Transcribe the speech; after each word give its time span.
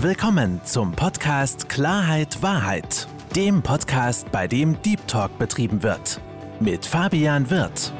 Willkommen 0.00 0.62
zum 0.62 0.92
Podcast 0.92 1.70
Klarheit 1.70 2.42
Wahrheit, 2.42 3.08
dem 3.34 3.62
Podcast, 3.62 4.30
bei 4.30 4.46
dem 4.46 4.80
Deep 4.82 5.08
Talk 5.08 5.38
betrieben 5.38 5.82
wird. 5.82 6.20
Mit 6.60 6.84
Fabian 6.84 7.48
Wirth. 7.48 7.94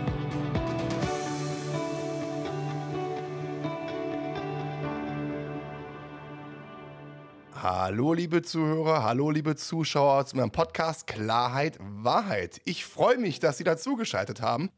Hallo 7.54 8.12
liebe 8.12 8.42
Zuhörer, 8.42 9.02
hallo 9.02 9.30
liebe 9.30 9.56
Zuschauer 9.56 10.26
zu 10.26 10.36
meinem 10.36 10.50
Podcast 10.50 11.06
Klarheit 11.06 11.78
Wahrheit. 11.80 12.60
Ich 12.66 12.84
freue 12.84 13.16
mich, 13.16 13.40
dass 13.40 13.56
Sie 13.56 13.64
dazugeschaltet 13.64 14.42
haben 14.42 14.68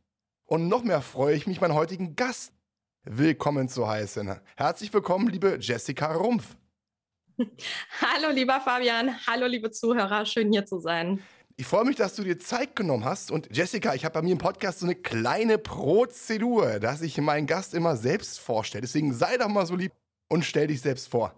und 0.46 0.68
noch 0.68 0.84
mehr 0.84 1.02
freue 1.02 1.34
ich 1.34 1.48
mich, 1.48 1.60
meinen 1.60 1.74
heutigen 1.74 2.14
Gast 2.14 2.52
willkommen 3.02 3.68
zu 3.68 3.88
heißen. 3.88 4.36
Herzlich 4.54 4.94
willkommen, 4.94 5.26
liebe 5.26 5.58
Jessica 5.60 6.12
Rumpf. 6.12 6.56
Hallo, 8.01 8.30
lieber 8.33 8.60
Fabian. 8.60 9.15
Hallo, 9.27 9.46
liebe 9.46 9.70
Zuhörer. 9.70 10.27
Schön 10.27 10.52
hier 10.52 10.66
zu 10.66 10.80
sein. 10.80 11.23
Ich 11.56 11.66
freue 11.66 11.84
mich, 11.84 11.96
dass 11.96 12.15
du 12.15 12.23
dir 12.23 12.38
Zeit 12.38 12.77
genommen 12.77 13.05
hast. 13.05 13.30
Und 13.30 13.48
Jessica, 13.55 13.95
ich 13.95 14.05
habe 14.05 14.15
bei 14.15 14.23
mir 14.23 14.33
im 14.33 14.38
Podcast 14.38 14.80
so 14.80 14.87
eine 14.87 14.95
kleine 14.95 15.59
Prozedur, 15.59 16.79
dass 16.79 17.02
ich 17.02 17.19
meinen 17.19 17.46
Gast 17.46 17.74
immer 17.74 17.96
selbst 17.96 18.38
vorstelle. 18.38 18.82
Deswegen 18.82 19.12
sei 19.12 19.37
doch 19.38 19.48
mal 19.48 19.66
so 19.66 19.74
lieb 19.74 19.93
und 20.29 20.45
stell 20.45 20.69
dich 20.69 20.80
selbst 20.80 21.09
vor. 21.09 21.34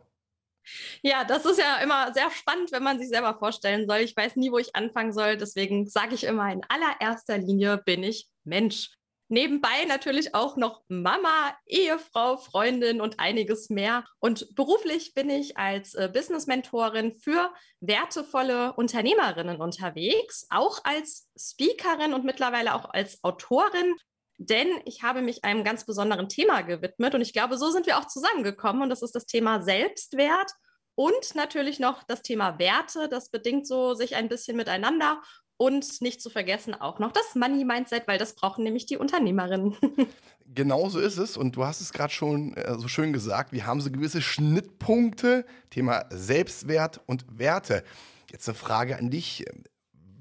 Ja, 1.02 1.24
das 1.24 1.46
ist 1.46 1.58
ja 1.58 1.78
immer 1.78 2.12
sehr 2.12 2.30
spannend, 2.30 2.70
wenn 2.72 2.82
man 2.82 2.98
sich 2.98 3.08
selber 3.08 3.34
vorstellen 3.38 3.86
soll. 3.88 3.98
Ich 3.98 4.16
weiß 4.16 4.36
nie, 4.36 4.52
wo 4.52 4.58
ich 4.58 4.76
anfangen 4.76 5.12
soll. 5.12 5.36
Deswegen 5.36 5.88
sage 5.88 6.14
ich 6.14 6.24
immer, 6.24 6.52
in 6.52 6.60
allererster 6.68 7.38
Linie 7.38 7.78
bin 7.78 8.02
ich 8.02 8.28
Mensch. 8.44 8.90
Nebenbei 9.32 9.84
natürlich 9.86 10.34
auch 10.34 10.56
noch 10.56 10.82
Mama, 10.88 11.54
Ehefrau, 11.64 12.36
Freundin 12.36 13.00
und 13.00 13.20
einiges 13.20 13.70
mehr. 13.70 14.04
Und 14.18 14.56
beruflich 14.56 15.14
bin 15.14 15.30
ich 15.30 15.56
als 15.56 15.94
äh, 15.94 16.10
Business-Mentorin 16.12 17.14
für 17.14 17.52
wertevolle 17.80 18.72
Unternehmerinnen 18.72 19.60
unterwegs, 19.60 20.48
auch 20.50 20.80
als 20.82 21.30
Speakerin 21.38 22.12
und 22.12 22.24
mittlerweile 22.24 22.74
auch 22.74 22.90
als 22.90 23.22
Autorin. 23.22 23.94
Denn 24.38 24.66
ich 24.84 25.04
habe 25.04 25.22
mich 25.22 25.44
einem 25.44 25.62
ganz 25.62 25.86
besonderen 25.86 26.28
Thema 26.28 26.62
gewidmet 26.62 27.14
und 27.14 27.20
ich 27.20 27.32
glaube, 27.32 27.56
so 27.56 27.70
sind 27.70 27.86
wir 27.86 27.98
auch 27.98 28.08
zusammengekommen 28.08 28.82
und 28.82 28.88
das 28.88 29.02
ist 29.02 29.14
das 29.14 29.26
Thema 29.26 29.62
Selbstwert 29.62 30.50
und 30.96 31.34
natürlich 31.34 31.78
noch 31.78 32.02
das 32.02 32.22
Thema 32.22 32.58
Werte. 32.58 33.08
Das 33.08 33.30
bedingt 33.30 33.66
so 33.66 33.94
sich 33.94 34.16
ein 34.16 34.28
bisschen 34.28 34.56
miteinander 34.56 35.22
und 35.60 36.00
nicht 36.00 36.22
zu 36.22 36.30
vergessen 36.30 36.72
auch 36.72 36.98
noch 37.00 37.12
das 37.12 37.34
Money 37.34 37.66
Mindset, 37.66 38.08
weil 38.08 38.16
das 38.16 38.32
brauchen 38.32 38.64
nämlich 38.64 38.86
die 38.86 38.96
Unternehmerinnen. 38.96 39.76
genau 40.54 40.88
so 40.88 40.98
ist 40.98 41.18
es. 41.18 41.36
Und 41.36 41.54
du 41.54 41.66
hast 41.66 41.82
es 41.82 41.92
gerade 41.92 42.14
schon 42.14 42.54
äh, 42.54 42.78
so 42.78 42.88
schön 42.88 43.12
gesagt. 43.12 43.52
Wir 43.52 43.66
haben 43.66 43.82
so 43.82 43.90
gewisse 43.90 44.22
Schnittpunkte, 44.22 45.44
Thema 45.68 46.06
Selbstwert 46.08 47.02
und 47.04 47.26
Werte. 47.30 47.84
Jetzt 48.30 48.48
eine 48.48 48.54
Frage 48.54 48.96
an 48.96 49.10
dich. 49.10 49.44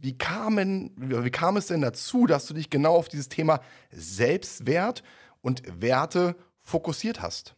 Wie, 0.02 0.18
kamen, 0.18 0.92
wie 0.98 1.32
kam 1.32 1.56
es 1.56 1.68
denn 1.68 1.80
dazu, 1.80 2.28
dass 2.28 2.46
du 2.46 2.54
dich 2.54 2.70
genau 2.70 2.96
auf 2.96 3.08
dieses 3.08 3.30
Thema 3.30 3.62
Selbstwert 3.92 5.04
und 5.40 5.64
Werte 5.82 6.36
fokussiert 6.58 7.22
hast? 7.22 7.56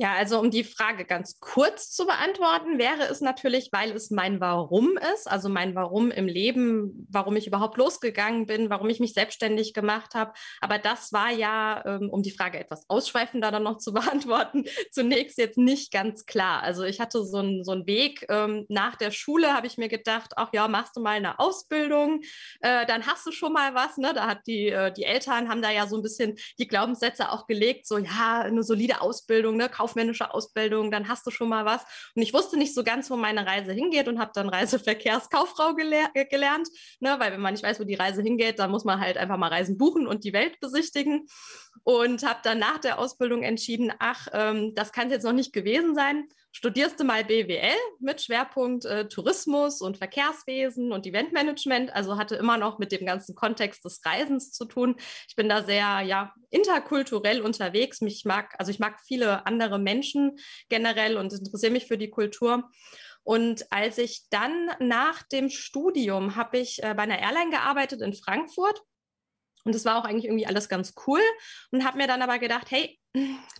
Ja, 0.00 0.14
also 0.14 0.40
um 0.40 0.50
die 0.50 0.64
Frage 0.64 1.04
ganz 1.04 1.40
kurz 1.40 1.90
zu 1.90 2.06
beantworten, 2.06 2.78
wäre 2.78 3.02
es 3.10 3.20
natürlich, 3.20 3.68
weil 3.70 3.90
es 3.90 4.10
mein 4.10 4.40
Warum 4.40 4.96
ist, 5.12 5.30
also 5.30 5.50
mein 5.50 5.74
Warum 5.74 6.10
im 6.10 6.26
Leben, 6.26 7.06
warum 7.10 7.36
ich 7.36 7.46
überhaupt 7.46 7.76
losgegangen 7.76 8.46
bin, 8.46 8.70
warum 8.70 8.88
ich 8.88 8.98
mich 8.98 9.12
selbstständig 9.12 9.74
gemacht 9.74 10.14
habe. 10.14 10.32
Aber 10.62 10.78
das 10.78 11.12
war 11.12 11.30
ja, 11.30 11.84
ähm, 11.84 12.08
um 12.08 12.22
die 12.22 12.30
Frage 12.30 12.58
etwas 12.58 12.88
ausschweifender 12.88 13.50
dann 13.50 13.62
noch 13.62 13.76
zu 13.76 13.92
beantworten, 13.92 14.64
zunächst 14.90 15.36
jetzt 15.36 15.58
nicht 15.58 15.92
ganz 15.92 16.24
klar. 16.24 16.62
Also 16.62 16.84
ich 16.84 16.98
hatte 16.98 17.22
so 17.22 17.36
einen 17.36 17.62
so 17.62 17.72
Weg. 17.86 18.24
Ähm, 18.30 18.64
nach 18.70 18.96
der 18.96 19.10
Schule 19.10 19.52
habe 19.52 19.66
ich 19.66 19.76
mir 19.76 19.88
gedacht, 19.88 20.32
ach 20.36 20.48
ja, 20.54 20.66
machst 20.66 20.96
du 20.96 21.02
mal 21.02 21.18
eine 21.18 21.38
Ausbildung, 21.38 22.22
äh, 22.62 22.86
dann 22.86 23.06
hast 23.06 23.26
du 23.26 23.32
schon 23.32 23.52
mal 23.52 23.74
was. 23.74 23.98
Ne? 23.98 24.12
Da 24.14 24.26
hat 24.26 24.46
die, 24.46 24.68
äh, 24.68 24.90
die 24.94 25.04
Eltern 25.04 25.50
haben 25.50 25.60
da 25.60 25.70
ja 25.70 25.86
so 25.86 25.96
ein 25.96 26.02
bisschen 26.02 26.38
die 26.58 26.68
Glaubenssätze 26.68 27.30
auch 27.30 27.46
gelegt, 27.46 27.86
so 27.86 27.98
ja, 27.98 28.40
eine 28.40 28.62
solide 28.62 29.02
Ausbildung, 29.02 29.58
ne? 29.58 29.68
Kauf 29.68 29.89
kaufmännische 29.90 30.32
Ausbildung, 30.32 30.90
dann 30.90 31.08
hast 31.08 31.26
du 31.26 31.30
schon 31.30 31.48
mal 31.48 31.64
was. 31.64 31.82
Und 32.14 32.22
ich 32.22 32.32
wusste 32.32 32.56
nicht 32.56 32.74
so 32.74 32.84
ganz, 32.84 33.10
wo 33.10 33.16
meine 33.16 33.46
Reise 33.46 33.72
hingeht 33.72 34.08
und 34.08 34.18
habe 34.18 34.30
dann 34.34 34.48
Reiseverkehrskauffrau 34.48 35.74
gelehr 35.74 36.10
äh, 36.14 36.24
gelernt, 36.24 36.68
ne? 37.00 37.16
weil 37.18 37.32
wenn 37.32 37.40
man 37.40 37.54
nicht 37.54 37.64
weiß, 37.64 37.80
wo 37.80 37.84
die 37.84 37.94
Reise 37.94 38.22
hingeht, 38.22 38.58
dann 38.58 38.70
muss 38.70 38.84
man 38.84 39.00
halt 39.00 39.16
einfach 39.16 39.36
mal 39.36 39.48
Reisen 39.48 39.76
buchen 39.76 40.06
und 40.06 40.24
die 40.24 40.32
Welt 40.32 40.60
besichtigen. 40.60 41.26
Und 41.82 42.24
habe 42.24 42.40
dann 42.42 42.58
nach 42.58 42.78
der 42.78 42.98
Ausbildung 42.98 43.42
entschieden, 43.42 43.92
ach, 43.98 44.28
ähm, 44.32 44.74
das 44.74 44.92
kann 44.92 45.06
es 45.06 45.14
jetzt 45.14 45.24
noch 45.24 45.32
nicht 45.32 45.52
gewesen 45.52 45.94
sein 45.94 46.28
studierst 46.52 46.98
du 46.98 47.04
mal 47.04 47.24
BWL 47.24 47.76
mit 48.00 48.20
Schwerpunkt 48.20 48.84
äh, 48.84 49.08
Tourismus 49.08 49.80
und 49.80 49.98
Verkehrswesen 49.98 50.92
und 50.92 51.06
Eventmanagement. 51.06 51.94
Also 51.94 52.16
hatte 52.16 52.36
immer 52.36 52.58
noch 52.58 52.78
mit 52.78 52.92
dem 52.92 53.06
ganzen 53.06 53.34
Kontext 53.34 53.84
des 53.84 54.00
Reisens 54.04 54.52
zu 54.52 54.64
tun. 54.64 54.96
Ich 55.28 55.36
bin 55.36 55.48
da 55.48 55.62
sehr 55.62 56.00
ja 56.02 56.34
interkulturell 56.50 57.40
unterwegs. 57.40 58.00
Mich 58.00 58.24
mag 58.24 58.54
also 58.58 58.70
ich 58.70 58.78
mag 58.78 59.00
viele 59.06 59.46
andere 59.46 59.78
Menschen 59.78 60.38
generell 60.68 61.16
und 61.16 61.32
interessiere 61.32 61.72
mich 61.72 61.86
für 61.86 61.98
die 61.98 62.10
Kultur. 62.10 62.68
Und 63.22 63.70
als 63.70 63.98
ich 63.98 64.24
dann 64.30 64.70
nach 64.80 65.22
dem 65.22 65.50
Studium 65.50 66.36
habe 66.36 66.58
ich 66.58 66.82
äh, 66.82 66.94
bei 66.94 67.02
einer 67.02 67.18
Airline 67.20 67.50
gearbeitet 67.50 68.00
in 68.00 68.14
Frankfurt 68.14 68.82
und 69.64 69.74
das 69.74 69.84
war 69.84 69.98
auch 69.98 70.04
eigentlich 70.04 70.24
irgendwie 70.24 70.46
alles 70.46 70.68
ganz 70.68 70.94
cool 71.06 71.20
und 71.70 71.84
habe 71.84 71.98
mir 71.98 72.06
dann 72.06 72.22
aber 72.22 72.38
gedacht, 72.38 72.70
hey, 72.70 72.98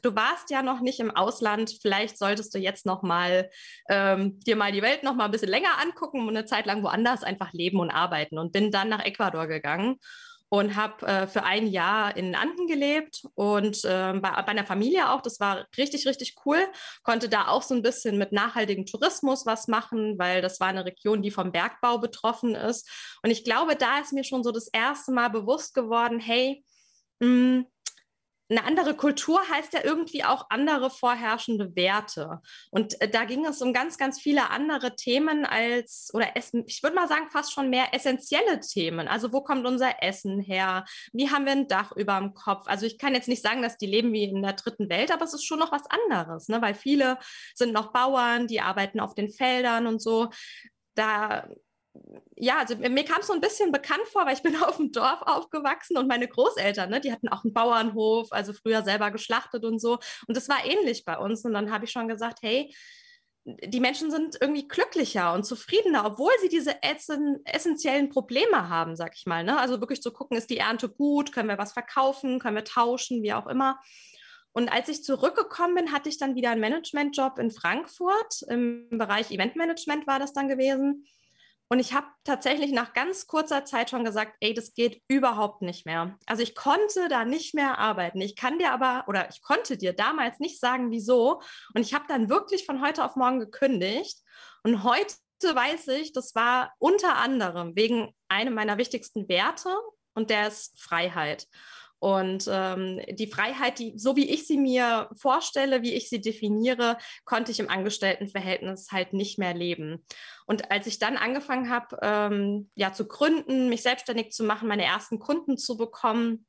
du 0.03 0.15
warst 0.15 0.51
ja 0.51 0.63
noch 0.63 0.81
nicht 0.81 1.01
im 1.01 1.11
Ausland, 1.11 1.77
vielleicht 1.83 2.17
solltest 2.19 2.55
du 2.55 2.59
jetzt 2.59 2.87
noch 2.87 3.03
mal 3.03 3.51
ähm, 3.89 4.39
dir 4.41 4.57
mal 4.57 4.73
die 4.73 4.83
Welt 4.83 5.03
noch 5.03 5.15
mal 5.15 5.25
ein 5.25 5.31
bisschen 5.31 5.49
länger 5.49 5.81
angucken 5.81 6.23
und 6.23 6.37
eine 6.37 6.47
Zeit 6.47 6.67
lang 6.67 6.83
woanders 6.83 7.25
einfach 7.25 7.53
leben 7.53 7.81
und 7.81 7.91
arbeiten. 7.91 8.39
Und 8.39 8.53
bin 8.53 8.71
dann 8.71 8.89
nach 8.89 9.05
Ecuador 9.05 9.47
gegangen 9.49 9.99
und 10.51 10.75
habe 10.75 11.07
äh, 11.07 11.27
für 11.29 11.45
ein 11.45 11.69
Jahr 11.69 12.17
in 12.17 12.35
Anden 12.35 12.67
gelebt 12.67 13.23
und 13.35 13.85
äh, 13.85 14.13
bei, 14.15 14.31
bei 14.31 14.49
einer 14.49 14.67
Familie 14.67 15.11
auch. 15.11 15.23
Das 15.23 15.39
war 15.39 15.67
richtig, 15.79 16.07
richtig 16.07 16.35
cool. 16.45 16.59
Konnte 17.05 17.29
da 17.29 17.47
auch 17.47 17.63
so 17.63 17.73
ein 17.73 17.83
bisschen 17.83 18.19
mit 18.19 18.33
nachhaltigem 18.33 18.85
Tourismus 18.85 19.47
was 19.47 19.69
machen, 19.69 20.19
weil 20.19 20.43
das 20.43 20.59
war 20.59 20.67
eine 20.67 20.85
Region, 20.85 21.23
die 21.23 21.31
vom 21.31 21.53
Bergbau 21.53 21.99
betroffen 21.99 22.57
ist. 22.57 22.91
Und 23.23 23.31
ich 23.31 23.45
glaube, 23.45 23.77
da 23.77 24.01
ist 24.01 24.13
mir 24.13 24.25
schon 24.25 24.43
so 24.43 24.51
das 24.51 24.67
erste 24.67 25.13
Mal 25.13 25.29
bewusst 25.29 25.73
geworden, 25.73 26.19
hey, 26.19 26.65
mh, 27.21 27.29
hm, 27.29 27.67
eine 28.51 28.65
andere 28.65 28.95
Kultur 28.95 29.41
heißt 29.49 29.73
ja 29.75 29.85
irgendwie 29.85 30.25
auch 30.25 30.47
andere 30.51 30.91
vorherrschende 30.91 31.77
Werte. 31.77 32.41
Und 32.71 33.01
äh, 33.01 33.09
da 33.09 33.25
ging 33.25 33.47
es 33.47 33.63
um 33.63 33.73
ganz, 33.73 33.97
ganz 33.97 34.21
viele 34.21 34.51
andere 34.51 34.97
Themen 34.97 35.47
als, 35.47 36.11
oder 36.13 36.37
Essen, 36.37 36.65
ich 36.67 36.83
würde 36.83 36.97
mal 36.97 37.07
sagen, 37.07 37.31
fast 37.31 37.53
schon 37.53 37.71
mehr 37.71 37.95
essentielle 37.95 38.59
Themen. 38.61 39.07
Also 39.07 39.33
wo 39.33 39.41
kommt 39.43 39.67
unser 39.67 40.03
Essen 40.03 40.41
her? 40.41 40.85
Wie 41.13 41.31
haben 41.31 41.45
wir 41.45 41.53
ein 41.53 41.69
Dach 41.69 41.93
über 41.93 42.19
dem 42.19 42.35
Kopf? 42.35 42.67
Also 42.67 42.87
ich 42.87 42.99
kann 42.99 43.15
jetzt 43.15 43.29
nicht 43.29 43.43
sagen, 43.43 43.63
dass 43.63 43.79
die 43.79 43.87
leben 43.87 44.13
wie 44.13 44.25
in 44.25 44.43
der 44.43 44.55
dritten 44.55 44.89
Welt, 44.89 45.13
aber 45.13 45.25
es 45.25 45.35
ist 45.35 45.45
schon 45.45 45.61
noch 45.61 45.71
was 45.71 45.85
anderes, 45.89 46.49
ne? 46.49 46.61
weil 46.61 46.75
viele 46.75 47.19
sind 47.55 47.73
noch 47.73 47.93
Bauern, 47.93 48.49
die 48.49 48.61
arbeiten 48.61 48.99
auf 48.99 49.15
den 49.15 49.31
Feldern 49.31 49.87
und 49.87 50.03
so. 50.03 50.29
Da 50.97 51.49
ja, 52.37 52.59
also 52.59 52.77
mir 52.77 53.05
kam 53.05 53.21
es 53.21 53.27
so 53.27 53.33
ein 53.33 53.41
bisschen 53.41 53.73
bekannt 53.73 54.07
vor, 54.13 54.25
weil 54.25 54.35
ich 54.35 54.43
bin 54.43 54.57
auf 54.63 54.77
dem 54.77 54.93
Dorf 54.93 55.23
aufgewachsen 55.23 55.97
und 55.97 56.09
meine 56.09 56.29
Großeltern, 56.29 56.91
ne, 56.91 57.01
die 57.01 57.13
hatten 57.13 57.29
auch 57.29 57.45
einen 57.45 57.53
Bauernhof, 57.53 58.29
also 58.31 58.53
früher 58.53 58.83
selber 58.83 59.11
geschlachtet 59.11 59.65
und 59.65 59.81
so. 59.81 59.99
Und 60.27 60.37
das 60.37 60.49
war 60.49 60.65
ähnlich 60.65 61.05
bei 61.05 61.19
uns. 61.19 61.45
Und 61.45 61.53
dann 61.53 61.73
habe 61.73 61.85
ich 61.85 61.91
schon 61.91 62.09
gesagt, 62.09 62.39
hey, 62.43 62.75
die 63.45 63.81
Menschen 63.81 64.11
sind 64.11 64.37
irgendwie 64.41 64.69
glücklicher 64.69 65.33
und 65.33 65.45
zufriedener, 65.45 66.05
obwohl 66.05 66.33
sie 66.43 66.49
diese 66.49 66.83
essen, 66.83 67.41
essentiellen 67.45 68.11
Probleme 68.11 68.69
haben, 68.69 68.97
sag 68.97 69.17
ich 69.17 69.27
mal. 69.27 69.43
Ne? 69.45 69.59
Also 69.59 69.81
wirklich 69.81 70.03
zu 70.03 70.13
gucken, 70.13 70.37
ist 70.37 70.51
die 70.51 70.59
Ernte 70.59 70.89
gut, 70.89 71.33
können 71.33 71.49
wir 71.49 71.59
was 71.59 71.73
verkaufen, 71.73 72.39
können 72.39 72.57
wir 72.57 72.65
tauschen, 72.65 73.23
wie 73.23 73.33
auch 73.33 73.47
immer. 73.47 73.81
Und 74.53 74.71
als 74.71 74.89
ich 74.89 75.05
zurückgekommen 75.05 75.75
bin, 75.75 75.93
hatte 75.93 76.09
ich 76.09 76.19
dann 76.19 76.35
wieder 76.35 76.51
einen 76.51 76.61
Managementjob 76.61 77.39
in 77.39 77.51
Frankfurt. 77.51 78.43
Im 78.49 78.89
Bereich 78.91 79.31
Eventmanagement 79.31 80.07
war 80.07 80.19
das 80.19 80.33
dann 80.33 80.49
gewesen. 80.49 81.07
Und 81.73 81.79
ich 81.79 81.95
habe 81.95 82.09
tatsächlich 82.25 82.73
nach 82.73 82.95
ganz 82.95 83.29
kurzer 83.29 83.65
Zeit 83.65 83.91
schon 83.91 84.05
gesagt, 84.05 84.37
ey, 84.41 84.55
das 84.55 84.75
geht 84.75 85.03
überhaupt 85.07 85.63
nicht 85.63 85.87
mehr. 85.87 86.19
Also 86.27 86.43
ich 86.43 86.57
konnte 86.57 87.09
da 87.09 87.25
nicht 87.25 87.55
mehr 87.55 87.79
arbeiten. 87.79 88.21
Ich 88.21 88.35
kann 88.35 88.59
dir 88.59 88.73
aber, 88.73 89.05
oder 89.07 89.29
ich 89.31 89.41
konnte 89.41 89.77
dir 89.77 89.93
damals 89.93 90.41
nicht 90.41 90.59
sagen, 90.59 90.91
wieso. 90.91 91.41
Und 91.73 91.83
ich 91.83 91.95
habe 91.95 92.07
dann 92.09 92.29
wirklich 92.29 92.67
von 92.67 92.85
heute 92.85 93.05
auf 93.05 93.15
morgen 93.15 93.39
gekündigt. 93.39 94.19
Und 94.65 94.83
heute 94.83 95.15
weiß 95.43 95.87
ich, 95.89 96.13
das 96.13 96.35
war 96.35 96.75
unter 96.79 97.17
anderem 97.17 97.77
wegen 97.77 98.13
einem 98.27 98.55
meiner 98.55 98.77
wichtigsten 98.77 99.29
Werte 99.29 99.73
und 100.15 100.31
der 100.31 100.49
ist 100.49 100.81
Freiheit. 100.81 101.47
Und 102.01 102.49
ähm, 102.51 103.01
die 103.11 103.27
Freiheit, 103.27 103.79
die, 103.79 103.93
so 103.97 104.17
wie 104.17 104.29
ich 104.29 104.47
sie 104.47 104.57
mir 104.57 105.09
vorstelle, 105.15 105.83
wie 105.83 105.95
ich 105.95 106.09
sie 106.09 106.21
definiere, 106.21 106.99
konnte 107.25 107.53
ich 107.53 107.61
im 107.61 107.69
Angestelltenverhältnis 107.69 108.91
halt 108.91 109.13
nicht 109.13 109.39
mehr 109.39 109.55
leben. 109.55 110.05
Und 110.47 110.71
als 110.71 110.87
ich 110.87 110.99
dann 110.99 111.17
angefangen 111.17 111.71
habe, 111.71 111.99
ähm, 112.03 112.71
ja, 112.75 112.93
zu 112.93 113.07
gründen, 113.07 113.69
mich 113.69 113.83
selbstständig 113.83 114.33
zu 114.33 114.45
machen, 114.45 114.69
meine 114.69 114.85
ersten 114.85 115.19
Kunden 115.19 115.59
zu 115.59 115.77
bekommen, 115.77 116.47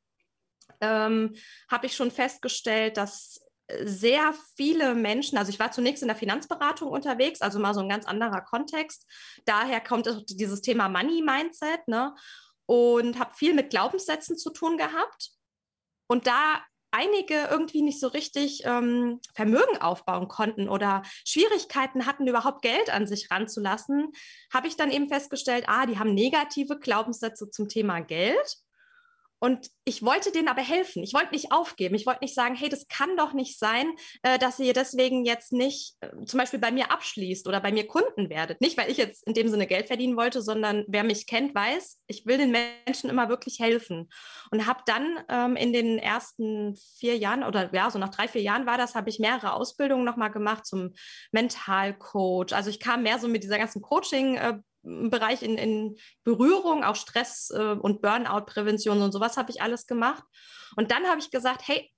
ähm, 0.80 1.36
habe 1.70 1.86
ich 1.86 1.96
schon 1.96 2.12
festgestellt, 2.12 2.98
dass 2.98 3.42
sehr 3.84 4.34
viele 4.56 4.96
Menschen, 4.96 5.38
also 5.38 5.50
ich 5.50 5.60
war 5.60 5.72
zunächst 5.72 6.02
in 6.02 6.08
der 6.08 6.18
Finanzberatung 6.18 6.90
unterwegs, 6.90 7.42
also 7.42 7.60
mal 7.60 7.74
so 7.74 7.82
ein 7.82 7.90
ganz 7.90 8.06
anderer 8.06 8.42
Kontext. 8.42 9.06
Daher 9.46 9.82
kommt 9.82 10.08
dieses 10.30 10.62
Thema 10.62 10.90
Money 10.90 11.22
Mindset, 11.22 11.88
ne? 11.88 12.16
Und 12.66 13.20
habe 13.20 13.34
viel 13.34 13.54
mit 13.54 13.70
Glaubenssätzen 13.70 14.38
zu 14.38 14.50
tun 14.52 14.78
gehabt. 14.78 15.32
Und 16.12 16.28
da 16.28 16.62
einige 16.92 17.48
irgendwie 17.50 17.82
nicht 17.82 18.02
so 18.02 18.10
richtig 18.10 18.64
ähm, 18.66 19.22
Vermögen 19.34 19.78
aufbauen 19.80 20.28
konnten 20.28 20.68
oder 20.68 21.04
Schwierigkeiten 21.26 22.06
hatten, 22.06 22.28
überhaupt 22.28 22.62
Geld 22.62 22.90
an 22.94 23.08
sich 23.08 23.32
ranzulassen, 23.32 24.12
habe 24.54 24.68
ich 24.68 24.76
dann 24.76 24.92
eben 24.92 25.08
festgestellt, 25.08 25.64
ah, 25.68 25.86
die 25.86 26.00
haben 26.00 26.14
negative 26.14 26.80
Glaubenssätze 26.80 27.50
zum 27.50 27.70
Thema 27.70 28.02
Geld 28.02 28.58
und 29.44 29.72
ich 29.86 30.04
wollte 30.06 30.32
denen 30.32 30.48
aber 30.48 30.62
helfen. 30.62 31.02
Ich 31.02 31.16
wollte 31.16 31.34
nicht 31.34 31.52
aufgeben. 31.52 31.96
Ich 31.96 32.06
wollte 32.06 32.22
nicht 32.22 32.36
sagen, 32.36 32.54
hey, 32.54 32.70
das 32.70 32.88
kann 32.88 33.18
doch 33.18 33.34
nicht 33.34 33.58
sein, 33.58 33.92
äh, 34.22 34.38
dass 34.38 34.60
ihr 34.60 34.74
deswegen 34.74 35.26
jetzt 35.26 35.52
nicht 35.52 35.96
äh, 36.02 36.10
zum 36.26 36.38
Beispiel 36.40 36.60
bei 36.60 36.72
mir 36.72 36.92
abschließt 36.92 37.48
oder 37.48 37.60
bei 37.60 37.72
mir 37.72 37.88
Kunden 37.88 38.30
werdet. 38.30 38.62
Nicht, 38.62 38.78
weil 38.78 38.92
ich 38.92 38.98
jetzt 38.98 39.26
in 39.28 39.34
dem 39.34 39.50
Sinne 39.50 39.66
Geld 39.66 39.88
verdienen 39.88 40.16
wollte, 40.16 40.44
sondern 40.44 40.86
wer 40.88 41.04
mich 41.04 41.26
kennt, 41.26 41.56
weiß, 41.56 42.00
ich 42.06 42.28
will 42.28 42.38
den 42.38 42.52
Menschen 42.52 43.10
immer 43.10 43.30
wirklich 43.30 43.60
helfen. 43.60 44.10
Und 44.52 44.68
habe 44.68 44.84
dann 44.86 45.24
ähm, 45.28 45.56
in 45.56 45.74
den 45.74 45.98
ersten 45.98 46.76
vier 47.00 47.18
Jahren 47.18 47.44
oder 47.44 47.74
ja, 47.74 47.90
so 47.90 47.98
nach 47.98 48.10
drei, 48.10 48.28
vier 48.28 48.44
Jahren 48.44 48.68
war 48.68 48.78
das, 48.78 48.94
habe 48.94 49.10
ich 49.10 49.18
mehrere 49.18 49.54
Ausbildungen 49.54 50.06
nochmal 50.06 50.32
gemacht 50.32 50.68
zum 50.68 50.94
Mentalcoach. 51.32 52.54
Also 52.54 52.70
ich 52.70 52.80
kam 52.80 53.02
mehr 53.02 53.18
so 53.18 53.28
mit 53.28 53.44
dieser 53.44 53.58
ganzen 53.58 53.82
Coaching- 53.82 54.36
äh, 54.36 54.60
Bereich 54.84 55.44
in, 55.44 55.58
in 55.58 55.98
Berührung, 56.24 56.84
auch 56.84 56.96
Stress- 56.96 57.52
äh, 57.52 57.76
und 57.80 58.02
Burnout-Prävention 58.02 59.02
und 59.02 59.12
sowas 59.12 59.38
habe 59.38 59.52
ich 59.52 59.62
alles 59.62 59.88
gemacht. 59.88 60.24
Und 60.76 60.92
dann 60.92 61.06
habe 61.06 61.20
ich 61.20 61.32
gesagt, 61.32 61.68
hey, 61.68 61.92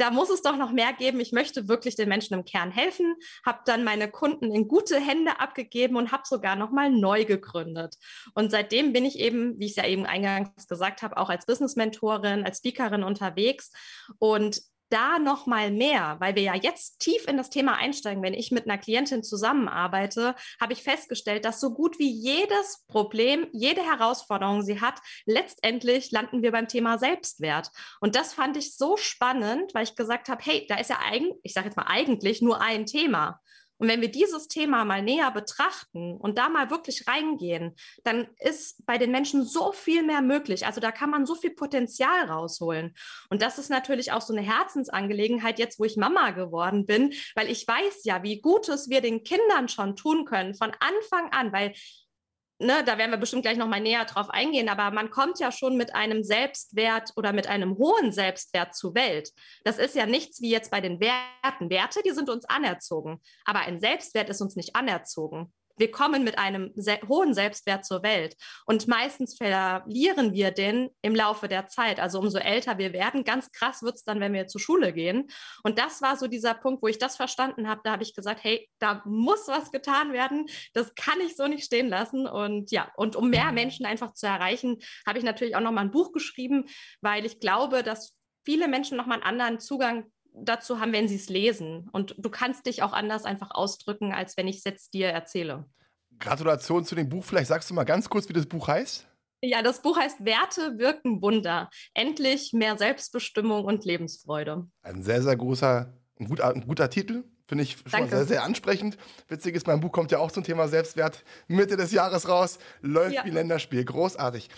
da 0.00 0.10
muss 0.10 0.30
es 0.30 0.40
doch 0.40 0.56
noch 0.56 0.72
mehr 0.72 0.94
geben. 0.94 1.20
Ich 1.20 1.32
möchte 1.32 1.68
wirklich 1.68 1.94
den 1.94 2.08
Menschen 2.08 2.32
im 2.32 2.46
Kern 2.46 2.70
helfen, 2.70 3.14
habe 3.44 3.60
dann 3.66 3.84
meine 3.84 4.10
Kunden 4.10 4.50
in 4.54 4.66
gute 4.66 4.98
Hände 4.98 5.40
abgegeben 5.40 5.96
und 5.96 6.10
habe 6.10 6.22
sogar 6.24 6.56
noch 6.56 6.70
mal 6.70 6.90
neu 6.90 7.26
gegründet. 7.26 7.96
Und 8.34 8.50
seitdem 8.50 8.94
bin 8.94 9.04
ich 9.04 9.18
eben, 9.18 9.58
wie 9.58 9.66
ich 9.66 9.72
es 9.72 9.76
ja 9.76 9.86
eben 9.86 10.06
eingangs 10.06 10.66
gesagt 10.66 11.02
habe, 11.02 11.18
auch 11.18 11.28
als 11.28 11.44
Business-Mentorin, 11.44 12.44
als 12.44 12.58
Speakerin 12.58 13.04
unterwegs. 13.04 13.72
Und 14.18 14.62
da 14.90 15.18
noch 15.18 15.46
mal 15.46 15.70
mehr, 15.70 16.16
weil 16.20 16.34
wir 16.34 16.42
ja 16.42 16.54
jetzt 16.54 16.98
tief 17.00 17.26
in 17.26 17.36
das 17.36 17.50
Thema 17.50 17.76
einsteigen. 17.76 18.22
Wenn 18.22 18.34
ich 18.34 18.50
mit 18.50 18.66
einer 18.66 18.78
Klientin 18.78 19.22
zusammenarbeite, 19.22 20.34
habe 20.60 20.72
ich 20.72 20.82
festgestellt, 20.82 21.44
dass 21.44 21.60
so 21.60 21.72
gut 21.72 21.98
wie 21.98 22.10
jedes 22.10 22.84
Problem, 22.88 23.46
jede 23.52 23.82
Herausforderung 23.82 24.62
sie 24.62 24.80
hat, 24.80 25.00
letztendlich 25.26 26.10
landen 26.10 26.42
wir 26.42 26.52
beim 26.52 26.68
Thema 26.68 26.98
Selbstwert. 26.98 27.70
Und 28.00 28.16
das 28.16 28.34
fand 28.34 28.56
ich 28.56 28.76
so 28.76 28.96
spannend, 28.96 29.74
weil 29.74 29.84
ich 29.84 29.96
gesagt 29.96 30.28
habe, 30.28 30.42
hey, 30.44 30.66
da 30.68 30.76
ist 30.76 30.90
ja 30.90 30.98
eigentlich, 31.02 31.38
ich 31.42 31.54
sage 31.54 31.66
jetzt 31.66 31.76
mal 31.76 31.86
eigentlich 31.86 32.42
nur 32.42 32.60
ein 32.60 32.86
Thema. 32.86 33.40
Und 33.80 33.88
wenn 33.88 34.02
wir 34.02 34.10
dieses 34.10 34.46
Thema 34.46 34.84
mal 34.84 35.02
näher 35.02 35.30
betrachten 35.30 36.16
und 36.18 36.36
da 36.36 36.50
mal 36.50 36.70
wirklich 36.70 37.08
reingehen, 37.08 37.74
dann 38.04 38.28
ist 38.38 38.84
bei 38.84 38.98
den 38.98 39.10
Menschen 39.10 39.44
so 39.44 39.72
viel 39.72 40.02
mehr 40.02 40.20
möglich. 40.20 40.66
Also 40.66 40.80
da 40.80 40.92
kann 40.92 41.08
man 41.08 41.24
so 41.24 41.34
viel 41.34 41.50
Potenzial 41.50 42.26
rausholen. 42.26 42.94
Und 43.30 43.40
das 43.40 43.58
ist 43.58 43.70
natürlich 43.70 44.12
auch 44.12 44.20
so 44.20 44.34
eine 44.34 44.42
Herzensangelegenheit 44.42 45.58
jetzt, 45.58 45.80
wo 45.80 45.84
ich 45.84 45.96
Mama 45.96 46.30
geworden 46.32 46.84
bin, 46.84 47.14
weil 47.34 47.50
ich 47.50 47.66
weiß 47.66 48.04
ja, 48.04 48.22
wie 48.22 48.42
Gutes 48.42 48.90
wir 48.90 49.00
den 49.00 49.24
Kindern 49.24 49.68
schon 49.68 49.96
tun 49.96 50.26
können 50.26 50.54
von 50.54 50.72
Anfang 50.78 51.32
an, 51.32 51.50
weil 51.52 51.72
ne, 52.60 52.84
da 52.84 52.98
werden 52.98 53.10
wir 53.10 53.18
bestimmt 53.18 53.42
gleich 53.42 53.56
noch 53.56 53.66
mal 53.66 53.80
näher 53.80 54.04
drauf 54.04 54.30
eingehen, 54.30 54.68
aber 54.68 54.90
man 54.90 55.10
kommt 55.10 55.40
ja 55.40 55.50
schon 55.50 55.76
mit 55.76 55.94
einem 55.94 56.22
Selbstwert 56.22 57.12
oder 57.16 57.32
mit 57.32 57.46
einem 57.46 57.76
hohen 57.78 58.12
Selbstwert 58.12 58.74
zur 58.74 58.94
Welt. 58.94 59.30
Das 59.64 59.78
ist 59.78 59.94
ja 59.94 60.06
nichts 60.06 60.40
wie 60.40 60.50
jetzt 60.50 60.70
bei 60.70 60.80
den 60.80 61.00
Werten. 61.00 61.70
Werte, 61.70 62.00
die 62.04 62.12
sind 62.12 62.28
uns 62.30 62.44
anerzogen, 62.44 63.20
aber 63.44 63.60
ein 63.60 63.80
Selbstwert 63.80 64.28
ist 64.28 64.40
uns 64.40 64.56
nicht 64.56 64.76
anerzogen 64.76 65.52
wir 65.80 65.90
kommen 65.90 66.22
mit 66.22 66.38
einem 66.38 66.72
hohen 67.08 67.34
Selbstwert 67.34 67.84
zur 67.84 68.02
Welt. 68.02 68.36
Und 68.66 68.86
meistens 68.86 69.36
verlieren 69.36 70.32
wir 70.34 70.50
den 70.50 70.90
im 71.02 71.14
Laufe 71.14 71.48
der 71.48 71.66
Zeit. 71.66 71.98
Also 71.98 72.20
umso 72.20 72.38
älter 72.38 72.78
wir 72.78 72.92
werden, 72.92 73.24
ganz 73.24 73.50
krass 73.50 73.82
wird 73.82 73.96
es 73.96 74.04
dann, 74.04 74.20
wenn 74.20 74.32
wir 74.32 74.46
zur 74.46 74.60
Schule 74.60 74.92
gehen. 74.92 75.28
Und 75.62 75.78
das 75.78 76.02
war 76.02 76.16
so 76.16 76.26
dieser 76.26 76.54
Punkt, 76.54 76.82
wo 76.82 76.88
ich 76.88 76.98
das 76.98 77.16
verstanden 77.16 77.68
habe. 77.68 77.80
Da 77.82 77.92
habe 77.92 78.02
ich 78.02 78.14
gesagt, 78.14 78.44
hey, 78.44 78.68
da 78.78 79.02
muss 79.06 79.48
was 79.48 79.72
getan 79.72 80.12
werden. 80.12 80.46
Das 80.74 80.94
kann 80.94 81.20
ich 81.20 81.34
so 81.34 81.46
nicht 81.46 81.64
stehen 81.64 81.88
lassen. 81.88 82.26
Und 82.26 82.70
ja, 82.70 82.90
und 82.96 83.16
um 83.16 83.30
mehr 83.30 83.50
Menschen 83.52 83.86
einfach 83.86 84.12
zu 84.12 84.26
erreichen, 84.26 84.78
habe 85.06 85.18
ich 85.18 85.24
natürlich 85.24 85.56
auch 85.56 85.60
nochmal 85.60 85.84
ein 85.84 85.90
Buch 85.90 86.12
geschrieben, 86.12 86.66
weil 87.00 87.24
ich 87.24 87.40
glaube, 87.40 87.82
dass 87.82 88.14
viele 88.44 88.68
Menschen 88.68 88.96
nochmal 88.96 89.18
einen 89.18 89.40
anderen 89.40 89.60
Zugang 89.60 90.10
dazu 90.34 90.80
haben, 90.80 90.92
wenn 90.92 91.08
sie 91.08 91.16
es 91.16 91.28
lesen. 91.28 91.88
Und 91.92 92.14
du 92.18 92.30
kannst 92.30 92.66
dich 92.66 92.82
auch 92.82 92.92
anders 92.92 93.24
einfach 93.24 93.50
ausdrücken, 93.50 94.12
als 94.12 94.36
wenn 94.36 94.48
ich 94.48 94.58
es 94.58 94.64
jetzt 94.64 94.94
dir 94.94 95.08
erzähle. 95.08 95.66
Gratulation 96.18 96.84
zu 96.84 96.94
dem 96.94 97.08
Buch. 97.08 97.24
Vielleicht 97.24 97.48
sagst 97.48 97.70
du 97.70 97.74
mal 97.74 97.84
ganz 97.84 98.08
kurz, 98.08 98.28
wie 98.28 98.32
das 98.32 98.46
Buch 98.46 98.68
heißt. 98.68 99.06
Ja, 99.42 99.62
das 99.62 99.80
Buch 99.80 99.96
heißt 99.96 100.24
Werte 100.24 100.78
wirken 100.78 101.22
Wunder. 101.22 101.70
Endlich 101.94 102.52
mehr 102.52 102.76
Selbstbestimmung 102.76 103.64
und 103.64 103.84
Lebensfreude. 103.84 104.68
Ein 104.82 105.02
sehr, 105.02 105.22
sehr 105.22 105.36
großer, 105.36 105.94
ein 106.18 106.28
guter, 106.28 106.54
ein 106.54 106.66
guter 106.66 106.90
Titel. 106.90 107.24
Finde 107.48 107.64
ich 107.64 107.78
schon 107.86 108.08
sehr, 108.08 108.26
sehr 108.26 108.44
ansprechend. 108.44 108.96
Witzig 109.28 109.56
ist, 109.56 109.66
mein 109.66 109.80
Buch 109.80 109.90
kommt 109.90 110.12
ja 110.12 110.18
auch 110.18 110.30
zum 110.30 110.44
Thema 110.44 110.68
Selbstwert 110.68 111.24
Mitte 111.48 111.76
des 111.76 111.90
Jahres 111.90 112.28
raus. 112.28 112.58
Läuft 112.80 113.14
ja. 113.14 113.24
wie 113.24 113.30
Länderspiel. 113.30 113.84
Großartig. 113.84 114.50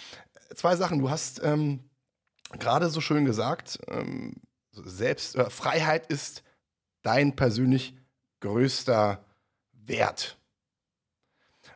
Zwei 0.54 0.76
Sachen. 0.76 0.98
Du 0.98 1.08
hast 1.08 1.40
ähm, 1.42 1.88
gerade 2.58 2.90
so 2.90 3.00
schön 3.00 3.24
gesagt, 3.24 3.78
ähm, 3.88 4.34
selbst, 4.72 5.36
äh, 5.36 5.50
Freiheit 5.50 6.06
ist 6.06 6.42
dein 7.02 7.36
persönlich 7.36 7.96
größter 8.40 9.24
Wert. 9.72 10.38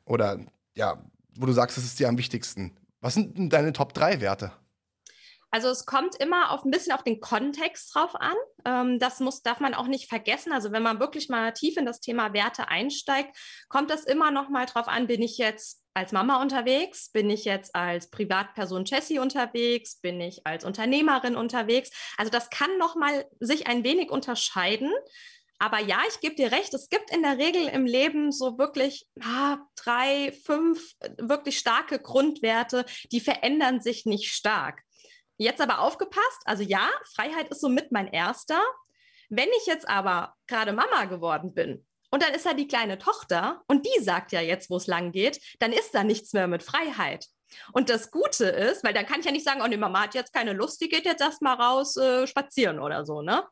Oder 0.04 0.40
ja, 0.74 1.02
wo 1.36 1.46
du 1.46 1.52
sagst, 1.52 1.78
es 1.78 1.84
ist 1.84 1.98
dir 1.98 2.08
am 2.08 2.18
wichtigsten. 2.18 2.76
Was 3.00 3.14
sind 3.14 3.36
denn 3.36 3.50
deine 3.50 3.72
Top 3.72 3.92
3 3.92 4.20
Werte? 4.20 4.52
Also 5.50 5.68
es 5.68 5.86
kommt 5.86 6.16
immer 6.16 6.50
auf 6.50 6.64
ein 6.64 6.70
bisschen 6.70 6.92
auf 6.92 7.02
den 7.02 7.20
Kontext 7.20 7.94
drauf 7.94 8.14
an. 8.14 8.34
Ähm, 8.64 8.98
das 8.98 9.20
muss, 9.20 9.42
darf 9.42 9.60
man 9.60 9.74
auch 9.74 9.86
nicht 9.86 10.08
vergessen. 10.08 10.52
Also 10.52 10.72
wenn 10.72 10.82
man 10.82 11.00
wirklich 11.00 11.28
mal 11.28 11.52
tief 11.52 11.76
in 11.76 11.86
das 11.86 12.00
Thema 12.00 12.32
Werte 12.32 12.68
einsteigt, 12.68 13.36
kommt 13.68 13.90
das 13.90 14.04
immer 14.04 14.30
noch 14.30 14.48
mal 14.48 14.66
drauf 14.66 14.88
an, 14.88 15.06
bin 15.06 15.22
ich 15.22 15.38
jetzt 15.38 15.82
als 15.94 16.12
Mama 16.12 16.42
unterwegs? 16.42 17.10
Bin 17.10 17.30
ich 17.30 17.44
jetzt 17.44 17.74
als 17.74 18.10
Privatperson 18.10 18.84
Jessie 18.84 19.18
unterwegs? 19.18 19.98
Bin 20.00 20.20
ich 20.20 20.46
als 20.46 20.64
Unternehmerin 20.64 21.36
unterwegs? 21.36 21.90
Also 22.18 22.30
das 22.30 22.50
kann 22.50 22.76
noch 22.78 22.96
mal 22.96 23.24
sich 23.40 23.66
ein 23.66 23.82
wenig 23.82 24.10
unterscheiden. 24.10 24.92
Aber 25.58 25.80
ja, 25.80 26.00
ich 26.08 26.20
gebe 26.20 26.34
dir 26.34 26.52
recht, 26.52 26.74
es 26.74 26.90
gibt 26.90 27.10
in 27.10 27.22
der 27.22 27.38
Regel 27.38 27.66
im 27.68 27.86
Leben 27.86 28.30
so 28.30 28.58
wirklich 28.58 29.06
ah, 29.22 29.56
drei, 29.74 30.32
fünf 30.44 30.92
wirklich 31.16 31.58
starke 31.58 31.98
Grundwerte, 31.98 32.84
die 33.10 33.20
verändern 33.20 33.80
sich 33.80 34.04
nicht 34.04 34.34
stark. 34.34 34.82
Jetzt 35.38 35.60
aber 35.60 35.80
aufgepasst, 35.80 36.42
also 36.44 36.62
ja, 36.62 36.88
Freiheit 37.14 37.48
ist 37.48 37.60
somit 37.60 37.92
mein 37.92 38.08
erster. 38.08 38.60
Wenn 39.28 39.48
ich 39.60 39.66
jetzt 39.66 39.88
aber 39.88 40.34
gerade 40.46 40.72
Mama 40.72 41.04
geworden 41.04 41.52
bin 41.52 41.84
und 42.10 42.22
dann 42.22 42.32
ist 42.32 42.46
da 42.46 42.54
die 42.54 42.68
kleine 42.68 42.98
Tochter 42.98 43.62
und 43.66 43.84
die 43.84 44.02
sagt 44.02 44.32
ja 44.32 44.40
jetzt, 44.40 44.70
wo 44.70 44.76
es 44.76 44.86
lang 44.86 45.12
geht, 45.12 45.40
dann 45.58 45.72
ist 45.72 45.94
da 45.94 46.04
nichts 46.04 46.32
mehr 46.32 46.46
mit 46.46 46.62
Freiheit. 46.62 47.26
Und 47.72 47.88
das 47.88 48.10
Gute 48.10 48.46
ist, 48.46 48.84
weil 48.84 48.94
dann 48.94 49.06
kann 49.06 49.20
ich 49.20 49.26
ja 49.26 49.32
nicht 49.32 49.46
sagen, 49.46 49.60
oh 49.62 49.66
ne, 49.66 49.76
Mama 49.76 50.02
hat 50.02 50.14
jetzt 50.14 50.32
keine 50.32 50.52
Lust, 50.52 50.80
die 50.80 50.88
geht 50.88 51.04
jetzt 51.04 51.20
erstmal 51.20 51.56
raus 51.56 51.96
äh, 51.96 52.26
spazieren 52.26 52.78
oder 52.78 53.04
so, 53.04 53.22
ne? 53.22 53.44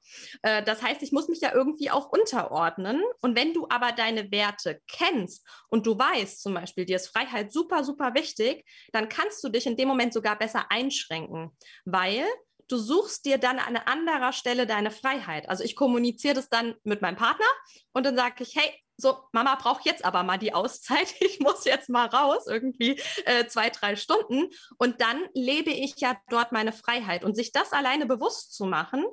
Äh, 0.42 0.62
das 0.62 0.82
heißt, 0.82 1.02
ich 1.02 1.12
muss 1.12 1.28
mich 1.28 1.40
ja 1.40 1.54
irgendwie 1.54 1.90
auch 1.90 2.10
unterordnen. 2.10 3.02
Und 3.20 3.36
wenn 3.36 3.54
du 3.54 3.66
aber 3.68 3.92
deine 3.92 4.30
Werte 4.30 4.80
kennst 4.88 5.46
und 5.68 5.86
du 5.86 5.98
weißt 5.98 6.42
zum 6.42 6.54
Beispiel, 6.54 6.84
dir 6.84 6.96
ist 6.96 7.08
Freiheit 7.08 7.52
super, 7.52 7.84
super 7.84 8.14
wichtig, 8.14 8.64
dann 8.92 9.08
kannst 9.08 9.42
du 9.44 9.48
dich 9.48 9.66
in 9.66 9.76
dem 9.76 9.88
Moment 9.88 10.12
sogar 10.12 10.36
besser 10.36 10.66
einschränken, 10.70 11.50
weil 11.84 12.24
du 12.68 12.76
suchst 12.76 13.24
dir 13.24 13.38
dann 13.38 13.58
an 13.58 13.76
anderer 13.76 14.32
Stelle 14.32 14.66
deine 14.66 14.90
Freiheit. 14.90 15.48
Also 15.48 15.64
ich 15.64 15.76
kommuniziere 15.76 16.34
das 16.34 16.48
dann 16.48 16.74
mit 16.84 17.02
meinem 17.02 17.16
Partner 17.16 17.46
und 17.92 18.06
dann 18.06 18.16
sage 18.16 18.42
ich, 18.42 18.54
hey, 18.56 18.72
so, 18.96 19.18
Mama 19.32 19.56
braucht 19.56 19.84
jetzt 19.84 20.04
aber 20.04 20.22
mal 20.22 20.38
die 20.38 20.54
Auszeit. 20.54 21.14
Ich 21.24 21.40
muss 21.40 21.64
jetzt 21.64 21.88
mal 21.88 22.06
raus, 22.06 22.46
irgendwie 22.46 23.00
äh, 23.24 23.46
zwei, 23.46 23.70
drei 23.70 23.96
Stunden. 23.96 24.50
Und 24.78 25.00
dann 25.00 25.20
lebe 25.32 25.70
ich 25.70 25.96
ja 25.98 26.16
dort 26.28 26.52
meine 26.52 26.72
Freiheit. 26.72 27.24
Und 27.24 27.34
sich 27.34 27.50
das 27.50 27.72
alleine 27.72 28.06
bewusst 28.06 28.54
zu 28.54 28.66
machen, 28.66 29.04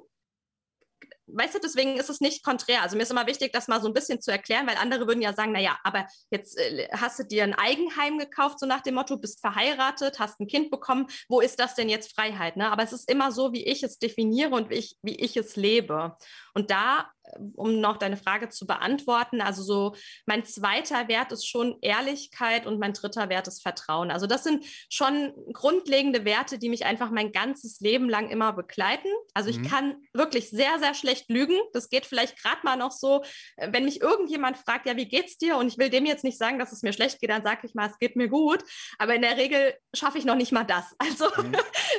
weißt 1.33 1.55
du, 1.55 1.59
deswegen 1.59 1.97
ist 1.97 2.09
es 2.09 2.21
nicht 2.21 2.43
konträr. 2.43 2.81
Also 2.81 2.95
mir 2.95 3.03
ist 3.03 3.11
immer 3.11 3.27
wichtig, 3.27 3.51
das 3.53 3.67
mal 3.67 3.81
so 3.81 3.87
ein 3.87 3.93
bisschen 3.93 4.21
zu 4.21 4.31
erklären, 4.31 4.67
weil 4.67 4.77
andere 4.77 5.07
würden 5.07 5.21
ja 5.21 5.33
sagen, 5.33 5.51
naja, 5.51 5.77
aber 5.83 6.07
jetzt 6.29 6.57
äh, 6.57 6.87
hast 6.91 7.19
du 7.19 7.23
dir 7.23 7.43
ein 7.43 7.55
Eigenheim 7.55 8.17
gekauft, 8.17 8.59
so 8.59 8.65
nach 8.65 8.81
dem 8.81 8.95
Motto, 8.95 9.17
bist 9.17 9.39
verheiratet, 9.39 10.19
hast 10.19 10.39
ein 10.39 10.47
Kind 10.47 10.71
bekommen, 10.71 11.07
wo 11.29 11.39
ist 11.39 11.59
das 11.59 11.75
denn 11.75 11.89
jetzt 11.89 12.13
Freiheit? 12.13 12.57
Ne? 12.57 12.71
Aber 12.71 12.83
es 12.83 12.93
ist 12.93 13.09
immer 13.09 13.31
so, 13.31 13.53
wie 13.53 13.63
ich 13.63 13.83
es 13.83 13.99
definiere 13.99 14.51
und 14.51 14.69
wie 14.69 14.75
ich, 14.75 14.97
wie 15.01 15.15
ich 15.15 15.37
es 15.37 15.55
lebe. 15.55 16.17
Und 16.53 16.71
da 16.71 17.09
um 17.55 17.79
noch 17.79 17.97
deine 17.97 18.17
Frage 18.17 18.49
zu 18.49 18.65
beantworten, 18.65 19.41
also 19.41 19.63
so 19.63 19.95
mein 20.25 20.43
zweiter 20.45 21.07
Wert 21.07 21.31
ist 21.31 21.45
schon 21.45 21.77
Ehrlichkeit 21.81 22.65
und 22.65 22.79
mein 22.79 22.93
dritter 22.93 23.29
Wert 23.29 23.47
ist 23.47 23.61
Vertrauen. 23.61 24.11
Also 24.11 24.27
das 24.27 24.43
sind 24.43 24.65
schon 24.89 25.33
grundlegende 25.53 26.25
Werte, 26.25 26.57
die 26.57 26.69
mich 26.69 26.85
einfach 26.85 27.11
mein 27.11 27.31
ganzes 27.31 27.79
Leben 27.79 28.09
lang 28.09 28.29
immer 28.29 28.53
begleiten. 28.53 29.07
Also 29.33 29.49
ich 29.49 29.59
mhm. 29.59 29.67
kann 29.67 29.95
wirklich 30.13 30.49
sehr, 30.49 30.79
sehr 30.79 30.93
schlecht 30.93 31.29
lügen. 31.29 31.57
Das 31.73 31.89
geht 31.89 32.05
vielleicht 32.05 32.41
gerade 32.41 32.61
mal 32.63 32.75
noch 32.75 32.91
so, 32.91 33.23
äh, 33.57 33.69
wenn 33.71 33.85
mich 33.85 34.01
irgendjemand 34.01 34.57
fragt, 34.57 34.85
ja, 34.85 34.97
wie 34.97 35.07
geht's 35.07 35.37
dir? 35.37 35.57
Und 35.57 35.67
ich 35.67 35.77
will 35.77 35.89
dem 35.89 36.05
jetzt 36.05 36.23
nicht 36.23 36.37
sagen, 36.37 36.59
dass 36.59 36.71
es 36.71 36.81
mir 36.81 36.93
schlecht 36.93 37.19
geht, 37.19 37.29
dann 37.29 37.43
sage 37.43 37.67
ich 37.67 37.75
mal, 37.75 37.89
es 37.89 37.99
geht 37.99 38.15
mir 38.15 38.27
gut. 38.27 38.63
Aber 38.97 39.15
in 39.15 39.21
der 39.21 39.37
Regel 39.37 39.73
schaffe 39.93 40.17
ich 40.17 40.25
noch 40.25 40.35
nicht 40.35 40.51
mal 40.51 40.63
das. 40.63 40.95
Also 41.11 41.25
mhm. 41.41 41.55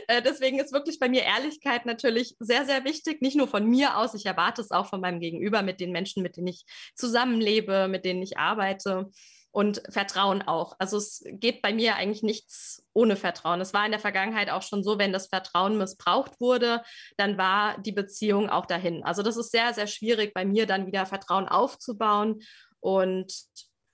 Äh, 0.08 0.22
deswegen 0.22 0.58
ist 0.58 0.72
wirklich 0.72 0.98
bei 0.98 1.08
mir 1.08 1.22
Ehrlichkeit 1.22 1.86
natürlich 1.86 2.34
sehr, 2.38 2.64
sehr 2.64 2.84
wichtig. 2.84 3.20
Nicht 3.20 3.36
nur 3.36 3.46
von 3.46 3.66
mir 3.66 3.98
aus, 3.98 4.14
ich 4.14 4.24
erwarte 4.24 4.62
es 4.62 4.70
auch 4.70 4.86
von 4.86 5.00
meinem 5.00 5.11
Gegenüber, 5.20 5.62
mit 5.62 5.80
den 5.80 5.92
Menschen, 5.92 6.22
mit 6.22 6.36
denen 6.36 6.48
ich 6.48 6.64
zusammenlebe, 6.94 7.88
mit 7.88 8.04
denen 8.04 8.22
ich 8.22 8.38
arbeite 8.38 9.10
und 9.52 9.82
Vertrauen 9.90 10.42
auch. 10.42 10.74
Also 10.78 10.96
es 10.96 11.22
geht 11.26 11.60
bei 11.60 11.74
mir 11.74 11.96
eigentlich 11.96 12.22
nichts 12.22 12.84
ohne 12.94 13.16
Vertrauen. 13.16 13.60
Es 13.60 13.74
war 13.74 13.84
in 13.84 13.92
der 13.92 14.00
Vergangenheit 14.00 14.50
auch 14.50 14.62
schon 14.62 14.82
so, 14.82 14.98
wenn 14.98 15.12
das 15.12 15.26
Vertrauen 15.26 15.76
missbraucht 15.76 16.40
wurde, 16.40 16.82
dann 17.18 17.36
war 17.36 17.78
die 17.78 17.92
Beziehung 17.92 18.48
auch 18.48 18.66
dahin. 18.66 19.04
Also 19.04 19.22
das 19.22 19.36
ist 19.36 19.52
sehr, 19.52 19.74
sehr 19.74 19.86
schwierig 19.86 20.32
bei 20.32 20.44
mir 20.44 20.66
dann 20.66 20.86
wieder 20.86 21.04
Vertrauen 21.04 21.48
aufzubauen 21.48 22.40
und 22.80 23.32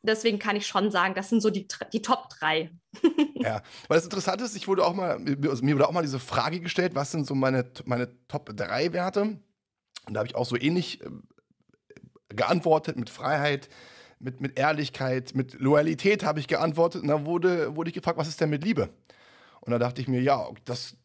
deswegen 0.02 0.38
kann 0.38 0.56
ich 0.56 0.66
schon 0.66 0.90
sagen, 0.90 1.14
das 1.14 1.28
sind 1.28 1.40
so 1.40 1.50
die, 1.50 1.66
die 1.92 2.02
Top 2.02 2.28
3. 2.38 2.70
ja, 3.34 3.62
weil 3.88 3.96
das 3.96 4.04
Interessante 4.04 4.44
ist, 4.44 4.56
ich 4.56 4.68
wurde 4.68 4.84
auch 4.84 4.94
mal, 4.94 5.20
also 5.48 5.64
mir 5.64 5.74
wurde 5.74 5.88
auch 5.88 5.92
mal 5.92 6.02
diese 6.02 6.20
Frage 6.20 6.60
gestellt, 6.60 6.94
was 6.94 7.10
sind 7.10 7.26
so 7.26 7.34
meine, 7.34 7.70
meine 7.84 8.08
Top 8.28 8.50
3 8.54 8.92
Werte? 8.92 9.40
Und 10.08 10.14
da 10.14 10.20
habe 10.20 10.28
ich 10.28 10.34
auch 10.34 10.46
so 10.46 10.56
ähnlich 10.56 11.00
äh, 11.02 11.10
geantwortet 12.30 12.96
mit 12.96 13.10
Freiheit, 13.10 13.68
mit, 14.18 14.40
mit 14.40 14.58
Ehrlichkeit, 14.58 15.34
mit 15.34 15.60
Loyalität 15.60 16.24
habe 16.24 16.40
ich 16.40 16.48
geantwortet. 16.48 17.02
Und 17.02 17.08
da 17.08 17.24
wurde, 17.24 17.76
wurde 17.76 17.90
ich 17.90 17.94
gefragt, 17.94 18.18
was 18.18 18.26
ist 18.26 18.40
denn 18.40 18.50
mit 18.50 18.64
Liebe? 18.64 18.88
Und 19.60 19.70
da 19.70 19.78
dachte 19.78 20.00
ich 20.00 20.08
mir, 20.08 20.20
ja, 20.20 20.48
das 20.64 20.96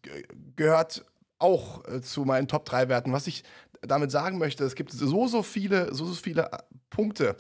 gehört 0.56 1.06
auch 1.38 1.86
äh, 1.86 2.02
zu 2.02 2.24
meinen 2.24 2.48
Top 2.48 2.66
3 2.66 2.90
Werten. 2.90 3.12
Was 3.12 3.28
ich 3.28 3.44
damit 3.82 4.10
sagen 4.10 4.38
möchte, 4.38 4.64
es 4.64 4.76
gibt 4.76 4.92
so, 4.92 5.28
so 5.28 5.44
viele, 5.44 5.94
so, 5.94 6.06
so 6.06 6.16
viele 6.16 6.44
äh, 6.52 6.58
Punkte. 6.90 7.36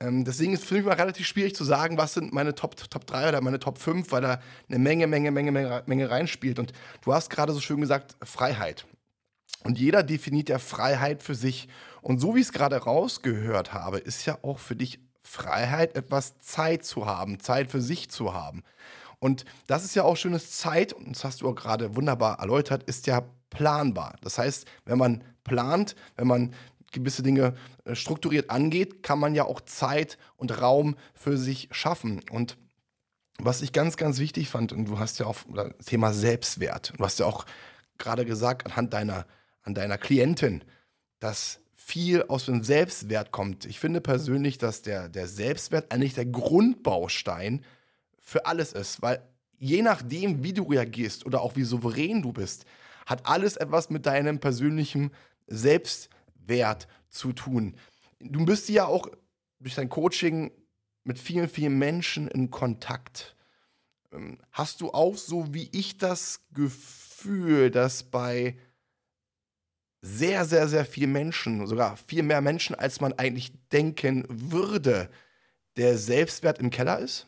Ähm, 0.00 0.24
deswegen 0.24 0.52
ist 0.52 0.62
es 0.62 0.68
für 0.68 0.74
mich 0.74 0.84
mal 0.84 0.94
relativ 0.94 1.26
schwierig 1.26 1.56
zu 1.56 1.64
sagen, 1.64 1.98
was 1.98 2.14
sind 2.14 2.32
meine 2.32 2.54
Top, 2.54 2.76
Top 2.88 3.06
3 3.06 3.30
oder 3.30 3.40
meine 3.40 3.58
Top 3.58 3.78
5, 3.78 4.12
weil 4.12 4.22
da 4.22 4.40
eine 4.68 4.78
Menge, 4.78 5.08
Menge, 5.08 5.32
Menge, 5.32 5.50
Menge, 5.50 5.82
Menge 5.86 6.10
reinspielt. 6.10 6.60
Und 6.60 6.72
du 7.02 7.12
hast 7.12 7.30
gerade 7.30 7.52
so 7.52 7.60
schön 7.60 7.80
gesagt, 7.80 8.14
Freiheit. 8.22 8.86
Und 9.64 9.78
jeder 9.78 10.02
definiert 10.02 10.48
ja 10.48 10.58
Freiheit 10.58 11.22
für 11.22 11.34
sich. 11.34 11.68
Und 12.00 12.20
so 12.20 12.34
wie 12.34 12.40
ich 12.40 12.46
es 12.46 12.52
gerade 12.52 12.76
rausgehört 12.76 13.72
habe, 13.72 13.98
ist 13.98 14.24
ja 14.24 14.38
auch 14.42 14.58
für 14.58 14.76
dich 14.76 15.00
Freiheit, 15.20 15.96
etwas 15.96 16.38
Zeit 16.38 16.84
zu 16.84 17.06
haben, 17.06 17.40
Zeit 17.40 17.70
für 17.70 17.80
sich 17.80 18.10
zu 18.10 18.32
haben. 18.34 18.62
Und 19.18 19.44
das 19.66 19.84
ist 19.84 19.94
ja 19.94 20.04
auch 20.04 20.16
schönes 20.16 20.52
Zeit, 20.52 20.92
und 20.92 21.10
das 21.10 21.24
hast 21.24 21.40
du 21.42 21.48
auch 21.48 21.54
gerade 21.54 21.96
wunderbar 21.96 22.38
erläutert, 22.38 22.84
ist 22.84 23.06
ja 23.06 23.24
planbar. 23.50 24.16
Das 24.22 24.38
heißt, 24.38 24.66
wenn 24.84 24.98
man 24.98 25.24
plant, 25.44 25.96
wenn 26.16 26.28
man 26.28 26.54
gewisse 26.92 27.22
Dinge 27.22 27.54
äh, 27.84 27.94
strukturiert 27.94 28.50
angeht, 28.50 29.02
kann 29.02 29.18
man 29.18 29.34
ja 29.34 29.44
auch 29.44 29.60
Zeit 29.60 30.18
und 30.36 30.62
Raum 30.62 30.96
für 31.14 31.36
sich 31.36 31.68
schaffen. 31.72 32.22
Und 32.30 32.56
was 33.38 33.60
ich 33.62 33.72
ganz, 33.72 33.96
ganz 33.96 34.18
wichtig 34.18 34.48
fand, 34.48 34.72
und 34.72 34.86
du 34.86 34.98
hast 34.98 35.18
ja 35.18 35.26
auch 35.26 35.36
das 35.54 35.86
Thema 35.86 36.12
Selbstwert, 36.12 36.94
du 36.96 37.04
hast 37.04 37.18
ja 37.18 37.26
auch 37.26 37.44
gerade 37.98 38.24
gesagt, 38.24 38.66
anhand 38.66 38.92
deiner 38.92 39.26
an 39.68 39.74
deiner 39.74 39.98
Klientin, 39.98 40.64
dass 41.20 41.60
viel 41.74 42.22
aus 42.22 42.46
dem 42.46 42.64
Selbstwert 42.64 43.32
kommt. 43.32 43.66
Ich 43.66 43.78
finde 43.78 44.00
persönlich, 44.00 44.56
dass 44.56 44.80
der, 44.80 45.10
der 45.10 45.28
Selbstwert 45.28 45.92
eigentlich 45.92 46.14
der 46.14 46.24
Grundbaustein 46.24 47.64
für 48.18 48.46
alles 48.46 48.72
ist, 48.72 49.02
weil 49.02 49.22
je 49.58 49.82
nachdem, 49.82 50.42
wie 50.42 50.54
du 50.54 50.62
reagierst 50.62 51.26
oder 51.26 51.42
auch 51.42 51.54
wie 51.54 51.64
souverän 51.64 52.22
du 52.22 52.32
bist, 52.32 52.64
hat 53.04 53.26
alles 53.26 53.56
etwas 53.56 53.90
mit 53.90 54.06
deinem 54.06 54.40
persönlichen 54.40 55.10
Selbstwert 55.46 56.88
zu 57.10 57.34
tun. 57.34 57.76
Du 58.20 58.46
bist 58.46 58.70
ja 58.70 58.86
auch 58.86 59.08
durch 59.60 59.74
dein 59.74 59.90
Coaching 59.90 60.50
mit 61.04 61.18
vielen, 61.18 61.48
vielen 61.48 61.78
Menschen 61.78 62.28
in 62.28 62.50
Kontakt. 62.50 63.36
Ähm, 64.12 64.38
hast 64.50 64.80
du 64.80 64.92
auch 64.92 65.16
so 65.16 65.52
wie 65.52 65.68
ich 65.72 65.98
das 65.98 66.40
Gefühl, 66.54 67.70
dass 67.70 68.02
bei 68.02 68.56
sehr, 70.02 70.44
sehr, 70.44 70.68
sehr 70.68 70.84
viele 70.84 71.08
Menschen, 71.08 71.66
sogar 71.66 71.96
viel 71.96 72.22
mehr 72.22 72.40
Menschen, 72.40 72.74
als 72.76 73.00
man 73.00 73.12
eigentlich 73.14 73.52
denken 73.72 74.24
würde, 74.28 75.10
der 75.78 75.98
Selbstwert 75.98 76.60
im 76.60 76.70
Keller 76.70 77.00
ist? 77.00 77.27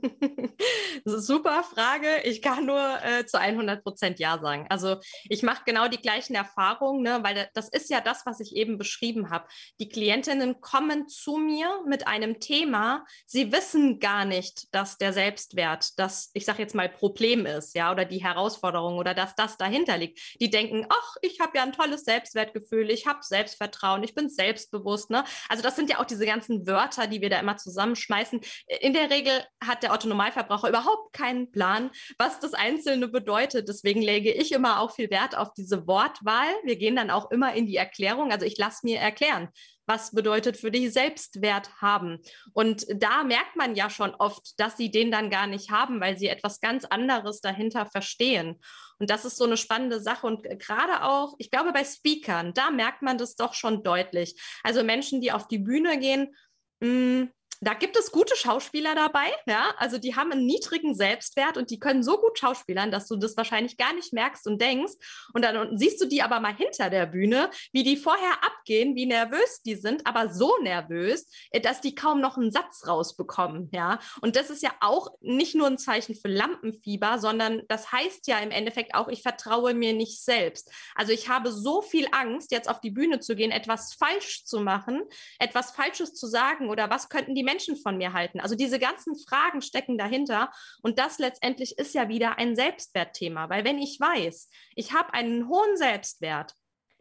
Super 1.04 1.62
Frage. 1.62 2.22
Ich 2.24 2.42
kann 2.42 2.66
nur 2.66 2.80
äh, 3.02 3.26
zu 3.26 3.38
100 3.38 3.82
Prozent 3.82 4.18
Ja 4.18 4.38
sagen. 4.38 4.66
Also 4.68 4.96
ich 5.24 5.42
mache 5.42 5.62
genau 5.64 5.88
die 5.88 6.00
gleichen 6.00 6.34
Erfahrungen, 6.34 7.02
ne, 7.02 7.20
weil 7.22 7.48
das 7.54 7.68
ist 7.68 7.90
ja 7.90 8.00
das, 8.00 8.24
was 8.26 8.40
ich 8.40 8.56
eben 8.56 8.78
beschrieben 8.78 9.30
habe. 9.30 9.46
Die 9.80 9.88
Klientinnen 9.88 10.60
kommen 10.60 11.08
zu 11.08 11.36
mir 11.36 11.80
mit 11.86 12.06
einem 12.06 12.40
Thema. 12.40 13.04
Sie 13.26 13.52
wissen 13.52 14.00
gar 14.00 14.24
nicht, 14.24 14.74
dass 14.74 14.98
der 14.98 15.12
Selbstwert 15.12 15.98
das, 15.98 16.30
ich 16.34 16.44
sage 16.44 16.62
jetzt 16.62 16.74
mal, 16.74 16.88
Problem 16.88 17.46
ist, 17.46 17.74
ja, 17.74 17.90
oder 17.90 18.04
die 18.04 18.22
Herausforderung 18.22 18.98
oder 18.98 19.14
dass 19.14 19.34
das 19.34 19.56
dahinter 19.56 19.98
liegt. 19.98 20.20
Die 20.40 20.50
denken, 20.50 20.86
ach, 20.88 21.16
ich 21.22 21.40
habe 21.40 21.56
ja 21.56 21.62
ein 21.62 21.72
tolles 21.72 22.04
Selbstwertgefühl, 22.04 22.90
ich 22.90 23.06
habe 23.06 23.20
Selbstvertrauen, 23.22 24.02
ich 24.02 24.14
bin 24.14 24.28
selbstbewusst. 24.28 25.10
Ne? 25.10 25.24
Also 25.48 25.62
das 25.62 25.76
sind 25.76 25.90
ja 25.90 25.98
auch 25.98 26.04
diese 26.04 26.26
ganzen 26.26 26.66
Wörter, 26.66 27.06
die 27.06 27.20
wir 27.20 27.30
da 27.30 27.38
immer 27.38 27.56
zusammenschmeißen. 27.56 28.40
In 28.80 28.92
der 28.92 29.10
Regel 29.10 29.32
hat 29.64 29.81
der 29.82 29.92
Otto 29.92 30.08
Normalverbraucher 30.08 30.68
überhaupt 30.68 31.12
keinen 31.12 31.50
Plan, 31.50 31.90
was 32.18 32.40
das 32.40 32.54
Einzelne 32.54 33.08
bedeutet. 33.08 33.68
Deswegen 33.68 34.02
lege 34.02 34.32
ich 34.32 34.52
immer 34.52 34.80
auch 34.80 34.94
viel 34.94 35.10
Wert 35.10 35.36
auf 35.36 35.52
diese 35.54 35.86
Wortwahl. 35.86 36.48
Wir 36.64 36.76
gehen 36.76 36.96
dann 36.96 37.10
auch 37.10 37.30
immer 37.30 37.54
in 37.54 37.66
die 37.66 37.76
Erklärung. 37.76 38.32
Also 38.32 38.46
ich 38.46 38.58
lasse 38.58 38.80
mir 38.84 38.98
erklären, 38.98 39.48
was 39.86 40.12
bedeutet 40.12 40.56
für 40.56 40.70
dich 40.70 40.92
Selbstwert 40.92 41.80
haben. 41.80 42.20
Und 42.52 42.86
da 42.94 43.24
merkt 43.24 43.56
man 43.56 43.74
ja 43.74 43.90
schon 43.90 44.14
oft, 44.14 44.58
dass 44.58 44.76
sie 44.76 44.90
den 44.90 45.10
dann 45.10 45.30
gar 45.30 45.46
nicht 45.46 45.70
haben, 45.70 46.00
weil 46.00 46.16
sie 46.16 46.28
etwas 46.28 46.60
ganz 46.60 46.84
anderes 46.84 47.40
dahinter 47.40 47.86
verstehen. 47.86 48.60
Und 48.98 49.10
das 49.10 49.24
ist 49.24 49.36
so 49.36 49.44
eine 49.44 49.56
spannende 49.56 50.00
Sache. 50.00 50.26
Und 50.26 50.44
gerade 50.60 51.02
auch, 51.04 51.34
ich 51.38 51.50
glaube, 51.50 51.72
bei 51.72 51.84
Speakern, 51.84 52.54
da 52.54 52.70
merkt 52.70 53.02
man 53.02 53.18
das 53.18 53.34
doch 53.34 53.54
schon 53.54 53.82
deutlich. 53.82 54.40
Also 54.62 54.84
Menschen, 54.84 55.20
die 55.20 55.32
auf 55.32 55.48
die 55.48 55.58
Bühne 55.58 55.98
gehen, 55.98 56.34
mh, 56.80 56.88
mm, 56.88 57.32
da 57.62 57.74
gibt 57.74 57.96
es 57.96 58.10
gute 58.10 58.34
Schauspieler 58.34 58.96
dabei, 58.96 59.26
ja, 59.46 59.72
also 59.78 59.96
die 59.96 60.16
haben 60.16 60.32
einen 60.32 60.46
niedrigen 60.46 60.96
Selbstwert 60.96 61.56
und 61.56 61.70
die 61.70 61.78
können 61.78 62.02
so 62.02 62.18
gut 62.18 62.36
schauspielern, 62.36 62.90
dass 62.90 63.06
du 63.06 63.16
das 63.16 63.36
wahrscheinlich 63.36 63.76
gar 63.76 63.94
nicht 63.94 64.12
merkst 64.12 64.48
und 64.48 64.60
denkst. 64.60 64.94
Und 65.32 65.44
dann 65.44 65.78
siehst 65.78 66.00
du 66.00 66.06
die 66.06 66.22
aber 66.22 66.40
mal 66.40 66.54
hinter 66.54 66.90
der 66.90 67.06
Bühne, 67.06 67.50
wie 67.72 67.84
die 67.84 67.96
vorher 67.96 68.44
abgehen, 68.44 68.96
wie 68.96 69.06
nervös 69.06 69.62
die 69.64 69.76
sind, 69.76 70.08
aber 70.08 70.28
so 70.34 70.56
nervös, 70.62 71.26
äh, 71.50 71.60
dass 71.60 71.80
die 71.80 71.94
kaum 71.94 72.20
noch 72.20 72.36
einen 72.36 72.50
Satz 72.50 72.86
rausbekommen, 72.88 73.68
ja. 73.72 74.00
Und 74.20 74.34
das 74.34 74.50
ist 74.50 74.62
ja 74.62 74.72
auch 74.80 75.12
nicht 75.20 75.54
nur 75.54 75.68
ein 75.68 75.78
Zeichen 75.78 76.16
für 76.16 76.28
Lampenfieber, 76.28 77.20
sondern 77.20 77.62
das 77.68 77.92
heißt 77.92 78.26
ja 78.26 78.40
im 78.40 78.50
Endeffekt 78.50 78.94
auch, 78.96 79.06
ich 79.06 79.22
vertraue 79.22 79.72
mir 79.74 79.92
nicht 79.92 80.24
selbst. 80.24 80.72
Also 80.96 81.12
ich 81.12 81.28
habe 81.28 81.52
so 81.52 81.80
viel 81.80 82.08
Angst, 82.10 82.50
jetzt 82.50 82.68
auf 82.68 82.80
die 82.80 82.90
Bühne 82.90 83.20
zu 83.20 83.36
gehen, 83.36 83.52
etwas 83.52 83.94
falsch 83.94 84.44
zu 84.44 84.60
machen, 84.60 85.02
etwas 85.38 85.70
Falsches 85.70 86.14
zu 86.14 86.26
sagen 86.26 86.68
oder 86.68 86.90
was 86.90 87.08
könnten 87.08 87.36
die 87.36 87.44
Menschen 87.44 87.51
Menschen 87.52 87.76
von 87.76 87.98
mir 87.98 88.12
halten? 88.12 88.40
Also 88.40 88.54
diese 88.54 88.78
ganzen 88.78 89.14
Fragen 89.16 89.60
stecken 89.60 89.98
dahinter 89.98 90.50
und 90.82 90.98
das 90.98 91.18
letztendlich 91.18 91.78
ist 91.78 91.94
ja 91.94 92.08
wieder 92.08 92.38
ein 92.38 92.56
Selbstwertthema, 92.56 93.50
weil 93.50 93.64
wenn 93.64 93.78
ich 93.78 94.00
weiß, 94.00 94.48
ich 94.74 94.92
habe 94.92 95.12
einen 95.12 95.48
hohen 95.48 95.76
Selbstwert, 95.76 96.54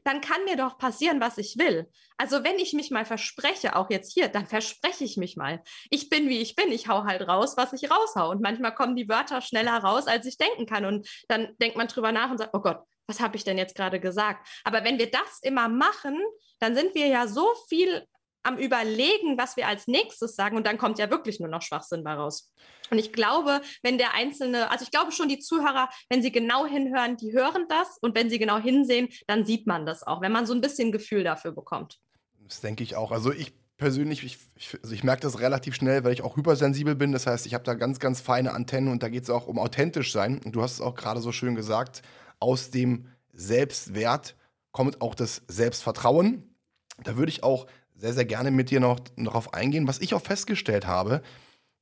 dann 0.04 0.20
kann 0.20 0.44
mir 0.46 0.58
doch 0.58 0.78
passieren, 0.78 1.22
was 1.22 1.38
ich 1.38 1.58
will. 1.58 1.88
Also 2.18 2.44
wenn 2.44 2.58
ich 2.58 2.74
mich 2.74 2.90
mal 2.90 3.06
verspreche, 3.06 3.76
auch 3.76 3.90
jetzt 3.90 4.14
hier, 4.14 4.30
dann 4.30 4.48
verspreche 4.48 5.04
ich 5.04 5.16
mich 5.16 5.38
mal. 5.38 5.62
Ich 5.90 6.10
bin, 6.10 6.28
wie 6.28 6.40
ich 6.40 6.56
bin. 6.56 6.72
Ich 6.72 6.88
hau 6.88 7.04
halt 7.04 7.28
raus, 7.28 7.56
was 7.56 7.74
ich 7.74 7.90
raushau. 7.92 8.32
Und 8.32 8.42
manchmal 8.42 8.74
kommen 8.74 8.96
die 8.96 9.08
Wörter 9.08 9.42
schneller 9.42 9.78
raus, 9.78 10.08
als 10.08 10.26
ich 10.26 10.38
denken 10.38 10.66
kann. 10.66 10.86
Und 10.86 11.08
dann 11.28 11.56
denkt 11.62 11.78
man 11.78 11.88
drüber 11.88 12.12
nach 12.12 12.32
und 12.32 12.40
sagt, 12.40 12.56
oh 12.56 12.62
Gott, 12.62 12.80
was 13.08 13.20
habe 13.20 13.36
ich 13.36 13.44
denn 13.44 13.58
jetzt 13.58 13.76
gerade 13.76 14.00
gesagt? 14.00 14.48
Aber 14.64 14.84
wenn 14.84 14.98
wir 14.98 15.12
das 15.12 15.40
immer 15.42 15.68
machen, 15.70 16.20
dann 16.60 16.76
sind 16.76 16.96
wir 16.96 17.08
ja 17.08 17.28
so 17.28 17.48
viel 17.68 18.08
am 18.44 18.58
Überlegen, 18.58 19.38
was 19.38 19.58
wir 19.58 19.68
als 19.68 19.88
nächstes 19.88 20.36
sagen 20.36 20.58
und 20.58 20.66
dann 20.66 20.78
kommt 20.78 21.00
ja 21.00 21.10
wirklich 21.10 21.40
nur 21.40 21.50
noch 21.50 21.62
Schwachsinn 21.62 22.06
raus. 22.06 22.52
Und 22.90 23.00
ich 23.00 23.14
glaube, 23.14 23.62
wenn 23.84 23.98
der 23.98 24.14
Einzelne, 24.14 24.70
also 24.70 24.84
ich 24.84 24.92
glaube 24.92 25.12
schon, 25.12 25.30
die 25.30 25.40
Zuhörer, 25.40 25.90
wenn 26.10 26.22
sie 26.22 26.32
genau 26.32 26.66
hinhören, 26.66 27.18
die 27.18 27.32
hören 27.32 27.66
das 27.70 27.98
und 28.02 28.16
wenn 28.16 28.30
sie 28.30 28.40
genau 28.40 28.58
hinsehen, 28.58 29.08
dann 29.28 29.46
sieht 29.46 29.68
man 29.68 29.86
das 29.86 30.04
auch, 30.04 30.22
wenn 30.22 30.32
man 30.32 30.46
so 30.46 30.54
ein 30.54 30.62
bisschen 30.62 30.92
Gefühl 30.92 31.24
dafür 31.24 31.52
bekommt. 31.52 32.00
Das 32.48 32.62
denke 32.62 32.84
ich 32.84 32.96
auch. 32.96 33.12
Also 33.12 33.32
ich 33.32 33.54
persönlich, 33.82 34.24
ich, 34.24 34.38
ich, 34.56 34.78
also 34.84 34.94
ich 34.94 35.04
merke 35.04 35.24
das 35.24 35.40
relativ 35.40 35.74
schnell, 35.74 36.04
weil 36.04 36.14
ich 36.14 36.22
auch 36.22 36.38
hypersensibel 36.38 36.96
bin. 36.96 37.12
Das 37.12 37.26
heißt, 37.26 37.48
ich 37.48 37.56
habe 37.56 37.64
da 37.64 37.74
ganz, 37.74 38.00
ganz 38.00 38.22
feine 38.22 38.54
Antennen 38.54 38.92
und 38.92 39.02
da 39.02 39.10
geht 39.10 39.24
es 39.24 39.30
auch 39.32 39.48
um 39.48 39.58
authentisch 39.58 40.12
sein. 40.12 40.40
Und 40.46 40.52
du 40.52 40.62
hast 40.62 40.74
es 40.74 40.82
auch 40.82 40.94
gerade 40.96 41.20
so 41.20 41.32
schön 41.32 41.56
gesagt, 41.56 42.04
aus 42.40 42.70
dem 42.70 43.08
Selbstwert 43.34 44.36
kommt 44.72 45.02
auch 45.02 45.16
das 45.16 45.42
Selbstvertrauen 45.48 46.56
Da 47.04 47.18
würde 47.18 47.32
ich 47.32 47.44
auch 47.44 47.66
sehr, 48.02 48.14
sehr 48.14 48.26
gerne 48.26 48.50
mit 48.50 48.72
dir 48.72 48.80
noch 48.80 49.00
darauf 49.16 49.54
eingehen, 49.54 49.88
was 49.88 50.00
ich 50.00 50.16
auch 50.16 50.24
festgestellt 50.24 50.88
habe, 50.88 51.22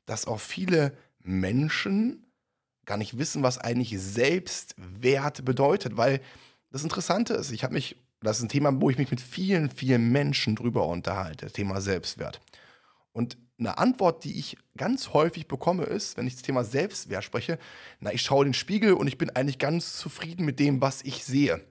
dass 0.05 0.27
auch 0.27 0.39
viele 0.39 0.93
Menschen 1.19 2.25
gar 2.85 2.97
nicht 2.97 3.17
wissen, 3.17 3.41
was 3.41 3.57
eigentlich 3.57 3.97
Selbstwert 3.97 5.45
bedeutet, 5.45 5.95
weil 5.95 6.19
das 6.71 6.83
Interessante 6.83 7.33
ist, 7.35 7.51
ich 7.51 7.63
habe 7.63 7.73
mich, 7.73 7.95
das 8.21 8.37
ist 8.37 8.43
ein 8.43 8.49
Thema, 8.49 8.81
wo 8.81 8.89
ich 8.89 8.97
mich 8.97 9.11
mit 9.11 9.21
vielen, 9.21 9.69
vielen 9.69 10.11
Menschen 10.11 10.55
drüber 10.55 10.87
unterhalte, 10.87 11.45
das 11.45 11.53
Thema 11.53 11.79
Selbstwert. 11.79 12.41
Und 13.13 13.37
eine 13.57 13.77
Antwort, 13.77 14.23
die 14.23 14.37
ich 14.39 14.57
ganz 14.75 15.13
häufig 15.13 15.47
bekomme, 15.47 15.83
ist, 15.83 16.17
wenn 16.17 16.27
ich 16.27 16.35
das 16.35 16.43
Thema 16.43 16.63
Selbstwert 16.63 17.23
spreche, 17.23 17.59
na, 17.99 18.11
ich 18.11 18.21
schaue 18.21 18.43
in 18.43 18.49
den 18.49 18.53
Spiegel 18.55 18.93
und 18.93 19.07
ich 19.07 19.17
bin 19.17 19.29
eigentlich 19.29 19.59
ganz 19.59 19.97
zufrieden 19.97 20.45
mit 20.45 20.59
dem, 20.59 20.81
was 20.81 21.01
ich 21.01 21.23
sehe. 21.23 21.61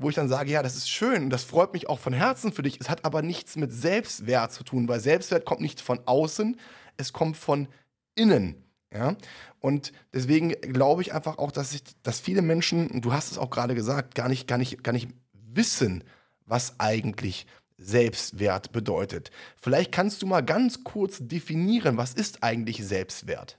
Wo 0.00 0.08
ich 0.08 0.14
dann 0.14 0.28
sage, 0.28 0.50
ja, 0.50 0.62
das 0.62 0.76
ist 0.76 0.88
schön 0.88 1.24
und 1.24 1.30
das 1.30 1.44
freut 1.44 1.74
mich 1.74 1.88
auch 1.88 1.98
von 1.98 2.14
Herzen 2.14 2.52
für 2.52 2.62
dich. 2.62 2.80
Es 2.80 2.88
hat 2.88 3.04
aber 3.04 3.20
nichts 3.20 3.56
mit 3.56 3.70
Selbstwert 3.72 4.50
zu 4.50 4.64
tun, 4.64 4.88
weil 4.88 4.98
Selbstwert 4.98 5.44
kommt 5.44 5.60
nicht 5.60 5.82
von 5.82 6.00
außen, 6.06 6.58
es 6.96 7.12
kommt 7.12 7.36
von 7.36 7.68
innen. 8.14 8.64
Ja? 8.92 9.16
Und 9.60 9.92
deswegen 10.14 10.52
glaube 10.52 11.02
ich 11.02 11.12
einfach 11.12 11.36
auch, 11.36 11.52
dass, 11.52 11.74
ich, 11.74 11.82
dass 12.02 12.18
viele 12.18 12.40
Menschen, 12.40 13.02
du 13.02 13.12
hast 13.12 13.30
es 13.30 13.38
auch 13.38 13.50
gerade 13.50 13.74
gesagt, 13.74 14.14
gar 14.14 14.28
nicht, 14.28 14.48
gar, 14.48 14.58
nicht, 14.58 14.82
gar 14.82 14.92
nicht 14.92 15.08
wissen, 15.32 16.02
was 16.46 16.80
eigentlich 16.80 17.46
Selbstwert 17.76 18.72
bedeutet. 18.72 19.30
Vielleicht 19.56 19.92
kannst 19.92 20.22
du 20.22 20.26
mal 20.26 20.42
ganz 20.42 20.82
kurz 20.84 21.18
definieren, 21.20 21.96
was 21.96 22.14
ist 22.14 22.42
eigentlich 22.42 22.84
Selbstwert? 22.86 23.58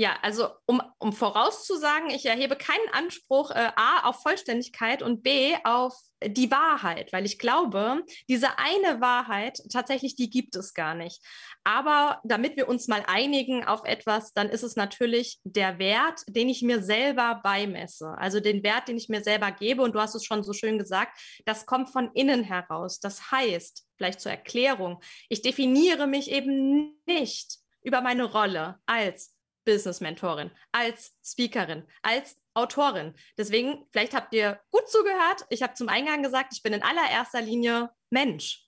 Ja, 0.00 0.16
also 0.22 0.50
um, 0.66 0.80
um 0.98 1.12
vorauszusagen, 1.12 2.10
ich 2.10 2.24
erhebe 2.24 2.54
keinen 2.54 2.88
Anspruch 2.92 3.50
äh, 3.50 3.72
A 3.74 4.04
auf 4.04 4.22
Vollständigkeit 4.22 5.02
und 5.02 5.24
B 5.24 5.56
auf 5.64 5.92
die 6.24 6.52
Wahrheit, 6.52 7.12
weil 7.12 7.26
ich 7.26 7.36
glaube, 7.36 8.04
diese 8.28 8.60
eine 8.60 9.00
Wahrheit 9.00 9.60
tatsächlich, 9.72 10.14
die 10.14 10.30
gibt 10.30 10.54
es 10.54 10.72
gar 10.72 10.94
nicht. 10.94 11.20
Aber 11.64 12.20
damit 12.22 12.56
wir 12.56 12.68
uns 12.68 12.86
mal 12.86 13.02
einigen 13.08 13.64
auf 13.64 13.84
etwas, 13.84 14.32
dann 14.34 14.48
ist 14.50 14.62
es 14.62 14.76
natürlich 14.76 15.40
der 15.42 15.80
Wert, 15.80 16.20
den 16.28 16.48
ich 16.48 16.62
mir 16.62 16.80
selber 16.80 17.40
beimesse. 17.42 18.14
Also 18.18 18.38
den 18.38 18.62
Wert, 18.62 18.86
den 18.86 18.98
ich 18.98 19.08
mir 19.08 19.24
selber 19.24 19.50
gebe. 19.50 19.82
Und 19.82 19.96
du 19.96 20.00
hast 20.00 20.14
es 20.14 20.24
schon 20.24 20.44
so 20.44 20.52
schön 20.52 20.78
gesagt, 20.78 21.18
das 21.44 21.66
kommt 21.66 21.90
von 21.90 22.12
innen 22.14 22.44
heraus. 22.44 23.00
Das 23.00 23.32
heißt, 23.32 23.84
vielleicht 23.96 24.20
zur 24.20 24.30
Erklärung, 24.30 25.02
ich 25.28 25.42
definiere 25.42 26.06
mich 26.06 26.30
eben 26.30 27.00
nicht 27.04 27.58
über 27.82 28.00
meine 28.00 28.26
Rolle 28.26 28.78
als 28.86 29.34
Business-Mentorin, 29.68 30.50
als 30.72 31.14
Speakerin, 31.22 31.86
als 32.00 32.40
Autorin. 32.54 33.14
Deswegen, 33.36 33.86
vielleicht 33.90 34.14
habt 34.14 34.32
ihr 34.32 34.58
gut 34.70 34.88
zugehört. 34.88 35.44
Ich 35.50 35.62
habe 35.62 35.74
zum 35.74 35.90
Eingang 35.90 36.22
gesagt, 36.22 36.54
ich 36.54 36.62
bin 36.62 36.72
in 36.72 36.82
allererster 36.82 37.42
Linie 37.42 37.90
Mensch. 38.08 38.64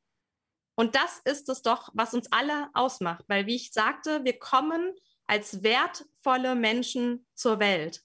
Und 0.74 0.94
das 0.94 1.20
ist 1.24 1.48
es 1.48 1.62
doch, 1.62 1.88
was 1.94 2.12
uns 2.12 2.30
alle 2.30 2.68
ausmacht, 2.74 3.24
weil, 3.28 3.46
wie 3.46 3.56
ich 3.56 3.72
sagte, 3.72 4.24
wir 4.24 4.38
kommen 4.38 4.94
als 5.26 5.62
wertvolle 5.62 6.54
Menschen 6.54 7.26
zur 7.34 7.60
Welt. 7.60 8.02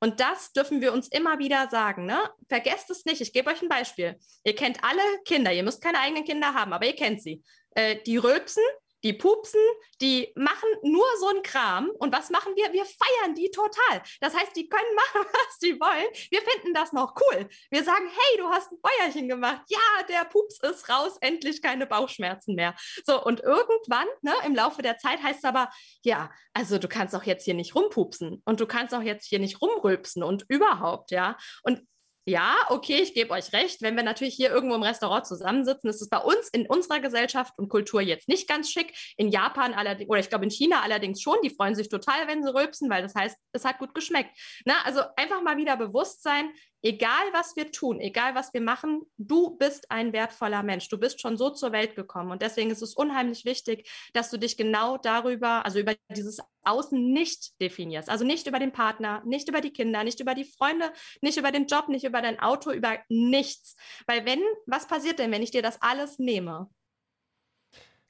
Und 0.00 0.18
das 0.18 0.52
dürfen 0.52 0.80
wir 0.80 0.92
uns 0.92 1.06
immer 1.08 1.38
wieder 1.38 1.68
sagen. 1.68 2.04
Ne? 2.04 2.18
Vergesst 2.48 2.90
es 2.90 3.04
nicht. 3.04 3.20
Ich 3.20 3.32
gebe 3.32 3.48
euch 3.48 3.62
ein 3.62 3.68
Beispiel. 3.68 4.18
Ihr 4.42 4.54
kennt 4.56 4.82
alle 4.82 5.02
Kinder. 5.24 5.52
Ihr 5.52 5.62
müsst 5.62 5.80
keine 5.80 6.00
eigenen 6.00 6.24
Kinder 6.24 6.52
haben, 6.52 6.72
aber 6.72 6.84
ihr 6.86 6.96
kennt 6.96 7.22
sie. 7.22 7.44
Äh, 7.70 8.02
die 8.04 8.16
rülpsen, 8.16 8.64
die 9.04 9.12
pupsen, 9.12 9.60
die 10.00 10.32
machen 10.34 10.68
nur 10.82 11.06
so 11.20 11.28
einen 11.28 11.42
Kram. 11.42 11.90
Und 11.98 12.12
was 12.12 12.30
machen 12.30 12.54
wir? 12.56 12.72
Wir 12.72 12.84
feiern 12.84 13.34
die 13.34 13.50
total. 13.50 14.02
Das 14.20 14.34
heißt, 14.34 14.56
die 14.56 14.68
können 14.68 14.94
machen, 14.96 15.26
was 15.32 15.58
sie 15.60 15.78
wollen. 15.78 16.08
Wir 16.30 16.42
finden 16.42 16.74
das 16.74 16.92
noch 16.92 17.14
cool. 17.20 17.48
Wir 17.70 17.84
sagen, 17.84 18.08
hey, 18.08 18.38
du 18.38 18.48
hast 18.48 18.72
ein 18.72 18.78
Bäuerchen 18.80 19.28
gemacht. 19.28 19.62
Ja, 19.68 19.78
der 20.08 20.24
Pups 20.24 20.58
ist 20.60 20.88
raus, 20.88 21.18
endlich 21.20 21.62
keine 21.62 21.86
Bauchschmerzen 21.86 22.54
mehr. 22.54 22.74
So, 23.04 23.22
und 23.22 23.40
irgendwann, 23.40 24.06
ne, 24.22 24.32
im 24.46 24.54
Laufe 24.54 24.82
der 24.82 24.98
Zeit 24.98 25.22
heißt 25.22 25.38
es 25.38 25.44
aber, 25.44 25.70
ja, 26.02 26.30
also 26.54 26.78
du 26.78 26.88
kannst 26.88 27.14
auch 27.14 27.24
jetzt 27.24 27.44
hier 27.44 27.54
nicht 27.54 27.74
rumpupsen 27.74 28.42
und 28.44 28.60
du 28.60 28.66
kannst 28.66 28.94
auch 28.94 29.02
jetzt 29.02 29.26
hier 29.26 29.38
nicht 29.38 29.60
rumrülpsen 29.60 30.22
und 30.22 30.44
überhaupt, 30.48 31.10
ja. 31.10 31.36
Und 31.62 31.82
ja, 32.26 32.54
okay, 32.68 33.02
ich 33.02 33.12
gebe 33.12 33.30
euch 33.30 33.52
recht. 33.52 33.82
Wenn 33.82 33.96
wir 33.96 34.02
natürlich 34.02 34.34
hier 34.34 34.50
irgendwo 34.50 34.76
im 34.76 34.82
Restaurant 34.82 35.26
zusammensitzen, 35.26 35.90
ist 35.90 36.00
es 36.00 36.08
bei 36.08 36.18
uns 36.18 36.48
in 36.50 36.66
unserer 36.66 37.00
Gesellschaft 37.00 37.52
und 37.58 37.68
Kultur 37.68 38.00
jetzt 38.00 38.28
nicht 38.28 38.48
ganz 38.48 38.70
schick. 38.70 38.94
In 39.16 39.28
Japan 39.28 39.74
allerdings, 39.74 40.08
oder 40.08 40.20
ich 40.20 40.30
glaube 40.30 40.44
in 40.44 40.50
China 40.50 40.80
allerdings 40.82 41.20
schon, 41.20 41.36
die 41.44 41.50
freuen 41.50 41.74
sich 41.74 41.90
total, 41.90 42.26
wenn 42.26 42.42
sie 42.42 42.54
rülpsen, 42.54 42.88
weil 42.88 43.02
das 43.02 43.14
heißt, 43.14 43.36
es 43.52 43.64
hat 43.64 43.78
gut 43.78 43.94
geschmeckt. 43.94 44.30
Na, 44.64 44.74
also 44.84 45.02
einfach 45.16 45.42
mal 45.42 45.58
wieder 45.58 45.76
bewusst 45.76 46.22
sein, 46.22 46.50
egal 46.84 47.32
was 47.32 47.56
wir 47.56 47.72
tun, 47.72 47.98
egal 47.98 48.34
was 48.34 48.52
wir 48.52 48.60
machen, 48.60 49.02
du 49.16 49.56
bist 49.56 49.90
ein 49.90 50.12
wertvoller 50.12 50.62
Mensch. 50.62 50.88
Du 50.88 50.98
bist 50.98 51.20
schon 51.20 51.38
so 51.38 51.48
zur 51.48 51.72
Welt 51.72 51.96
gekommen. 51.96 52.30
Und 52.30 52.42
deswegen 52.42 52.70
ist 52.70 52.82
es 52.82 52.94
unheimlich 52.94 53.46
wichtig, 53.46 53.90
dass 54.12 54.30
du 54.30 54.38
dich 54.38 54.58
genau 54.58 54.98
darüber, 54.98 55.64
also 55.64 55.78
über 55.78 55.94
dieses 56.10 56.38
Außen 56.62 57.10
nicht 57.10 57.58
definierst. 57.60 58.10
Also 58.10 58.24
nicht 58.24 58.46
über 58.46 58.58
den 58.58 58.72
Partner, 58.72 59.22
nicht 59.24 59.48
über 59.48 59.62
die 59.62 59.72
Kinder, 59.72 60.04
nicht 60.04 60.20
über 60.20 60.34
die 60.34 60.44
Freunde, 60.44 60.92
nicht 61.22 61.38
über 61.38 61.50
den 61.50 61.66
Job, 61.66 61.88
nicht 61.88 62.04
über 62.04 62.20
dein 62.20 62.38
Auto, 62.38 62.70
über 62.70 62.98
nichts. 63.08 63.76
Weil 64.06 64.26
wenn, 64.26 64.42
was 64.66 64.86
passiert 64.86 65.18
denn, 65.18 65.32
wenn 65.32 65.42
ich 65.42 65.50
dir 65.50 65.62
das 65.62 65.80
alles 65.80 66.18
nehme? 66.18 66.68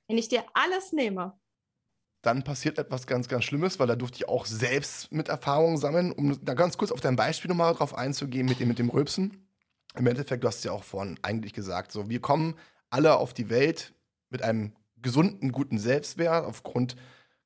Wenn 0.08 0.18
ich 0.18 0.28
dir 0.28 0.44
alles 0.52 0.92
nehme, 0.92 1.38
dann 2.26 2.44
passiert 2.44 2.78
etwas 2.78 3.06
ganz, 3.06 3.28
ganz 3.28 3.44
Schlimmes, 3.44 3.78
weil 3.78 3.87
da 3.87 3.96
durfte 3.96 4.16
ich 4.16 4.28
auch 4.28 4.46
selbst 4.46 5.12
mit 5.12 5.28
Erfahrungen 5.28 5.76
sammeln. 5.76 6.12
Um 6.12 6.38
da 6.44 6.54
ganz 6.54 6.76
kurz 6.76 6.90
auf 6.90 7.00
dein 7.00 7.16
Beispiel 7.16 7.48
nochmal 7.48 7.74
drauf 7.74 7.94
einzugehen 7.94 8.46
mit 8.46 8.60
dem, 8.60 8.68
mit 8.68 8.78
dem 8.78 8.90
Rülpsen. 8.90 9.46
Im 9.96 10.06
Endeffekt, 10.06 10.42
du 10.42 10.48
hast 10.48 10.58
es 10.58 10.64
ja 10.64 10.72
auch 10.72 10.84
vorhin 10.84 11.18
eigentlich 11.22 11.52
gesagt, 11.52 11.92
so, 11.92 12.08
wir 12.08 12.20
kommen 12.20 12.54
alle 12.90 13.16
auf 13.16 13.32
die 13.32 13.50
Welt 13.50 13.94
mit 14.30 14.42
einem 14.42 14.72
gesunden, 15.00 15.52
guten 15.52 15.78
Selbstwert 15.78 16.44
aufgrund 16.44 16.96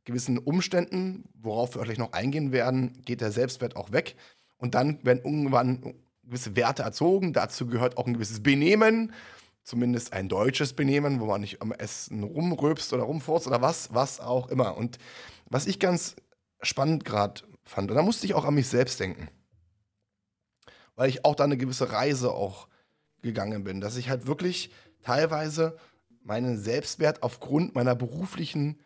gewissen 0.04 0.38
Umständen, 0.38 1.24
worauf 1.34 1.74
wir 1.74 1.82
gleich 1.82 1.98
noch 1.98 2.12
eingehen 2.12 2.50
werden, 2.50 3.02
geht 3.04 3.20
der 3.20 3.32
Selbstwert 3.32 3.76
auch 3.76 3.92
weg. 3.92 4.16
Und 4.56 4.74
dann 4.74 5.04
werden 5.04 5.22
irgendwann 5.24 5.94
gewisse 6.24 6.56
Werte 6.56 6.82
erzogen. 6.82 7.32
Dazu 7.32 7.66
gehört 7.66 7.96
auch 7.96 8.06
ein 8.06 8.14
gewisses 8.14 8.42
Benehmen 8.42 9.12
zumindest 9.62 10.12
ein 10.12 10.28
deutsches 10.28 10.72
Benehmen, 10.72 11.20
wo 11.20 11.26
man 11.26 11.40
nicht 11.40 11.60
am 11.60 11.72
Essen 11.72 12.22
rumröpst 12.22 12.92
oder 12.92 13.04
rumfurzt 13.04 13.46
oder 13.46 13.60
was, 13.60 13.92
was 13.92 14.20
auch 14.20 14.48
immer. 14.48 14.76
Und 14.76 14.98
was 15.46 15.66
ich 15.66 15.78
ganz 15.78 16.16
spannend 16.62 17.04
gerade 17.04 17.42
fand, 17.64 17.90
und 17.90 17.96
da 17.96 18.02
musste 18.02 18.26
ich 18.26 18.34
auch 18.34 18.44
an 18.44 18.54
mich 18.54 18.68
selbst 18.68 18.98
denken, 19.00 19.28
weil 20.96 21.08
ich 21.08 21.24
auch 21.24 21.34
da 21.34 21.44
eine 21.44 21.56
gewisse 21.56 21.92
Reise 21.92 22.32
auch 22.32 22.68
gegangen 23.22 23.64
bin, 23.64 23.80
dass 23.80 23.96
ich 23.96 24.08
halt 24.08 24.26
wirklich 24.26 24.70
teilweise 25.02 25.76
meinen 26.22 26.58
Selbstwert 26.58 27.22
aufgrund 27.22 27.74
meiner 27.74 27.94
beruflichen 27.94 28.80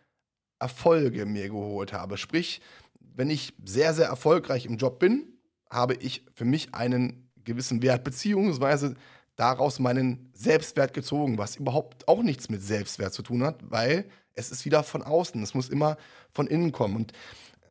Erfolge 0.58 1.26
mir 1.26 1.48
geholt 1.48 1.92
habe. 1.92 2.16
Sprich, 2.16 2.60
wenn 3.00 3.30
ich 3.30 3.54
sehr, 3.64 3.94
sehr 3.94 4.06
erfolgreich 4.06 4.66
im 4.66 4.76
Job 4.76 4.98
bin, 4.98 5.38
habe 5.68 5.94
ich 5.94 6.24
für 6.34 6.44
mich 6.44 6.74
einen 6.74 7.30
gewissen 7.44 7.82
Wert, 7.82 8.04
beziehungsweise 8.04 8.94
daraus 9.36 9.78
meinen 9.78 10.30
Selbstwert 10.34 10.94
gezogen, 10.94 11.38
was 11.38 11.56
überhaupt 11.56 12.06
auch 12.08 12.22
nichts 12.22 12.48
mit 12.48 12.62
Selbstwert 12.62 13.14
zu 13.14 13.22
tun 13.22 13.42
hat, 13.42 13.58
weil 13.70 14.04
es 14.34 14.50
ist 14.50 14.64
wieder 14.64 14.82
von 14.82 15.02
außen. 15.02 15.42
Es 15.42 15.54
muss 15.54 15.68
immer 15.68 15.96
von 16.30 16.46
innen 16.46 16.72
kommen. 16.72 16.96
Und 16.96 17.12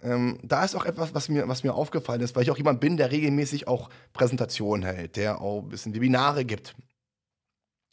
ähm, 0.03 0.39
da 0.43 0.63
ist 0.63 0.75
auch 0.75 0.85
etwas, 0.85 1.13
was 1.13 1.29
mir, 1.29 1.47
was 1.47 1.63
mir 1.63 1.73
aufgefallen 1.73 2.21
ist, 2.21 2.35
weil 2.35 2.43
ich 2.43 2.51
auch 2.51 2.57
jemand 2.57 2.79
bin, 2.79 2.97
der 2.97 3.11
regelmäßig 3.11 3.67
auch 3.67 3.89
Präsentationen 4.13 4.83
hält, 4.83 5.15
der 5.15 5.41
auch 5.41 5.63
ein 5.63 5.69
bisschen 5.69 5.93
Webinare 5.93 6.45
gibt. 6.45 6.75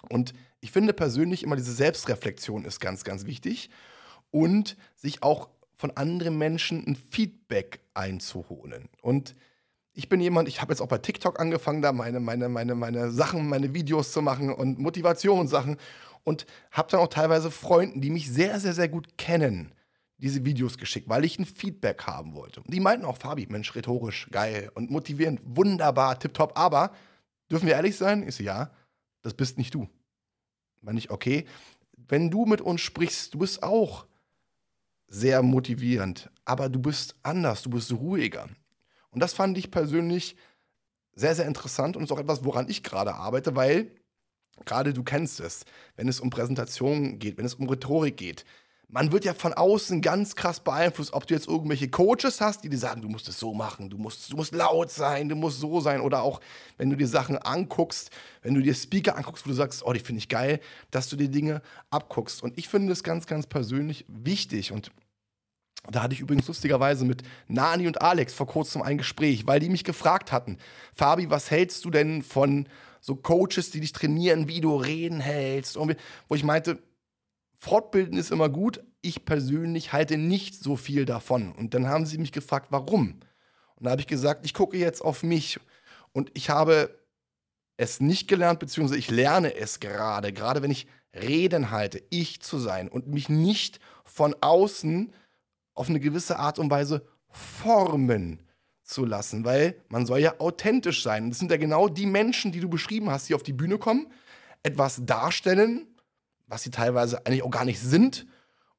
Und 0.08 0.32
ich 0.60 0.70
finde 0.70 0.92
persönlich 0.92 1.42
immer 1.42 1.56
diese 1.56 1.72
Selbstreflexion 1.72 2.64
ist 2.64 2.80
ganz, 2.80 3.04
ganz 3.04 3.26
wichtig 3.26 3.70
und 4.30 4.76
sich 4.96 5.22
auch 5.22 5.48
von 5.76 5.96
anderen 5.96 6.38
Menschen 6.38 6.84
ein 6.86 6.96
Feedback 6.96 7.80
einzuholen. 7.94 8.88
Und 9.02 9.34
ich 9.98 10.08
bin 10.08 10.20
jemand, 10.20 10.46
ich 10.46 10.62
habe 10.62 10.72
jetzt 10.72 10.80
auch 10.80 10.86
bei 10.86 10.98
TikTok 10.98 11.40
angefangen, 11.40 11.82
da 11.82 11.90
meine, 11.90 12.20
meine, 12.20 12.48
meine, 12.48 12.76
meine 12.76 13.10
Sachen, 13.10 13.48
meine 13.48 13.74
Videos 13.74 14.12
zu 14.12 14.22
machen 14.22 14.52
und 14.52 14.78
Motivationssachen 14.78 15.76
und 16.22 16.46
habe 16.70 16.88
dann 16.88 17.00
auch 17.00 17.08
teilweise 17.08 17.50
Freunden, 17.50 18.00
die 18.00 18.10
mich 18.10 18.30
sehr, 18.30 18.60
sehr, 18.60 18.74
sehr 18.74 18.88
gut 18.88 19.18
kennen, 19.18 19.72
diese 20.18 20.44
Videos 20.44 20.78
geschickt, 20.78 21.08
weil 21.08 21.24
ich 21.24 21.40
ein 21.40 21.46
Feedback 21.46 22.04
haben 22.04 22.36
wollte. 22.36 22.60
Und 22.60 22.72
die 22.72 22.78
meinten 22.78 23.04
auch, 23.04 23.16
Fabi, 23.16 23.48
Mensch, 23.50 23.74
rhetorisch, 23.74 24.28
geil 24.30 24.70
und 24.74 24.88
motivierend, 24.88 25.40
wunderbar, 25.44 26.16
tipptopp, 26.16 26.56
aber 26.56 26.92
dürfen 27.50 27.66
wir 27.66 27.74
ehrlich 27.74 27.96
sein? 27.96 28.22
Ich 28.22 28.36
so, 28.36 28.44
ja, 28.44 28.70
das 29.22 29.34
bist 29.34 29.58
nicht 29.58 29.74
du. 29.74 29.88
Meine 30.80 31.00
ich, 31.00 31.10
okay, 31.10 31.44
wenn 32.06 32.30
du 32.30 32.46
mit 32.46 32.60
uns 32.60 32.82
sprichst, 32.82 33.34
du 33.34 33.38
bist 33.38 33.64
auch 33.64 34.06
sehr 35.08 35.42
motivierend, 35.42 36.30
aber 36.44 36.68
du 36.68 36.78
bist 36.78 37.16
anders, 37.24 37.62
du 37.62 37.70
bist 37.70 37.90
ruhiger. 37.90 38.48
Und 39.10 39.20
das 39.20 39.32
fand 39.32 39.56
ich 39.58 39.70
persönlich 39.70 40.36
sehr, 41.14 41.34
sehr 41.34 41.46
interessant 41.46 41.96
und 41.96 42.04
ist 42.04 42.12
auch 42.12 42.18
etwas, 42.18 42.44
woran 42.44 42.68
ich 42.68 42.82
gerade 42.82 43.14
arbeite, 43.14 43.56
weil 43.56 43.90
gerade 44.64 44.92
du 44.92 45.02
kennst 45.02 45.40
es, 45.40 45.64
wenn 45.96 46.08
es 46.08 46.20
um 46.20 46.30
Präsentationen 46.30 47.18
geht, 47.18 47.38
wenn 47.38 47.44
es 47.44 47.54
um 47.54 47.68
Rhetorik 47.68 48.16
geht, 48.16 48.44
man 48.90 49.12
wird 49.12 49.26
ja 49.26 49.34
von 49.34 49.52
außen 49.52 50.00
ganz 50.00 50.34
krass 50.34 50.60
beeinflusst, 50.60 51.12
ob 51.12 51.26
du 51.26 51.34
jetzt 51.34 51.46
irgendwelche 51.46 51.90
Coaches 51.90 52.40
hast, 52.40 52.64
die 52.64 52.70
dir 52.70 52.78
sagen, 52.78 53.02
du 53.02 53.08
musst 53.08 53.28
es 53.28 53.38
so 53.38 53.52
machen, 53.52 53.90
du 53.90 53.98
musst, 53.98 54.32
du 54.32 54.36
musst 54.36 54.54
laut 54.54 54.90
sein, 54.90 55.28
du 55.28 55.36
musst 55.36 55.60
so 55.60 55.80
sein. 55.80 56.00
Oder 56.00 56.22
auch, 56.22 56.40
wenn 56.78 56.88
du 56.88 56.96
dir 56.96 57.06
Sachen 57.06 57.36
anguckst, 57.36 58.10
wenn 58.40 58.54
du 58.54 58.62
dir 58.62 58.74
Speaker 58.74 59.16
anguckst, 59.16 59.44
wo 59.44 59.50
du 59.50 59.54
sagst, 59.54 59.84
oh, 59.84 59.92
die 59.92 60.00
finde 60.00 60.20
ich 60.20 60.28
geil, 60.30 60.60
dass 60.90 61.08
du 61.08 61.16
dir 61.16 61.28
Dinge 61.28 61.60
abguckst. 61.90 62.42
Und 62.42 62.56
ich 62.56 62.68
finde 62.68 62.88
das 62.88 63.02
ganz, 63.02 63.26
ganz 63.26 63.46
persönlich 63.46 64.06
wichtig. 64.08 64.72
Und 64.72 64.90
da 65.90 66.02
hatte 66.02 66.14
ich 66.14 66.20
übrigens 66.20 66.48
lustigerweise 66.48 67.04
mit 67.04 67.22
Nani 67.46 67.86
und 67.86 68.02
Alex 68.02 68.34
vor 68.34 68.46
kurzem 68.46 68.82
ein 68.82 68.98
Gespräch, 68.98 69.46
weil 69.46 69.60
die 69.60 69.70
mich 69.70 69.84
gefragt 69.84 70.32
hatten, 70.32 70.58
Fabi, 70.92 71.30
was 71.30 71.50
hältst 71.50 71.84
du 71.84 71.90
denn 71.90 72.22
von 72.22 72.68
so 73.00 73.16
Coaches, 73.16 73.70
die 73.70 73.80
dich 73.80 73.92
trainieren, 73.92 74.48
wie 74.48 74.60
du 74.60 74.76
reden 74.76 75.20
hältst? 75.20 75.76
Und 75.76 75.96
wo 76.28 76.34
ich 76.34 76.44
meinte, 76.44 76.82
Fortbilden 77.56 78.18
ist 78.18 78.30
immer 78.30 78.48
gut. 78.48 78.84
Ich 79.00 79.24
persönlich 79.24 79.92
halte 79.92 80.16
nicht 80.16 80.62
so 80.62 80.76
viel 80.76 81.04
davon. 81.04 81.52
Und 81.52 81.74
dann 81.74 81.88
haben 81.88 82.06
sie 82.06 82.18
mich 82.18 82.32
gefragt, 82.32 82.68
warum? 82.70 83.20
Und 83.76 83.84
da 83.84 83.90
habe 83.90 84.00
ich 84.00 84.06
gesagt, 84.06 84.44
ich 84.44 84.54
gucke 84.54 84.76
jetzt 84.76 85.00
auf 85.00 85.22
mich 85.22 85.58
und 86.12 86.30
ich 86.34 86.50
habe 86.50 86.98
es 87.76 88.00
nicht 88.00 88.28
gelernt, 88.28 88.58
beziehungsweise 88.58 88.98
ich 88.98 89.10
lerne 89.10 89.54
es 89.54 89.80
gerade, 89.80 90.32
gerade 90.32 90.62
wenn 90.62 90.70
ich 90.70 90.88
Reden 91.14 91.70
halte, 91.70 92.02
ich 92.10 92.42
zu 92.42 92.58
sein 92.58 92.88
und 92.88 93.06
mich 93.06 93.28
nicht 93.28 93.80
von 94.04 94.34
außen 94.40 95.12
auf 95.78 95.88
eine 95.88 96.00
gewisse 96.00 96.38
Art 96.38 96.58
und 96.58 96.70
Weise 96.70 97.06
formen 97.30 98.42
zu 98.82 99.04
lassen, 99.04 99.44
weil 99.44 99.76
man 99.88 100.06
soll 100.06 100.20
ja 100.20 100.40
authentisch 100.40 101.02
sein. 101.02 101.24
Und 101.24 101.30
das 101.30 101.38
sind 101.38 101.50
ja 101.50 101.56
genau 101.58 101.88
die 101.88 102.06
Menschen, 102.06 102.52
die 102.52 102.60
du 102.60 102.68
beschrieben 102.68 103.10
hast, 103.10 103.28
die 103.28 103.34
auf 103.34 103.42
die 103.42 103.52
Bühne 103.52 103.78
kommen, 103.78 104.08
etwas 104.62 105.04
darstellen, 105.04 105.86
was 106.46 106.62
sie 106.62 106.70
teilweise 106.70 107.26
eigentlich 107.26 107.42
auch 107.42 107.50
gar 107.50 107.64
nicht 107.64 107.80
sind, 107.80 108.26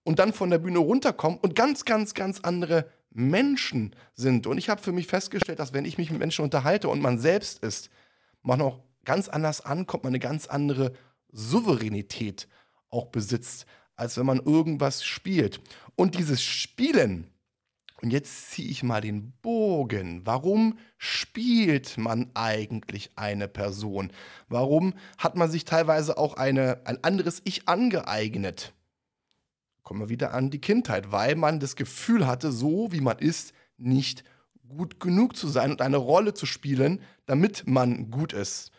und 0.03 0.17
dann 0.17 0.33
von 0.33 0.49
der 0.49 0.57
Bühne 0.57 0.79
runterkommen 0.79 1.37
und 1.39 1.55
ganz, 1.55 1.85
ganz, 1.85 2.15
ganz 2.15 2.39
andere 2.39 2.89
Menschen 3.11 3.95
sind. 4.15 4.47
Und 4.47 4.57
ich 4.57 4.69
habe 4.69 4.81
für 4.81 4.91
mich 4.91 5.07
festgestellt, 5.07 5.59
dass 5.59 5.73
wenn 5.73 5.85
ich 5.85 5.97
mich 5.97 6.09
mit 6.09 6.19
Menschen 6.19 6.43
unterhalte 6.43 6.89
und 6.89 7.01
man 7.01 7.19
selbst 7.19 7.59
ist, 7.63 7.89
man 8.41 8.61
auch 8.61 8.79
ganz 9.05 9.29
anders 9.29 9.61
ankommt, 9.61 10.03
man 10.03 10.11
eine 10.11 10.19
ganz 10.19 10.47
andere 10.47 10.93
Souveränität 11.31 12.47
auch 12.89 13.07
besitzt, 13.07 13.67
als 13.99 14.17
wenn 14.17 14.25
man 14.25 14.39
irgendwas 14.39 15.03
spielt. 15.03 15.59
Und 15.95 16.17
dieses 16.17 16.41
Spielen, 16.41 17.27
und 18.01 18.11
jetzt 18.11 18.51
ziehe 18.51 18.69
ich 18.69 18.81
mal 18.81 19.01
den 19.01 19.33
Bogen. 19.41 20.21
Warum 20.25 20.77
spielt 20.97 21.97
man 21.97 22.31
eigentlich 22.33 23.11
eine 23.17 23.49
Person? 23.49 24.11
Warum 24.47 24.93
hat 25.17 25.35
man 25.35 25.51
sich 25.51 25.65
teilweise 25.65 26.17
auch 26.17 26.35
eine, 26.35 26.79
ein 26.85 27.03
anderes 27.03 27.41
Ich 27.43 27.67
angeeignet? 27.67 28.73
Kommen 29.83 29.99
wir 29.99 30.09
wieder 30.09 30.33
an 30.33 30.49
die 30.49 30.61
Kindheit, 30.61 31.11
weil 31.11 31.35
man 31.35 31.59
das 31.59 31.75
Gefühl 31.75 32.25
hatte, 32.25 32.51
so 32.53 32.91
wie 32.91 33.01
man 33.01 33.19
ist, 33.19 33.53
nicht 33.77 34.23
gut 34.69 34.99
genug 34.99 35.35
zu 35.35 35.47
sein 35.49 35.71
und 35.71 35.81
eine 35.81 35.97
Rolle 35.97 36.33
zu 36.33 36.45
spielen, 36.45 37.01
damit 37.25 37.67
man 37.67 38.11
gut 38.11 38.31
ist. 38.31 38.71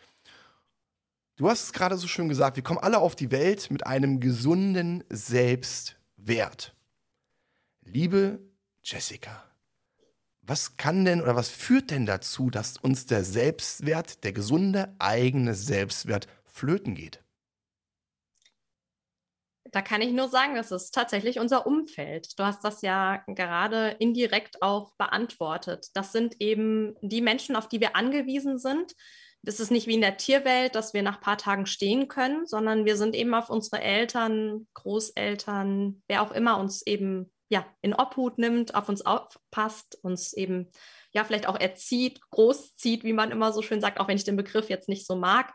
Du 1.37 1.49
hast 1.49 1.63
es 1.63 1.73
gerade 1.73 1.97
so 1.97 2.07
schön 2.07 2.29
gesagt, 2.29 2.57
wir 2.57 2.63
kommen 2.63 2.79
alle 2.79 2.99
auf 2.99 3.15
die 3.15 3.31
Welt 3.31 3.71
mit 3.71 3.85
einem 3.85 4.19
gesunden 4.19 5.03
Selbstwert. 5.09 6.75
Liebe 7.81 8.39
Jessica, 8.83 9.43
was 10.41 10.75
kann 10.77 11.05
denn 11.05 11.21
oder 11.21 11.35
was 11.35 11.49
führt 11.49 11.91
denn 11.91 12.05
dazu, 12.05 12.49
dass 12.49 12.77
uns 12.77 13.05
der 13.05 13.23
Selbstwert, 13.23 14.23
der 14.23 14.33
gesunde 14.33 14.95
eigene 14.99 15.55
Selbstwert 15.55 16.27
flöten 16.45 16.95
geht? 16.95 17.23
Da 19.71 19.81
kann 19.81 20.01
ich 20.01 20.11
nur 20.11 20.27
sagen, 20.27 20.55
das 20.55 20.71
ist 20.71 20.91
tatsächlich 20.91 21.39
unser 21.39 21.65
Umfeld. 21.65 22.37
Du 22.37 22.43
hast 22.43 22.63
das 22.65 22.81
ja 22.81 23.23
gerade 23.27 23.95
indirekt 23.99 24.61
auch 24.61 24.93
beantwortet. 24.95 25.87
Das 25.93 26.11
sind 26.11 26.41
eben 26.41 26.95
die 27.01 27.21
Menschen, 27.21 27.55
auf 27.55 27.69
die 27.69 27.79
wir 27.79 27.95
angewiesen 27.95 28.57
sind. 28.57 28.93
Das 29.43 29.59
ist 29.59 29.71
nicht 29.71 29.87
wie 29.87 29.95
in 29.95 30.01
der 30.01 30.17
Tierwelt, 30.17 30.75
dass 30.75 30.93
wir 30.93 31.01
nach 31.01 31.15
ein 31.15 31.21
paar 31.21 31.37
Tagen 31.37 31.65
stehen 31.65 32.07
können, 32.07 32.45
sondern 32.45 32.85
wir 32.85 32.95
sind 32.95 33.15
eben 33.15 33.33
auf 33.33 33.49
unsere 33.49 33.81
Eltern, 33.81 34.67
Großeltern, 34.75 36.03
wer 36.07 36.21
auch 36.21 36.31
immer 36.31 36.59
uns 36.59 36.85
eben 36.85 37.31
ja, 37.49 37.65
in 37.81 37.93
Obhut 37.93 38.37
nimmt, 38.37 38.75
auf 38.75 38.87
uns 38.87 39.05
aufpasst, 39.05 39.97
uns 40.03 40.31
eben 40.33 40.71
ja 41.11 41.23
vielleicht 41.25 41.47
auch 41.47 41.59
erzieht, 41.59 42.21
großzieht, 42.29 43.03
wie 43.03 43.13
man 43.13 43.31
immer 43.31 43.51
so 43.51 43.61
schön 43.61 43.81
sagt, 43.81 43.99
auch 43.99 44.07
wenn 44.07 44.15
ich 44.15 44.23
den 44.23 44.37
Begriff 44.37 44.69
jetzt 44.69 44.87
nicht 44.87 45.05
so 45.05 45.15
mag. 45.15 45.53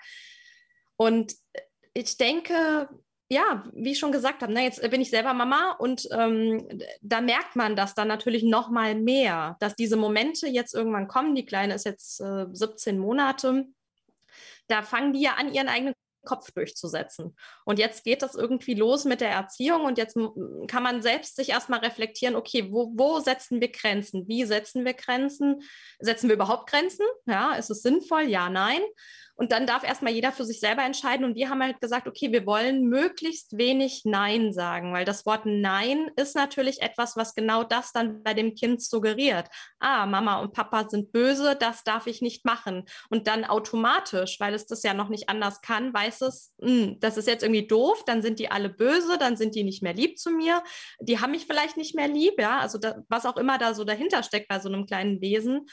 Und 0.97 1.35
ich 1.95 2.19
denke, 2.19 2.91
ja, 3.29 3.65
wie 3.73 3.93
ich 3.93 3.99
schon 3.99 4.13
gesagt 4.13 4.43
habe, 4.43 4.53
ne, 4.53 4.63
jetzt 4.63 4.81
bin 4.89 5.01
ich 5.01 5.11
selber 5.11 5.35
Mama 5.35 5.73
und 5.73 6.09
ähm, 6.13 6.69
da 7.01 7.21
merkt 7.21 7.57
man 7.57 7.75
das 7.75 7.95
dann 7.95 8.09
natürlich 8.09 8.45
noch 8.45 8.71
mal 8.71 8.95
mehr, 8.95 9.57
dass 9.59 9.75
diese 9.75 9.97
Momente 9.97 10.47
jetzt 10.47 10.75
irgendwann 10.75 11.09
kommen. 11.09 11.35
Die 11.35 11.47
Kleine 11.47 11.75
ist 11.75 11.85
jetzt 11.85 12.21
äh, 12.21 12.47
17 12.53 12.99
Monate. 12.99 13.67
Da 14.69 14.83
fangen 14.83 15.13
die 15.13 15.23
ja 15.23 15.35
an, 15.35 15.53
ihren 15.53 15.69
eigenen 15.69 15.95
Kopf 16.27 16.51
durchzusetzen. 16.53 17.35
Und 17.65 17.79
jetzt 17.79 18.05
geht 18.05 18.21
das 18.21 18.35
irgendwie 18.35 18.75
los 18.75 19.07
mit 19.07 19.23
der 19.23 19.31
Erziehung 19.31 19.85
und 19.85 19.97
jetzt 19.97 20.19
kann 20.69 20.83
man 20.83 21.01
selbst 21.01 21.37
sich 21.37 21.49
erstmal 21.51 21.81
reflektieren, 21.81 22.37
okay, 22.37 22.69
wo, 22.71 22.93
wo 22.95 23.21
setzen 23.21 23.61
wir 23.63 23.73
Grenzen? 23.73 24.29
Wie 24.29 24.45
setzen 24.45 24.85
wir 24.85 24.93
Grenzen? 24.93 25.63
Setzen 25.99 26.29
wir 26.29 26.35
überhaupt 26.35 26.69
Grenzen? 26.69 27.07
Ja, 27.25 27.55
ist 27.55 27.71
es 27.71 27.81
sinnvoll? 27.81 28.25
Ja, 28.25 28.51
nein. 28.51 28.83
Und 29.37 29.53
dann 29.53 29.67
darf 29.67 29.85
erstmal 29.85 30.13
jeder 30.13 30.33
für 30.33 30.45
sich 30.45 30.61
selber 30.61 30.83
entscheiden. 30.83 31.25
Und 31.25 31.37
wir 31.37 31.51
haben 31.51 31.63
halt 31.63 31.81
gesagt, 31.81 32.09
okay, 32.09 32.33
wir 32.33 32.47
wollen 32.47 32.89
möglichst 32.89 33.57
wenig 33.57 34.03
Nein 34.05 34.53
sagen, 34.53 34.93
weil 34.93 35.05
das 35.05 35.27
Wort 35.27 35.43
Nein 35.45 36.11
ist 36.17 36.35
natürlich 36.35 36.81
etwas, 36.81 37.17
was 37.17 37.35
genau 37.35 37.63
das 37.63 37.93
dann 37.93 38.23
bei 38.23 38.33
dem 38.33 38.55
Kind 38.55 38.83
suggeriert. 38.83 39.49
Ah, 39.79 40.07
Mama 40.07 40.41
und 40.41 40.55
Papa 40.55 40.89
sind 40.89 41.13
böse, 41.13 41.55
das 41.55 41.85
darf 41.85 42.07
ich 42.07 42.23
nicht 42.23 42.45
machen. 42.47 42.85
Und 43.11 43.27
dann 43.27 43.45
automatisch, 43.45 44.41
weil 44.41 44.55
es 44.55 44.67
das 44.67 44.83
ja 44.83 44.95
noch 44.95 45.11
nicht 45.11 45.29
anders 45.29 45.61
kann, 45.61 45.93
weiß 45.93 46.23
es, 46.23 46.55
mh, 46.59 46.69
hm, 46.69 47.01
das 47.01 47.17
ist 47.19 47.29
jetzt 47.29 47.43
irgendwie 47.43 47.67
doof, 47.67 48.05
dann 48.07 48.23
sind 48.23 48.39
die 48.39 48.51
alle 48.51 48.71
böse, 48.71 49.19
dann 49.19 49.37
sind 49.37 49.55
die 49.55 49.65
nicht 49.65 49.83
mehr 49.83 49.95
lieb 49.95 50.19
zu 50.19 50.31
mir, 50.31 50.63
die 51.01 51.21
haben 51.21 51.33
mich 51.33 51.47
vielleicht 51.47 51.77
nicht 51.77 51.95
mehr 51.95 52.09
lieb, 52.09 52.35
ja, 52.39 52.59
also 52.59 52.79
da, 52.79 53.03
was 53.09 53.27
auch 53.27 53.37
immer 53.37 53.59
da 53.59 53.75
so 53.75 53.85
dahinter 53.85 54.23
steckt 54.23 54.49
bei 54.49 54.61
so 54.61 54.69
einem 54.69 54.87
kleinen 54.87 55.21
Wesen. 55.21 55.67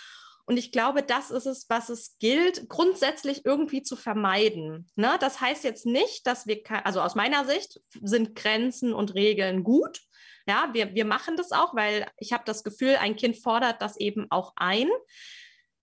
Und 0.46 0.58
ich 0.58 0.72
glaube, 0.72 1.04
das 1.04 1.32
ist 1.32 1.46
es, 1.46 1.70
was 1.70 1.90
es 1.90 2.18
gilt, 2.20 2.68
grundsätzlich 2.68 3.46
irgendwie 3.46 3.82
zu 3.82 3.96
vermeiden. 3.96 4.90
Ne? 4.96 5.16
Das 5.20 5.40
heißt 5.40 5.64
jetzt 5.64 5.86
nicht, 5.86 6.28
dass 6.28 6.48
wir, 6.48 6.62
also 6.86 7.02
aus 7.02 7.16
meiner 7.16 7.46
Sicht 7.46 7.80
sind 8.02 8.36
Grenzen 8.36 8.94
und 8.94 9.16
Regeln 9.16 9.64
gut. 9.64 10.02
Ja, 10.46 10.70
wir, 10.74 10.94
wir 10.94 11.06
machen 11.06 11.38
das 11.38 11.54
auch, 11.54 11.74
weil 11.76 12.06
ich 12.18 12.34
habe 12.34 12.44
das 12.46 12.66
Gefühl, 12.66 12.98
ein 12.98 13.16
Kind 13.16 13.38
fordert 13.38 13.82
das 13.82 13.98
eben 13.98 14.28
auch 14.30 14.52
ein. 14.58 14.90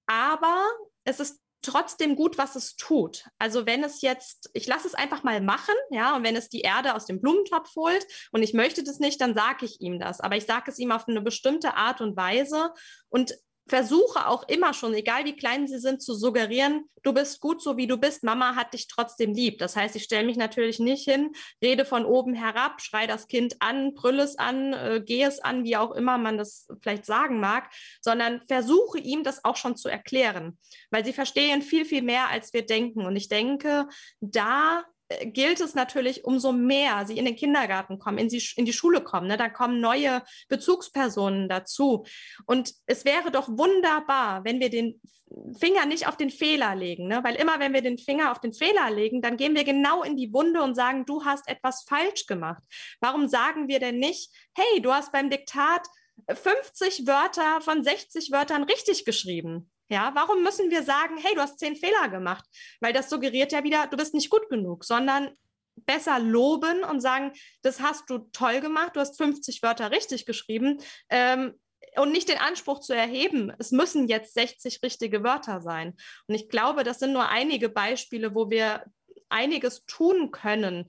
Aber 0.06 0.62
es 1.04 1.20
ist 1.20 1.40
trotzdem 1.62 2.16
gut, 2.16 2.38
was 2.38 2.56
es 2.56 2.76
tut. 2.76 3.26
Also 3.38 3.66
wenn 3.66 3.84
es 3.84 4.02
jetzt, 4.02 4.50
ich 4.54 4.66
lasse 4.66 4.86
es 4.86 4.94
einfach 4.94 5.22
mal 5.22 5.40
machen, 5.40 5.74
ja, 5.90 6.16
und 6.16 6.24
wenn 6.24 6.36
es 6.36 6.48
die 6.48 6.62
Erde 6.62 6.94
aus 6.94 7.06
dem 7.06 7.20
Blumentopf 7.20 7.74
holt 7.76 8.06
und 8.32 8.42
ich 8.42 8.54
möchte 8.54 8.82
das 8.82 8.98
nicht, 8.98 9.20
dann 9.20 9.34
sage 9.34 9.66
ich 9.66 9.80
ihm 9.80 9.98
das. 9.98 10.20
Aber 10.20 10.36
ich 10.36 10.46
sage 10.46 10.70
es 10.70 10.78
ihm 10.78 10.92
auf 10.92 11.08
eine 11.08 11.20
bestimmte 11.20 11.74
Art 11.74 12.00
und 12.00 12.16
Weise 12.16 12.72
und 13.08 13.34
versuche 13.68 14.26
auch 14.26 14.48
immer 14.48 14.74
schon, 14.74 14.94
egal 14.94 15.24
wie 15.24 15.36
klein 15.36 15.68
sie 15.68 15.78
sind, 15.78 16.02
zu 16.02 16.14
suggerieren, 16.14 16.84
du 17.02 17.12
bist 17.12 17.40
gut 17.40 17.62
so 17.62 17.76
wie 17.76 17.86
du 17.86 17.96
bist, 17.96 18.24
Mama 18.24 18.56
hat 18.56 18.74
dich 18.74 18.88
trotzdem 18.88 19.32
lieb. 19.32 19.58
Das 19.58 19.76
heißt, 19.76 19.96
ich 19.96 20.04
stelle 20.04 20.26
mich 20.26 20.36
natürlich 20.36 20.78
nicht 20.78 21.04
hin, 21.04 21.32
rede 21.62 21.84
von 21.84 22.04
oben 22.04 22.34
herab, 22.34 22.80
schreie 22.80 23.06
das 23.06 23.28
Kind 23.28 23.56
an, 23.60 23.94
brülle 23.94 24.22
es 24.22 24.36
an, 24.38 24.72
äh, 24.72 25.02
gehe 25.04 25.26
es 25.26 25.40
an, 25.40 25.64
wie 25.64 25.76
auch 25.76 25.92
immer 25.92 26.18
man 26.18 26.36
das 26.36 26.68
vielleicht 26.82 27.06
sagen 27.06 27.40
mag, 27.40 27.70
sondern 28.00 28.42
versuche 28.46 28.98
ihm 28.98 29.22
das 29.22 29.44
auch 29.44 29.56
schon 29.56 29.76
zu 29.76 29.88
erklären, 29.88 30.58
weil 30.90 31.04
sie 31.04 31.12
verstehen 31.12 31.62
viel, 31.62 31.84
viel 31.84 32.02
mehr, 32.02 32.28
als 32.28 32.52
wir 32.52 32.66
denken. 32.66 33.06
Und 33.06 33.16
ich 33.16 33.28
denke, 33.28 33.86
da 34.20 34.84
gilt 35.24 35.60
es 35.60 35.74
natürlich 35.74 36.24
umso 36.24 36.52
mehr, 36.52 37.04
sie 37.06 37.18
in 37.18 37.24
den 37.24 37.36
Kindergarten 37.36 37.98
kommen, 37.98 38.18
in 38.18 38.28
die, 38.28 38.42
in 38.56 38.64
die 38.64 38.72
Schule 38.72 39.02
kommen. 39.02 39.26
Ne? 39.26 39.36
Da 39.36 39.48
kommen 39.48 39.80
neue 39.80 40.22
Bezugspersonen 40.48 41.48
dazu. 41.48 42.04
Und 42.46 42.74
es 42.86 43.04
wäre 43.04 43.30
doch 43.30 43.48
wunderbar, 43.48 44.44
wenn 44.44 44.60
wir 44.60 44.70
den 44.70 45.00
Finger 45.58 45.86
nicht 45.86 46.06
auf 46.06 46.16
den 46.16 46.30
Fehler 46.30 46.74
legen. 46.74 47.08
Ne? 47.08 47.20
Weil 47.22 47.36
immer, 47.36 47.58
wenn 47.60 47.72
wir 47.72 47.82
den 47.82 47.98
Finger 47.98 48.30
auf 48.30 48.40
den 48.40 48.52
Fehler 48.52 48.90
legen, 48.90 49.22
dann 49.22 49.36
gehen 49.36 49.54
wir 49.54 49.64
genau 49.64 50.02
in 50.02 50.16
die 50.16 50.32
Wunde 50.32 50.62
und 50.62 50.74
sagen, 50.74 51.06
du 51.06 51.24
hast 51.24 51.48
etwas 51.48 51.84
falsch 51.88 52.26
gemacht. 52.26 52.62
Warum 53.00 53.28
sagen 53.28 53.68
wir 53.68 53.80
denn 53.80 53.98
nicht, 53.98 54.32
hey, 54.54 54.80
du 54.80 54.92
hast 54.92 55.12
beim 55.12 55.30
Diktat 55.30 55.86
50 56.28 57.06
Wörter 57.06 57.60
von 57.60 57.82
60 57.82 58.30
Wörtern 58.30 58.64
richtig 58.64 59.04
geschrieben? 59.04 59.70
Ja, 59.90 60.12
warum 60.14 60.42
müssen 60.44 60.70
wir 60.70 60.84
sagen, 60.84 61.16
hey, 61.18 61.34
du 61.34 61.40
hast 61.40 61.58
zehn 61.58 61.74
Fehler 61.74 62.08
gemacht? 62.08 62.44
Weil 62.80 62.92
das 62.92 63.10
suggeriert 63.10 63.50
ja 63.50 63.64
wieder, 63.64 63.88
du 63.88 63.96
bist 63.96 64.14
nicht 64.14 64.30
gut 64.30 64.48
genug, 64.48 64.84
sondern 64.84 65.34
besser 65.74 66.20
loben 66.20 66.84
und 66.84 67.00
sagen, 67.00 67.32
das 67.62 67.80
hast 67.80 68.08
du 68.08 68.18
toll 68.32 68.60
gemacht, 68.60 68.94
du 68.94 69.00
hast 69.00 69.16
50 69.16 69.62
Wörter 69.62 69.90
richtig 69.90 70.26
geschrieben 70.26 70.80
ähm, 71.08 71.58
und 71.96 72.12
nicht 72.12 72.28
den 72.28 72.38
Anspruch 72.38 72.80
zu 72.80 72.94
erheben, 72.94 73.52
es 73.58 73.72
müssen 73.72 74.06
jetzt 74.06 74.34
60 74.34 74.80
richtige 74.84 75.24
Wörter 75.24 75.60
sein. 75.60 75.96
Und 76.28 76.34
ich 76.36 76.48
glaube, 76.48 76.84
das 76.84 77.00
sind 77.00 77.12
nur 77.12 77.28
einige 77.28 77.68
Beispiele, 77.68 78.34
wo 78.34 78.48
wir 78.48 78.84
einiges 79.28 79.84
tun 79.86 80.30
können, 80.30 80.86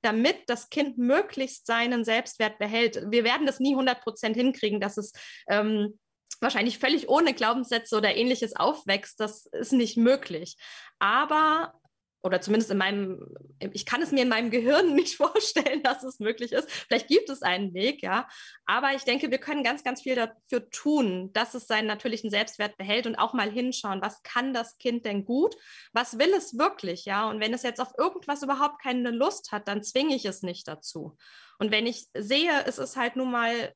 damit 0.00 0.48
das 0.48 0.68
Kind 0.68 0.98
möglichst 0.98 1.66
seinen 1.66 2.04
Selbstwert 2.04 2.58
behält. 2.58 3.04
Wir 3.10 3.24
werden 3.24 3.46
das 3.46 3.60
nie 3.60 3.72
100 3.72 4.00
Prozent 4.00 4.36
hinkriegen, 4.36 4.80
dass 4.80 4.96
es 4.96 5.12
ähm, 5.48 5.98
wahrscheinlich 6.42 6.78
völlig 6.78 7.08
ohne 7.08 7.34
Glaubenssätze 7.34 7.96
oder 7.96 8.14
ähnliches 8.14 8.56
aufwächst. 8.56 9.20
Das 9.20 9.46
ist 9.46 9.72
nicht 9.72 9.96
möglich. 9.96 10.56
Aber 10.98 11.72
oder 12.22 12.40
zumindest 12.40 12.70
in 12.70 12.78
meinem, 12.78 13.34
ich 13.72 13.84
kann 13.84 14.00
es 14.00 14.12
mir 14.12 14.22
in 14.22 14.28
meinem 14.28 14.50
Gehirn 14.50 14.94
nicht 14.94 15.16
vorstellen, 15.16 15.82
dass 15.82 16.04
es 16.04 16.20
möglich 16.20 16.52
ist. 16.52 16.70
Vielleicht 16.70 17.08
gibt 17.08 17.28
es 17.28 17.42
einen 17.42 17.74
Weg, 17.74 18.02
ja. 18.02 18.28
Aber 18.64 18.92
ich 18.94 19.02
denke, 19.02 19.30
wir 19.30 19.38
können 19.38 19.64
ganz, 19.64 19.82
ganz 19.82 20.02
viel 20.02 20.14
dafür 20.14 20.70
tun, 20.70 21.32
dass 21.32 21.54
es 21.54 21.66
seinen 21.66 21.86
natürlichen 21.86 22.30
Selbstwert 22.30 22.76
behält 22.76 23.06
und 23.06 23.16
auch 23.16 23.32
mal 23.32 23.50
hinschauen, 23.50 24.02
was 24.02 24.22
kann 24.22 24.54
das 24.54 24.78
Kind 24.78 25.04
denn 25.04 25.24
gut? 25.24 25.56
Was 25.92 26.18
will 26.18 26.32
es 26.34 26.56
wirklich, 26.56 27.04
ja? 27.04 27.28
Und 27.28 27.40
wenn 27.40 27.54
es 27.54 27.64
jetzt 27.64 27.80
auf 27.80 27.92
irgendwas 27.98 28.42
überhaupt 28.42 28.80
keine 28.80 29.10
Lust 29.10 29.50
hat, 29.50 29.66
dann 29.66 29.82
zwinge 29.82 30.14
ich 30.14 30.24
es 30.24 30.42
nicht 30.42 30.68
dazu. 30.68 31.16
Und 31.58 31.70
wenn 31.70 31.86
ich 31.86 32.06
sehe, 32.14 32.64
es 32.66 32.78
ist 32.78 32.96
halt 32.96 33.16
nun 33.16 33.30
mal 33.30 33.74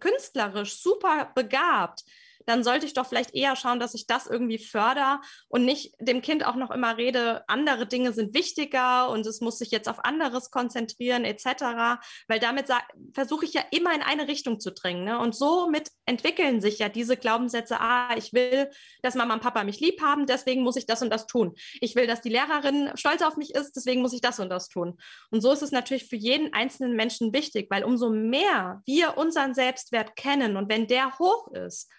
künstlerisch 0.00 0.76
super 0.76 1.32
begabt, 1.34 2.04
dann 2.46 2.64
sollte 2.64 2.86
ich 2.86 2.94
doch 2.94 3.06
vielleicht 3.06 3.34
eher 3.34 3.56
schauen, 3.56 3.80
dass 3.80 3.94
ich 3.94 4.06
das 4.06 4.26
irgendwie 4.26 4.58
fördere 4.58 5.20
und 5.48 5.64
nicht 5.64 5.94
dem 6.00 6.22
Kind 6.22 6.46
auch 6.46 6.54
noch 6.54 6.70
immer 6.70 6.96
rede, 6.96 7.44
andere 7.48 7.86
Dinge 7.86 8.12
sind 8.12 8.34
wichtiger 8.34 9.10
und 9.10 9.26
es 9.26 9.40
muss 9.40 9.58
sich 9.58 9.70
jetzt 9.70 9.88
auf 9.88 10.04
anderes 10.04 10.50
konzentrieren 10.50 11.24
etc. 11.24 12.00
Weil 12.28 12.38
damit 12.40 12.66
versuche 13.12 13.44
ich 13.44 13.54
ja 13.54 13.62
immer 13.70 13.94
in 13.94 14.02
eine 14.02 14.28
Richtung 14.28 14.60
zu 14.60 14.72
drängen. 14.72 15.04
Ne? 15.04 15.18
Und 15.18 15.34
somit 15.34 15.90
entwickeln 16.06 16.60
sich 16.60 16.78
ja 16.78 16.88
diese 16.88 17.16
Glaubenssätze, 17.16 17.80
ah, 17.80 18.16
ich 18.16 18.32
will, 18.32 18.70
dass 19.02 19.14
Mama 19.14 19.34
und 19.34 19.42
Papa 19.42 19.64
mich 19.64 19.80
lieb 19.80 20.00
haben, 20.00 20.26
deswegen 20.26 20.62
muss 20.62 20.76
ich 20.76 20.86
das 20.86 21.02
und 21.02 21.10
das 21.10 21.26
tun. 21.26 21.54
Ich 21.80 21.96
will, 21.96 22.06
dass 22.06 22.20
die 22.20 22.28
Lehrerin 22.28 22.90
stolz 22.94 23.22
auf 23.22 23.36
mich 23.36 23.54
ist, 23.54 23.72
deswegen 23.74 24.02
muss 24.02 24.12
ich 24.12 24.20
das 24.20 24.38
und 24.40 24.48
das 24.48 24.68
tun. 24.68 24.98
Und 25.30 25.40
so 25.40 25.52
ist 25.52 25.62
es 25.62 25.72
natürlich 25.72 26.08
für 26.08 26.16
jeden 26.16 26.52
einzelnen 26.52 26.94
Menschen 26.94 27.32
wichtig, 27.32 27.66
weil 27.70 27.84
umso 27.84 28.10
mehr 28.10 28.82
wir 28.86 29.18
unseren 29.18 29.54
Selbstwert 29.54 30.16
kennen 30.16 30.56
und 30.56 30.68
wenn 30.68 30.86
der 30.86 31.18
hoch 31.18 31.48
ist, 31.52 31.90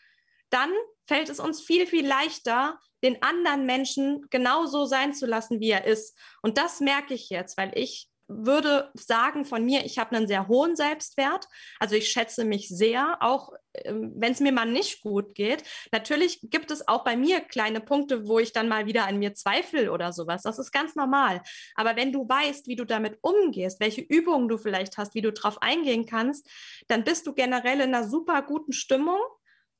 dann 0.50 0.72
fällt 1.08 1.30
es 1.30 1.40
uns 1.40 1.62
viel, 1.62 1.88
viel 1.88 2.06
leichter, 2.06 2.80
den 3.04 3.22
anderen 3.22 3.66
Menschen 3.66 4.26
genauso 4.30 4.86
sein 4.86 5.14
zu 5.14 5.26
lassen, 5.26 5.60
wie 5.60 5.70
er 5.70 5.86
ist. 5.86 6.18
Und 6.42 6.58
das 6.58 6.80
merke 6.80 7.14
ich 7.14 7.30
jetzt, 7.30 7.58
weil 7.58 7.72
ich 7.76 8.10
würde 8.28 8.92
sagen 8.94 9.46
von 9.46 9.64
mir, 9.64 9.86
ich 9.86 9.98
habe 10.00 10.16
einen 10.16 10.28
sehr 10.28 10.48
hohen 10.48 10.76
Selbstwert. 10.76 11.48
Also 11.80 11.96
ich 11.96 12.12
schätze 12.12 12.44
mich 12.44 12.68
sehr, 12.68 13.18
auch 13.22 13.54
ähm, 13.86 14.14
wenn 14.16 14.34
es 14.34 14.40
mir 14.40 14.52
mal 14.52 14.66
nicht 14.66 15.02
gut 15.02 15.34
geht. 15.34 15.64
Natürlich 15.92 16.40
gibt 16.44 16.72
es 16.72 16.88
auch 16.88 17.04
bei 17.04 17.16
mir 17.16 17.40
kleine 17.40 17.80
Punkte, 17.80 18.28
wo 18.28 18.40
ich 18.40 18.52
dann 18.52 18.68
mal 18.68 18.86
wieder 18.86 19.06
an 19.06 19.20
mir 19.20 19.34
zweifle 19.34 19.92
oder 19.92 20.12
sowas. 20.12 20.44
Das 20.44 20.60
ist 20.60 20.72
ganz 20.72 20.96
normal. 20.96 21.42
Aber 21.76 21.96
wenn 21.96 22.12
du 22.12 22.28
weißt, 22.28 22.68
wie 22.68 22.76
du 22.76 22.84
damit 22.84 23.18
umgehst, 23.22 23.80
welche 23.80 24.02
Übungen 24.02 24.50
du 24.50 24.58
vielleicht 24.58 24.98
hast, 24.98 25.16
wie 25.16 25.22
du 25.22 25.32
darauf 25.32 25.62
eingehen 25.62 26.06
kannst, 26.06 26.50
dann 26.88 27.06
bist 27.06 27.28
du 27.28 27.34
generell 27.34 27.80
in 27.80 27.96
einer 27.96 28.08
super 28.08 28.42
guten 28.42 28.74
Stimmung 28.74 29.20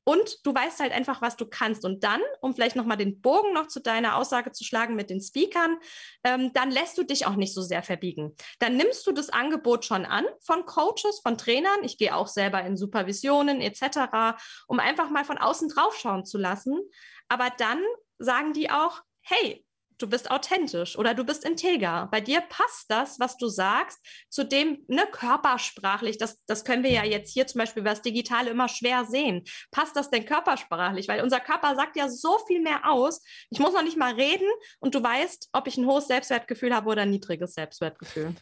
und 0.04 0.38
du 0.44 0.54
weißt 0.54 0.80
halt 0.80 0.92
einfach, 0.92 1.20
was 1.20 1.36
du 1.36 1.46
kannst. 1.46 1.84
Und 1.84 2.02
dann, 2.02 2.20
um 2.40 2.54
vielleicht 2.54 2.76
nochmal 2.76 2.96
den 2.96 3.20
Bogen 3.20 3.52
noch 3.52 3.66
zu 3.66 3.80
deiner 3.80 4.16
Aussage 4.16 4.52
zu 4.52 4.64
schlagen 4.64 4.94
mit 4.94 5.10
den 5.10 5.20
Speakern, 5.20 5.76
ähm, 6.24 6.52
dann 6.54 6.70
lässt 6.70 6.96
du 6.96 7.02
dich 7.02 7.26
auch 7.26 7.36
nicht 7.36 7.54
so 7.54 7.62
sehr 7.62 7.82
verbiegen. 7.82 8.34
Dann 8.58 8.76
nimmst 8.76 9.06
du 9.06 9.12
das 9.12 9.28
Angebot 9.28 9.84
schon 9.84 10.06
an 10.06 10.24
von 10.40 10.64
Coaches, 10.64 11.20
von 11.22 11.36
Trainern. 11.36 11.82
Ich 11.82 11.98
gehe 11.98 12.16
auch 12.16 12.28
selber 12.28 12.62
in 12.62 12.76
Supervisionen 12.76 13.60
etc., 13.60 14.38
um 14.66 14.80
einfach 14.80 15.10
mal 15.10 15.24
von 15.24 15.38
außen 15.38 15.68
draufschauen 15.68 16.24
zu 16.24 16.38
lassen. 16.38 16.80
Aber 17.28 17.50
dann 17.58 17.82
sagen 18.18 18.52
die 18.52 18.70
auch, 18.70 19.02
hey, 19.20 19.64
du 19.98 20.06
bist 20.06 20.30
authentisch 20.30 20.96
oder 20.96 21.14
du 21.14 21.24
bist 21.24 21.44
integer. 21.44 22.08
Bei 22.10 22.20
dir 22.20 22.40
passt 22.40 22.86
das, 22.88 23.18
was 23.20 23.36
du 23.36 23.48
sagst, 23.48 23.98
zu 24.30 24.44
dem 24.44 24.84
ne, 24.88 25.02
körpersprachlich, 25.10 26.18
das, 26.18 26.42
das 26.46 26.64
können 26.64 26.84
wir 26.84 26.90
ja 26.90 27.04
jetzt 27.04 27.32
hier 27.32 27.46
zum 27.46 27.58
Beispiel 27.58 27.80
über 27.80 27.90
das 27.90 28.02
Digitale 28.02 28.50
immer 28.50 28.68
schwer 28.68 29.04
sehen. 29.04 29.44
Passt 29.70 29.96
das 29.96 30.10
denn 30.10 30.24
körpersprachlich? 30.24 31.08
Weil 31.08 31.22
unser 31.22 31.40
Körper 31.40 31.74
sagt 31.74 31.96
ja 31.96 32.08
so 32.08 32.38
viel 32.46 32.60
mehr 32.60 32.90
aus. 32.90 33.20
Ich 33.50 33.58
muss 33.58 33.74
noch 33.74 33.82
nicht 33.82 33.98
mal 33.98 34.14
reden 34.14 34.48
und 34.78 34.94
du 34.94 35.02
weißt, 35.02 35.50
ob 35.52 35.66
ich 35.66 35.76
ein 35.76 35.86
hohes 35.86 36.06
Selbstwertgefühl 36.06 36.74
habe 36.74 36.88
oder 36.88 37.02
ein 37.02 37.10
niedriges 37.10 37.54
Selbstwertgefühl. 37.54 38.34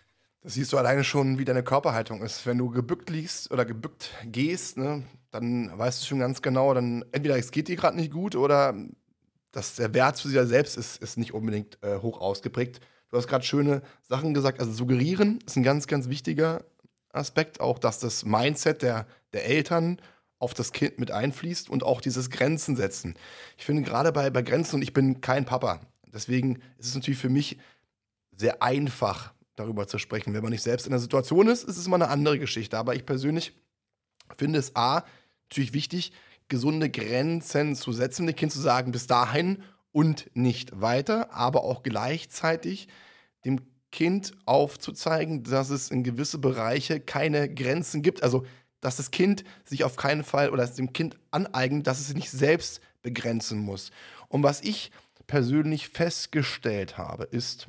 Das 0.42 0.54
siehst 0.54 0.72
du 0.72 0.78
alleine 0.78 1.02
schon, 1.02 1.38
wie 1.38 1.44
deine 1.44 1.64
Körperhaltung 1.64 2.22
ist. 2.22 2.46
Wenn 2.46 2.58
du 2.58 2.70
gebückt 2.70 3.10
liegst 3.10 3.50
oder 3.50 3.64
gebückt 3.64 4.10
gehst, 4.26 4.76
ne, 4.76 5.02
dann 5.32 5.76
weißt 5.76 6.00
du 6.02 6.06
schon 6.06 6.20
ganz 6.20 6.40
genau, 6.40 6.72
dann 6.72 7.04
entweder 7.10 7.36
es 7.36 7.50
geht 7.50 7.66
dir 7.66 7.74
gerade 7.74 7.96
nicht 7.96 8.12
gut 8.12 8.36
oder 8.36 8.74
dass 9.56 9.74
der 9.74 9.94
Wert 9.94 10.18
zu 10.18 10.28
dir 10.28 10.46
selbst 10.46 10.76
ist, 10.76 11.02
ist 11.02 11.16
nicht 11.16 11.32
unbedingt 11.32 11.82
äh, 11.82 11.96
hoch 12.02 12.20
ausgeprägt. 12.20 12.78
Du 13.08 13.16
hast 13.16 13.26
gerade 13.26 13.42
schöne 13.42 13.80
Sachen 14.02 14.34
gesagt. 14.34 14.60
Also 14.60 14.70
suggerieren 14.70 15.38
ist 15.46 15.56
ein 15.56 15.62
ganz, 15.62 15.86
ganz 15.86 16.10
wichtiger 16.10 16.62
Aspekt. 17.10 17.58
Auch, 17.58 17.78
dass 17.78 17.98
das 17.98 18.26
Mindset 18.26 18.82
der, 18.82 19.06
der 19.32 19.46
Eltern 19.46 19.98
auf 20.38 20.52
das 20.52 20.72
Kind 20.72 20.98
mit 20.98 21.10
einfließt 21.10 21.70
und 21.70 21.84
auch 21.84 22.02
dieses 22.02 22.28
Grenzen 22.28 22.76
setzen. 22.76 23.14
Ich 23.56 23.64
finde 23.64 23.80
gerade 23.80 24.12
bei, 24.12 24.28
bei 24.28 24.42
Grenzen, 24.42 24.76
und 24.76 24.82
ich 24.82 24.92
bin 24.92 25.22
kein 25.22 25.46
Papa, 25.46 25.80
deswegen 26.12 26.56
ist 26.76 26.88
es 26.88 26.94
natürlich 26.94 27.18
für 27.18 27.30
mich 27.30 27.56
sehr 28.32 28.62
einfach, 28.62 29.32
darüber 29.54 29.86
zu 29.86 29.98
sprechen. 29.98 30.34
Wenn 30.34 30.42
man 30.42 30.52
nicht 30.52 30.62
selbst 30.62 30.84
in 30.84 30.90
der 30.90 31.00
Situation 31.00 31.48
ist, 31.48 31.64
ist 31.64 31.78
es 31.78 31.88
mal 31.88 31.96
eine 31.96 32.10
andere 32.10 32.38
Geschichte. 32.38 32.76
Aber 32.76 32.94
ich 32.94 33.06
persönlich 33.06 33.54
finde 34.36 34.58
es 34.58 34.76
A, 34.76 35.02
natürlich 35.48 35.72
wichtig, 35.72 36.12
gesunde 36.48 36.90
Grenzen 36.90 37.74
zu 37.74 37.92
setzen, 37.92 38.26
dem 38.26 38.36
Kind 38.36 38.52
zu 38.52 38.60
sagen, 38.60 38.92
bis 38.92 39.06
dahin 39.06 39.62
und 39.92 40.30
nicht 40.34 40.80
weiter, 40.80 41.32
aber 41.32 41.64
auch 41.64 41.82
gleichzeitig 41.82 42.88
dem 43.44 43.60
Kind 43.90 44.32
aufzuzeigen, 44.44 45.42
dass 45.42 45.70
es 45.70 45.90
in 45.90 46.04
gewisse 46.04 46.38
Bereiche 46.38 47.00
keine 47.00 47.52
Grenzen 47.52 48.02
gibt. 48.02 48.22
Also, 48.22 48.44
dass 48.80 48.96
das 48.96 49.10
Kind 49.10 49.44
sich 49.64 49.84
auf 49.84 49.96
keinen 49.96 50.22
Fall 50.22 50.50
oder 50.50 50.66
dem 50.66 50.92
Kind 50.92 51.16
aneignet, 51.30 51.86
dass 51.86 51.98
es 51.98 52.08
sich 52.08 52.16
nicht 52.16 52.30
selbst 52.30 52.80
begrenzen 53.02 53.58
muss. 53.58 53.90
Und 54.28 54.42
was 54.42 54.60
ich 54.60 54.90
persönlich 55.26 55.88
festgestellt 55.88 56.98
habe, 56.98 57.24
ist 57.24 57.68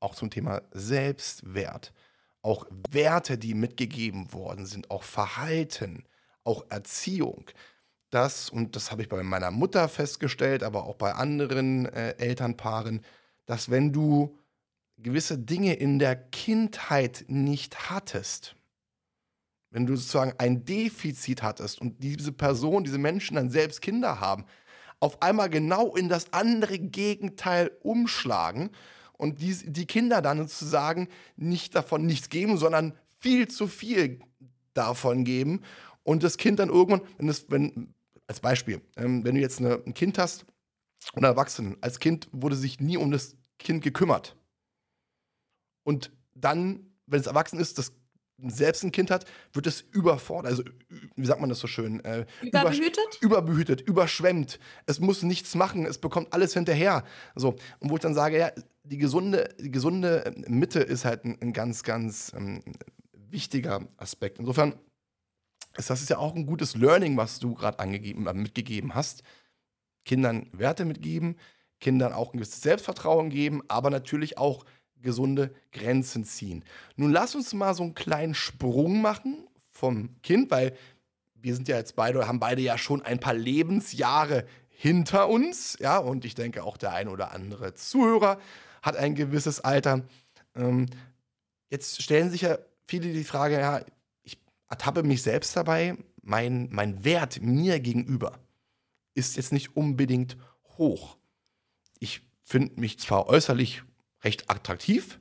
auch 0.00 0.14
zum 0.14 0.30
Thema 0.30 0.62
Selbstwert, 0.72 1.92
auch 2.42 2.66
Werte, 2.90 3.38
die 3.38 3.54
mitgegeben 3.54 4.32
worden 4.32 4.66
sind, 4.66 4.90
auch 4.90 5.04
Verhalten, 5.04 6.04
auch 6.44 6.64
Erziehung, 6.70 7.46
dass, 8.12 8.50
und 8.50 8.76
das 8.76 8.90
habe 8.90 9.02
ich 9.02 9.08
bei 9.08 9.22
meiner 9.22 9.50
Mutter 9.50 9.88
festgestellt, 9.88 10.62
aber 10.62 10.84
auch 10.84 10.96
bei 10.96 11.12
anderen 11.14 11.86
äh, 11.86 12.14
Elternpaaren, 12.18 13.00
dass 13.46 13.70
wenn 13.70 13.90
du 13.90 14.38
gewisse 14.98 15.38
Dinge 15.38 15.74
in 15.74 15.98
der 15.98 16.14
Kindheit 16.14 17.24
nicht 17.28 17.90
hattest, 17.90 18.54
wenn 19.70 19.86
du 19.86 19.96
sozusagen 19.96 20.34
ein 20.36 20.66
Defizit 20.66 21.42
hattest 21.42 21.80
und 21.80 22.02
diese 22.02 22.32
Person, 22.32 22.84
diese 22.84 22.98
Menschen 22.98 23.36
dann 23.36 23.50
selbst 23.50 23.80
Kinder 23.80 24.20
haben, 24.20 24.44
auf 25.00 25.22
einmal 25.22 25.48
genau 25.48 25.96
in 25.96 26.10
das 26.10 26.34
andere 26.34 26.78
Gegenteil 26.78 27.70
umschlagen 27.80 28.70
und 29.14 29.40
die, 29.40 29.54
die 29.72 29.86
Kinder 29.86 30.20
dann 30.20 30.36
sozusagen 30.38 31.08
nicht 31.36 31.74
davon 31.74 32.04
nichts 32.04 32.28
geben, 32.28 32.58
sondern 32.58 32.92
viel 33.20 33.48
zu 33.48 33.66
viel 33.66 34.20
davon 34.74 35.24
geben 35.24 35.62
und 36.04 36.22
das 36.22 36.36
Kind 36.36 36.58
dann 36.58 36.68
irgendwann, 36.68 37.02
wenn, 37.16 37.28
es, 37.28 37.46
wenn 37.48 37.94
als 38.32 38.40
Beispiel, 38.40 38.80
ähm, 38.96 39.24
wenn 39.24 39.34
du 39.34 39.42
jetzt 39.42 39.58
eine, 39.60 39.82
ein 39.86 39.92
Kind 39.92 40.16
hast 40.16 40.46
oder 41.14 41.28
Erwachsenen, 41.28 41.76
als 41.82 41.98
Kind 41.98 42.28
wurde 42.32 42.56
sich 42.56 42.80
nie 42.80 42.96
um 42.96 43.10
das 43.10 43.36
Kind 43.58 43.84
gekümmert. 43.84 44.36
Und 45.84 46.10
dann, 46.34 46.86
wenn 47.06 47.20
es 47.20 47.26
erwachsen 47.26 47.60
ist, 47.60 47.76
das 47.76 47.92
selbst 48.38 48.82
ein 48.84 48.90
Kind 48.90 49.10
hat, 49.10 49.26
wird 49.52 49.66
es 49.66 49.82
überfordert, 49.82 50.50
also 50.50 50.64
wie 51.14 51.26
sagt 51.26 51.40
man 51.40 51.50
das 51.50 51.58
so 51.58 51.66
schön? 51.66 52.02
Äh, 52.04 52.24
überbehütet? 52.40 53.18
überbehütet, 53.20 53.80
überschwemmt. 53.82 54.58
Es 54.86 54.98
muss 54.98 55.22
nichts 55.22 55.54
machen, 55.54 55.84
es 55.84 55.98
bekommt 55.98 56.32
alles 56.32 56.54
hinterher. 56.54 57.04
So, 57.34 57.50
und 57.80 57.90
wo 57.90 57.96
ich 57.96 58.00
dann 58.00 58.14
sage, 58.14 58.38
ja, 58.38 58.50
die 58.82 58.98
gesunde, 58.98 59.54
die 59.60 59.70
gesunde 59.70 60.34
Mitte 60.48 60.80
ist 60.80 61.04
halt 61.04 61.24
ein, 61.24 61.38
ein 61.42 61.52
ganz, 61.52 61.82
ganz 61.82 62.32
ähm, 62.34 62.62
wichtiger 63.12 63.86
Aspekt. 63.98 64.38
Insofern 64.38 64.74
das 65.74 66.02
ist 66.02 66.10
ja 66.10 66.18
auch 66.18 66.34
ein 66.34 66.46
gutes 66.46 66.76
Learning, 66.76 67.16
was 67.16 67.38
du 67.38 67.54
gerade 67.54 67.78
angegeben, 67.78 68.26
äh, 68.26 68.34
mitgegeben 68.34 68.94
hast. 68.94 69.22
Kindern 70.04 70.48
Werte 70.52 70.84
mitgeben, 70.84 71.36
Kindern 71.80 72.12
auch 72.12 72.32
ein 72.32 72.38
gewisses 72.38 72.62
Selbstvertrauen 72.62 73.30
geben, 73.30 73.62
aber 73.68 73.90
natürlich 73.90 74.38
auch 74.38 74.64
gesunde 75.00 75.52
Grenzen 75.72 76.24
ziehen. 76.24 76.64
Nun 76.96 77.10
lass 77.10 77.34
uns 77.34 77.52
mal 77.54 77.74
so 77.74 77.82
einen 77.82 77.94
kleinen 77.94 78.34
Sprung 78.34 79.00
machen 79.00 79.48
vom 79.70 80.10
Kind, 80.22 80.50
weil 80.50 80.76
wir 81.34 81.54
sind 81.54 81.68
ja 81.68 81.76
jetzt 81.76 81.96
beide, 81.96 82.26
haben 82.28 82.40
beide 82.40 82.62
ja 82.62 82.78
schon 82.78 83.02
ein 83.02 83.18
paar 83.18 83.34
Lebensjahre 83.34 84.46
hinter 84.68 85.28
uns, 85.28 85.76
ja, 85.80 85.98
und 85.98 86.24
ich 86.24 86.34
denke 86.34 86.64
auch 86.64 86.76
der 86.76 86.92
ein 86.92 87.08
oder 87.08 87.32
andere 87.32 87.74
Zuhörer 87.74 88.38
hat 88.80 88.96
ein 88.96 89.14
gewisses 89.14 89.60
Alter. 89.60 90.02
Ähm, 90.56 90.86
jetzt 91.70 92.02
stellen 92.02 92.30
sich 92.30 92.42
ja 92.42 92.58
viele 92.86 93.12
die 93.12 93.24
Frage, 93.24 93.58
ja, 93.58 93.80
ertappe 94.72 95.02
mich 95.02 95.22
selbst 95.22 95.56
dabei, 95.56 95.96
mein, 96.22 96.68
mein 96.70 97.04
Wert 97.04 97.40
mir 97.40 97.78
gegenüber 97.78 98.38
ist 99.14 99.36
jetzt 99.36 99.52
nicht 99.52 99.76
unbedingt 99.76 100.36
hoch. 100.78 101.18
Ich 101.98 102.22
finde 102.42 102.80
mich 102.80 102.98
zwar 102.98 103.28
äußerlich 103.28 103.82
recht 104.24 104.50
attraktiv, 104.50 105.20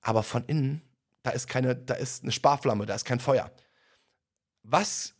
aber 0.00 0.22
von 0.22 0.44
innen 0.44 0.82
da 1.26 1.32
ist 1.32 1.48
keine, 1.48 1.74
da 1.74 1.94
ist 1.94 2.22
eine 2.22 2.30
Sparflamme, 2.30 2.86
da 2.86 2.94
ist 2.94 3.04
kein 3.04 3.18
Feuer. 3.18 3.50
Was 4.62 5.12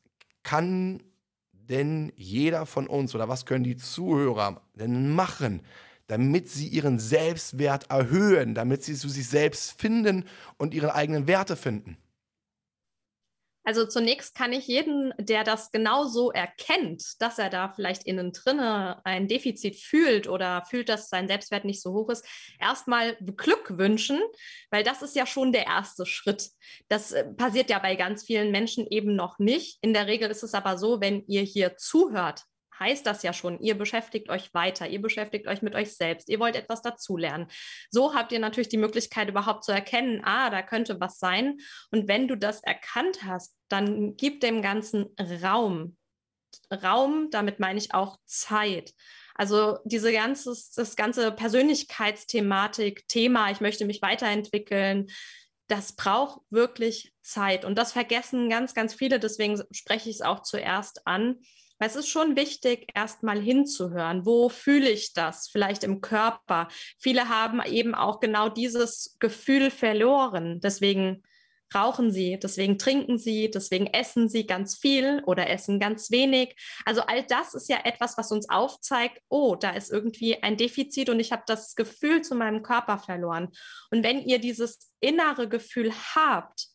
kann 0.44 1.02
denn 1.50 2.12
jeder 2.14 2.64
von 2.64 2.86
uns 2.86 3.12
oder 3.16 3.28
was 3.28 3.44
können 3.44 3.64
die 3.64 3.76
Zuhörer 3.76 4.62
denn 4.74 5.10
machen, 5.10 5.66
damit 6.06 6.48
sie 6.48 6.68
ihren 6.68 7.00
Selbstwert 7.00 7.90
erhöhen, 7.90 8.54
damit 8.54 8.84
sie 8.84 8.94
zu 8.94 9.08
sich 9.08 9.28
selbst 9.28 9.80
finden 9.80 10.26
und 10.58 10.74
ihre 10.74 10.94
eigenen 10.94 11.26
Werte 11.26 11.56
finden? 11.56 11.96
Also 13.66 13.84
zunächst 13.84 14.36
kann 14.36 14.52
ich 14.52 14.68
jeden, 14.68 15.12
der 15.18 15.42
das 15.42 15.72
genau 15.72 16.04
so 16.04 16.30
erkennt, 16.30 17.02
dass 17.18 17.40
er 17.40 17.50
da 17.50 17.72
vielleicht 17.74 18.04
innen 18.04 18.30
drinne 18.30 19.04
ein 19.04 19.26
Defizit 19.26 19.74
fühlt 19.74 20.28
oder 20.28 20.64
fühlt, 20.70 20.88
dass 20.88 21.08
sein 21.08 21.26
Selbstwert 21.26 21.64
nicht 21.64 21.82
so 21.82 21.92
hoch 21.92 22.08
ist, 22.10 22.24
erstmal 22.60 23.16
beglückwünschen, 23.18 24.20
weil 24.70 24.84
das 24.84 25.02
ist 25.02 25.16
ja 25.16 25.26
schon 25.26 25.50
der 25.50 25.66
erste 25.66 26.06
Schritt. 26.06 26.48
Das 26.86 27.10
äh, 27.10 27.24
passiert 27.24 27.68
ja 27.68 27.80
bei 27.80 27.96
ganz 27.96 28.24
vielen 28.24 28.52
Menschen 28.52 28.86
eben 28.88 29.16
noch 29.16 29.40
nicht. 29.40 29.78
In 29.82 29.92
der 29.92 30.06
Regel 30.06 30.30
ist 30.30 30.44
es 30.44 30.54
aber 30.54 30.78
so, 30.78 31.00
wenn 31.00 31.24
ihr 31.26 31.42
hier 31.42 31.76
zuhört, 31.76 32.44
heißt 32.78 33.06
das 33.06 33.22
ja 33.22 33.32
schon, 33.32 33.60
ihr 33.60 33.76
beschäftigt 33.76 34.28
euch 34.28 34.52
weiter, 34.54 34.88
ihr 34.88 35.00
beschäftigt 35.00 35.46
euch 35.46 35.62
mit 35.62 35.74
euch 35.74 35.94
selbst, 35.94 36.28
ihr 36.28 36.40
wollt 36.40 36.56
etwas 36.56 36.82
dazulernen. 36.82 37.48
So 37.90 38.14
habt 38.14 38.32
ihr 38.32 38.38
natürlich 38.38 38.68
die 38.68 38.76
Möglichkeit 38.76 39.28
überhaupt 39.28 39.64
zu 39.64 39.72
erkennen, 39.72 40.22
ah, 40.24 40.50
da 40.50 40.62
könnte 40.62 41.00
was 41.00 41.18
sein. 41.18 41.58
Und 41.90 42.08
wenn 42.08 42.28
du 42.28 42.36
das 42.36 42.62
erkannt 42.62 43.24
hast, 43.24 43.54
dann 43.68 44.16
gib 44.16 44.40
dem 44.40 44.62
Ganzen 44.62 45.06
Raum. 45.42 45.96
Raum, 46.72 47.28
damit 47.30 47.60
meine 47.60 47.78
ich 47.78 47.94
auch 47.94 48.18
Zeit. 48.24 48.92
Also 49.34 49.78
diese 49.84 50.12
ganze, 50.12 50.56
das 50.76 50.96
ganze 50.96 51.30
Persönlichkeitsthematik, 51.30 53.06
Thema, 53.06 53.50
ich 53.50 53.60
möchte 53.60 53.84
mich 53.84 54.00
weiterentwickeln, 54.00 55.08
das 55.68 55.94
braucht 55.94 56.40
wirklich 56.50 57.12
Zeit. 57.22 57.64
Und 57.64 57.76
das 57.76 57.92
vergessen 57.92 58.48
ganz, 58.48 58.72
ganz 58.72 58.94
viele. 58.94 59.20
Deswegen 59.20 59.62
spreche 59.72 60.08
ich 60.08 60.16
es 60.16 60.22
auch 60.22 60.42
zuerst 60.42 61.06
an 61.06 61.40
weil 61.78 61.88
es 61.88 61.96
ist 61.96 62.08
schon 62.08 62.36
wichtig, 62.36 62.90
erstmal 62.94 63.40
hinzuhören. 63.40 64.26
Wo 64.26 64.48
fühle 64.48 64.90
ich 64.90 65.12
das? 65.12 65.48
Vielleicht 65.48 65.84
im 65.84 66.00
Körper. 66.00 66.68
Viele 66.98 67.28
haben 67.28 67.60
eben 67.64 67.94
auch 67.94 68.20
genau 68.20 68.48
dieses 68.48 69.16
Gefühl 69.18 69.70
verloren. 69.70 70.60
Deswegen 70.60 71.22
rauchen 71.74 72.10
sie, 72.10 72.38
deswegen 72.40 72.78
trinken 72.78 73.18
sie, 73.18 73.50
deswegen 73.50 73.86
essen 73.88 74.28
sie 74.28 74.46
ganz 74.46 74.76
viel 74.76 75.22
oder 75.26 75.50
essen 75.50 75.80
ganz 75.80 76.10
wenig. 76.10 76.56
Also 76.84 77.02
all 77.02 77.24
das 77.24 77.54
ist 77.54 77.68
ja 77.68 77.78
etwas, 77.84 78.16
was 78.16 78.30
uns 78.30 78.48
aufzeigt, 78.48 79.20
oh, 79.28 79.56
da 79.56 79.70
ist 79.70 79.90
irgendwie 79.90 80.42
ein 80.42 80.56
Defizit 80.56 81.10
und 81.10 81.20
ich 81.20 81.32
habe 81.32 81.42
das 81.46 81.74
Gefühl 81.74 82.22
zu 82.22 82.34
meinem 82.34 82.62
Körper 82.62 82.98
verloren. 82.98 83.48
Und 83.90 84.04
wenn 84.04 84.22
ihr 84.22 84.38
dieses 84.38 84.92
innere 85.00 85.48
Gefühl 85.48 85.92
habt, 86.14 86.68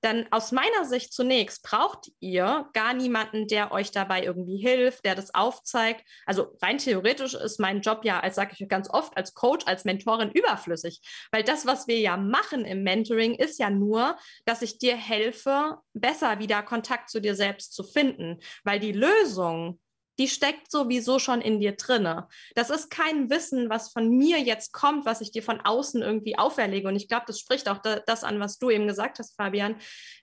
dann 0.00 0.26
aus 0.30 0.52
meiner 0.52 0.84
Sicht 0.84 1.12
zunächst 1.12 1.62
braucht 1.62 2.10
ihr 2.20 2.68
gar 2.72 2.94
niemanden, 2.94 3.46
der 3.46 3.72
euch 3.72 3.90
dabei 3.90 4.24
irgendwie 4.24 4.56
hilft, 4.56 5.04
der 5.04 5.14
das 5.14 5.34
aufzeigt. 5.34 6.04
Also 6.26 6.56
rein 6.62 6.78
theoretisch 6.78 7.34
ist 7.34 7.60
mein 7.60 7.80
Job 7.80 8.04
ja, 8.04 8.20
als 8.20 8.36
sage 8.36 8.54
ich 8.56 8.68
ganz 8.68 8.88
oft, 8.88 9.16
als 9.16 9.34
Coach, 9.34 9.66
als 9.66 9.84
Mentorin 9.84 10.30
überflüssig, 10.30 11.00
weil 11.32 11.42
das, 11.42 11.66
was 11.66 11.86
wir 11.86 11.98
ja 11.98 12.16
machen 12.16 12.64
im 12.64 12.82
Mentoring, 12.82 13.34
ist 13.34 13.58
ja 13.58 13.70
nur, 13.70 14.16
dass 14.46 14.62
ich 14.62 14.78
dir 14.78 14.96
helfe, 14.96 15.78
besser 15.92 16.38
wieder 16.38 16.62
Kontakt 16.62 17.10
zu 17.10 17.20
dir 17.20 17.34
selbst 17.34 17.74
zu 17.74 17.84
finden, 17.84 18.38
weil 18.64 18.80
die 18.80 18.92
Lösung 18.92 19.78
die 20.20 20.28
steckt 20.28 20.70
sowieso 20.70 21.18
schon 21.18 21.40
in 21.40 21.60
dir 21.60 21.72
drinne. 21.72 22.28
Das 22.54 22.68
ist 22.68 22.90
kein 22.90 23.30
Wissen, 23.30 23.70
was 23.70 23.90
von 23.90 24.10
mir 24.10 24.38
jetzt 24.38 24.72
kommt, 24.72 25.06
was 25.06 25.22
ich 25.22 25.32
dir 25.32 25.42
von 25.42 25.60
außen 25.62 26.02
irgendwie 26.02 26.38
auferlege. 26.38 26.86
Und 26.86 26.94
ich 26.94 27.08
glaube, 27.08 27.24
das 27.26 27.40
spricht 27.40 27.70
auch 27.70 27.78
da, 27.78 28.00
das 28.00 28.22
an, 28.22 28.38
was 28.38 28.58
du 28.58 28.68
eben 28.68 28.86
gesagt 28.86 29.18
hast, 29.18 29.34
Fabian, 29.34 29.76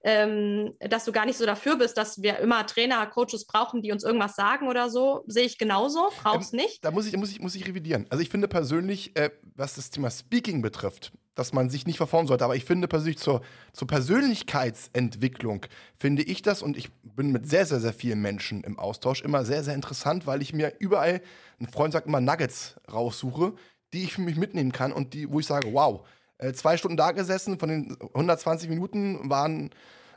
ähm, 0.03 0.75
dass 0.79 1.05
du 1.05 1.11
gar 1.11 1.25
nicht 1.25 1.37
so 1.37 1.47
dafür 1.47 1.77
bist, 1.77 1.97
dass 1.97 2.21
wir 2.21 2.37
immer 2.37 2.67
Trainer, 2.67 3.07
Coaches 3.07 3.47
brauchen, 3.47 3.81
die 3.81 3.91
uns 3.91 4.03
irgendwas 4.03 4.35
sagen 4.35 4.67
oder 4.67 4.91
so. 4.91 5.23
Sehe 5.25 5.45
ich 5.45 5.57
genauso, 5.57 6.11
brauchst 6.21 6.53
ähm, 6.53 6.59
nicht. 6.59 6.85
Da 6.85 6.91
muss 6.91 7.07
ich, 7.07 7.17
muss, 7.17 7.31
ich, 7.31 7.39
muss 7.39 7.55
ich 7.55 7.67
revidieren. 7.67 8.05
Also 8.09 8.21
ich 8.21 8.29
finde 8.29 8.47
persönlich, 8.47 9.17
äh, 9.17 9.31
was 9.55 9.73
das 9.73 9.89
Thema 9.89 10.11
Speaking 10.11 10.61
betrifft, 10.61 11.11
dass 11.37 11.53
man 11.53 11.69
sich 11.69 11.85
nicht 11.85 11.97
verformen 11.97 12.27
sollte. 12.27 12.43
Aber 12.43 12.55
ich 12.55 12.65
finde 12.65 12.87
persönlich 12.87 13.19
zur, 13.19 13.41
zur 13.71 13.87
Persönlichkeitsentwicklung 13.87 15.65
finde 15.95 16.23
ich 16.23 16.41
das 16.41 16.63
und 16.63 16.75
ich 16.77 16.91
bin 17.03 17.31
mit 17.31 17.47
sehr, 17.47 17.65
sehr, 17.65 17.79
sehr 17.79 17.93
vielen 17.93 18.21
Menschen 18.21 18.63
im 18.63 18.79
Austausch 18.79 19.21
immer 19.21 19.45
sehr, 19.45 19.63
sehr 19.63 19.75
interessant, 19.75 20.25
weil 20.25 20.41
ich 20.41 20.51
mir 20.51 20.73
überall, 20.79 21.21
ein 21.59 21.67
Freund 21.67 21.93
sagt 21.93 22.07
immer 22.07 22.21
Nuggets 22.21 22.75
raussuche, 22.91 23.53
die 23.93 24.03
ich 24.03 24.13
für 24.13 24.21
mich 24.21 24.35
mitnehmen 24.35 24.71
kann 24.71 24.91
und 24.91 25.13
die, 25.13 25.31
wo 25.31 25.39
ich 25.39 25.45
sage, 25.45 25.71
wow, 25.71 26.05
äh, 26.39 26.53
zwei 26.53 26.75
Stunden 26.75 26.97
da 26.97 27.11
gesessen, 27.11 27.59
von 27.59 27.69
den 27.69 27.97
120 28.13 28.67
Minuten 28.69 29.29
waren, 29.29 29.69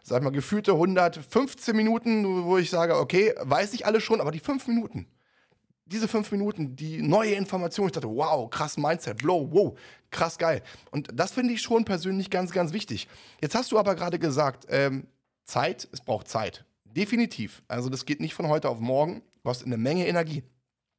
sag 0.02 0.18
ich 0.18 0.24
mal, 0.24 0.30
gefühlte 0.30 0.72
115 0.72 1.76
Minuten, 1.76 2.44
wo 2.44 2.56
ich 2.56 2.70
sage, 2.70 2.96
okay, 2.96 3.34
weiß 3.40 3.74
ich 3.74 3.84
alles 3.84 4.02
schon, 4.02 4.22
aber 4.22 4.30
die 4.30 4.40
fünf 4.40 4.66
Minuten, 4.66 5.06
diese 5.90 6.08
fünf 6.08 6.30
Minuten, 6.30 6.76
die 6.76 7.02
neue 7.02 7.34
Information, 7.34 7.86
ich 7.86 7.92
dachte, 7.92 8.08
wow, 8.08 8.48
krass 8.48 8.76
Mindset, 8.76 9.18
blow, 9.18 9.48
wow, 9.50 9.78
krass 10.10 10.38
geil. 10.38 10.62
Und 10.90 11.08
das 11.12 11.32
finde 11.32 11.52
ich 11.52 11.62
schon 11.62 11.84
persönlich 11.84 12.30
ganz, 12.30 12.52
ganz 12.52 12.72
wichtig. 12.72 13.08
Jetzt 13.40 13.54
hast 13.54 13.72
du 13.72 13.78
aber 13.78 13.94
gerade 13.94 14.18
gesagt, 14.18 14.66
ähm, 14.68 15.06
Zeit, 15.44 15.88
es 15.92 16.00
braucht 16.00 16.28
Zeit. 16.28 16.64
Definitiv. 16.84 17.62
Also 17.68 17.88
das 17.88 18.06
geht 18.06 18.20
nicht 18.20 18.34
von 18.34 18.48
heute 18.48 18.68
auf 18.68 18.78
morgen, 18.78 19.22
kostet 19.42 19.66
eine 19.66 19.78
Menge 19.78 20.06
Energie. 20.06 20.44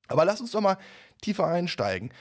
Aber 0.08 0.26
lass 0.26 0.42
uns 0.42 0.52
doch 0.52 0.62
mal 0.62 0.78
tiefer 1.22 1.48
einsteigen. 1.48 2.12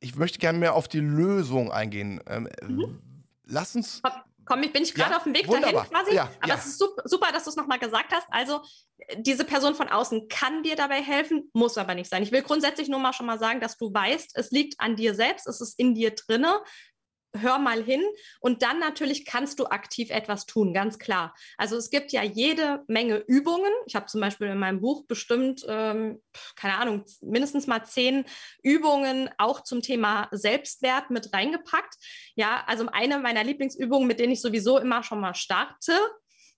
Ich 0.00 0.16
möchte 0.16 0.38
gerne 0.38 0.58
mehr 0.58 0.74
auf 0.74 0.88
die 0.88 1.00
Lösung 1.00 1.70
eingehen. 1.70 2.20
Ähm, 2.26 2.48
mhm. 2.66 2.98
Lass 3.44 3.76
uns 3.76 4.02
Komm, 4.44 4.62
ich 4.62 4.72
bin 4.72 4.82
ich 4.82 4.94
gerade 4.94 5.12
ja, 5.12 5.16
auf 5.16 5.24
dem 5.24 5.34
Weg 5.34 5.46
wunderbar. 5.48 5.84
dahin 5.84 5.90
quasi. 5.90 6.14
Ja, 6.14 6.30
aber 6.40 6.48
ja. 6.48 6.54
es 6.54 6.66
ist 6.66 6.78
super, 6.78 7.32
dass 7.32 7.44
du 7.44 7.50
es 7.50 7.56
nochmal 7.56 7.78
gesagt 7.78 8.12
hast. 8.12 8.26
Also, 8.30 8.60
diese 9.16 9.44
Person 9.44 9.74
von 9.74 9.88
außen 9.88 10.28
kann 10.28 10.62
dir 10.62 10.76
dabei 10.76 11.02
helfen, 11.02 11.50
muss 11.52 11.78
aber 11.78 11.94
nicht 11.94 12.10
sein. 12.10 12.22
Ich 12.22 12.32
will 12.32 12.42
grundsätzlich 12.42 12.88
nur 12.88 13.00
mal 13.00 13.12
schon 13.12 13.26
mal 13.26 13.38
sagen, 13.38 13.60
dass 13.60 13.76
du 13.76 13.92
weißt, 13.92 14.36
es 14.36 14.50
liegt 14.50 14.78
an 14.78 14.96
dir 14.96 15.14
selbst, 15.14 15.46
es 15.46 15.60
ist 15.60 15.78
in 15.78 15.94
dir 15.94 16.14
drinne 16.14 16.60
hör 17.36 17.58
mal 17.58 17.82
hin 17.82 18.02
und 18.40 18.62
dann 18.62 18.78
natürlich 18.78 19.24
kannst 19.24 19.58
du 19.58 19.66
aktiv 19.66 20.10
etwas 20.10 20.46
tun, 20.46 20.74
ganz 20.74 20.98
klar. 20.98 21.34
Also 21.56 21.76
es 21.76 21.90
gibt 21.90 22.12
ja 22.12 22.22
jede 22.22 22.84
Menge 22.88 23.16
Übungen. 23.26 23.72
Ich 23.86 23.94
habe 23.94 24.06
zum 24.06 24.20
Beispiel 24.20 24.48
in 24.48 24.58
meinem 24.58 24.80
Buch 24.80 25.06
bestimmt, 25.06 25.64
ähm, 25.68 26.22
keine 26.56 26.76
Ahnung, 26.76 27.04
mindestens 27.20 27.66
mal 27.66 27.84
zehn 27.84 28.24
Übungen 28.62 29.30
auch 29.38 29.62
zum 29.62 29.82
Thema 29.82 30.28
Selbstwert 30.30 31.10
mit 31.10 31.32
reingepackt. 31.32 31.94
Ja, 32.34 32.64
also 32.66 32.86
eine 32.92 33.18
meiner 33.18 33.44
Lieblingsübungen, 33.44 34.06
mit 34.06 34.20
denen 34.20 34.32
ich 34.32 34.42
sowieso 34.42 34.78
immer 34.78 35.02
schon 35.02 35.20
mal 35.20 35.34
starte, 35.34 35.92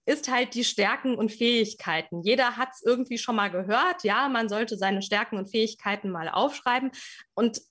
ist 0.06 0.30
halt 0.30 0.54
die 0.54 0.64
Stärken 0.64 1.14
und 1.16 1.32
Fähigkeiten. 1.32 2.22
Jeder 2.22 2.56
hat 2.56 2.70
es 2.72 2.82
irgendwie 2.82 3.18
schon 3.18 3.36
mal 3.36 3.50
gehört. 3.50 4.04
Ja, 4.04 4.28
man 4.28 4.48
sollte 4.48 4.76
seine 4.76 5.02
Stärken 5.02 5.38
und 5.38 5.50
Fähigkeiten 5.50 6.10
mal 6.10 6.28
aufschreiben. 6.28 6.90
Und 7.34 7.62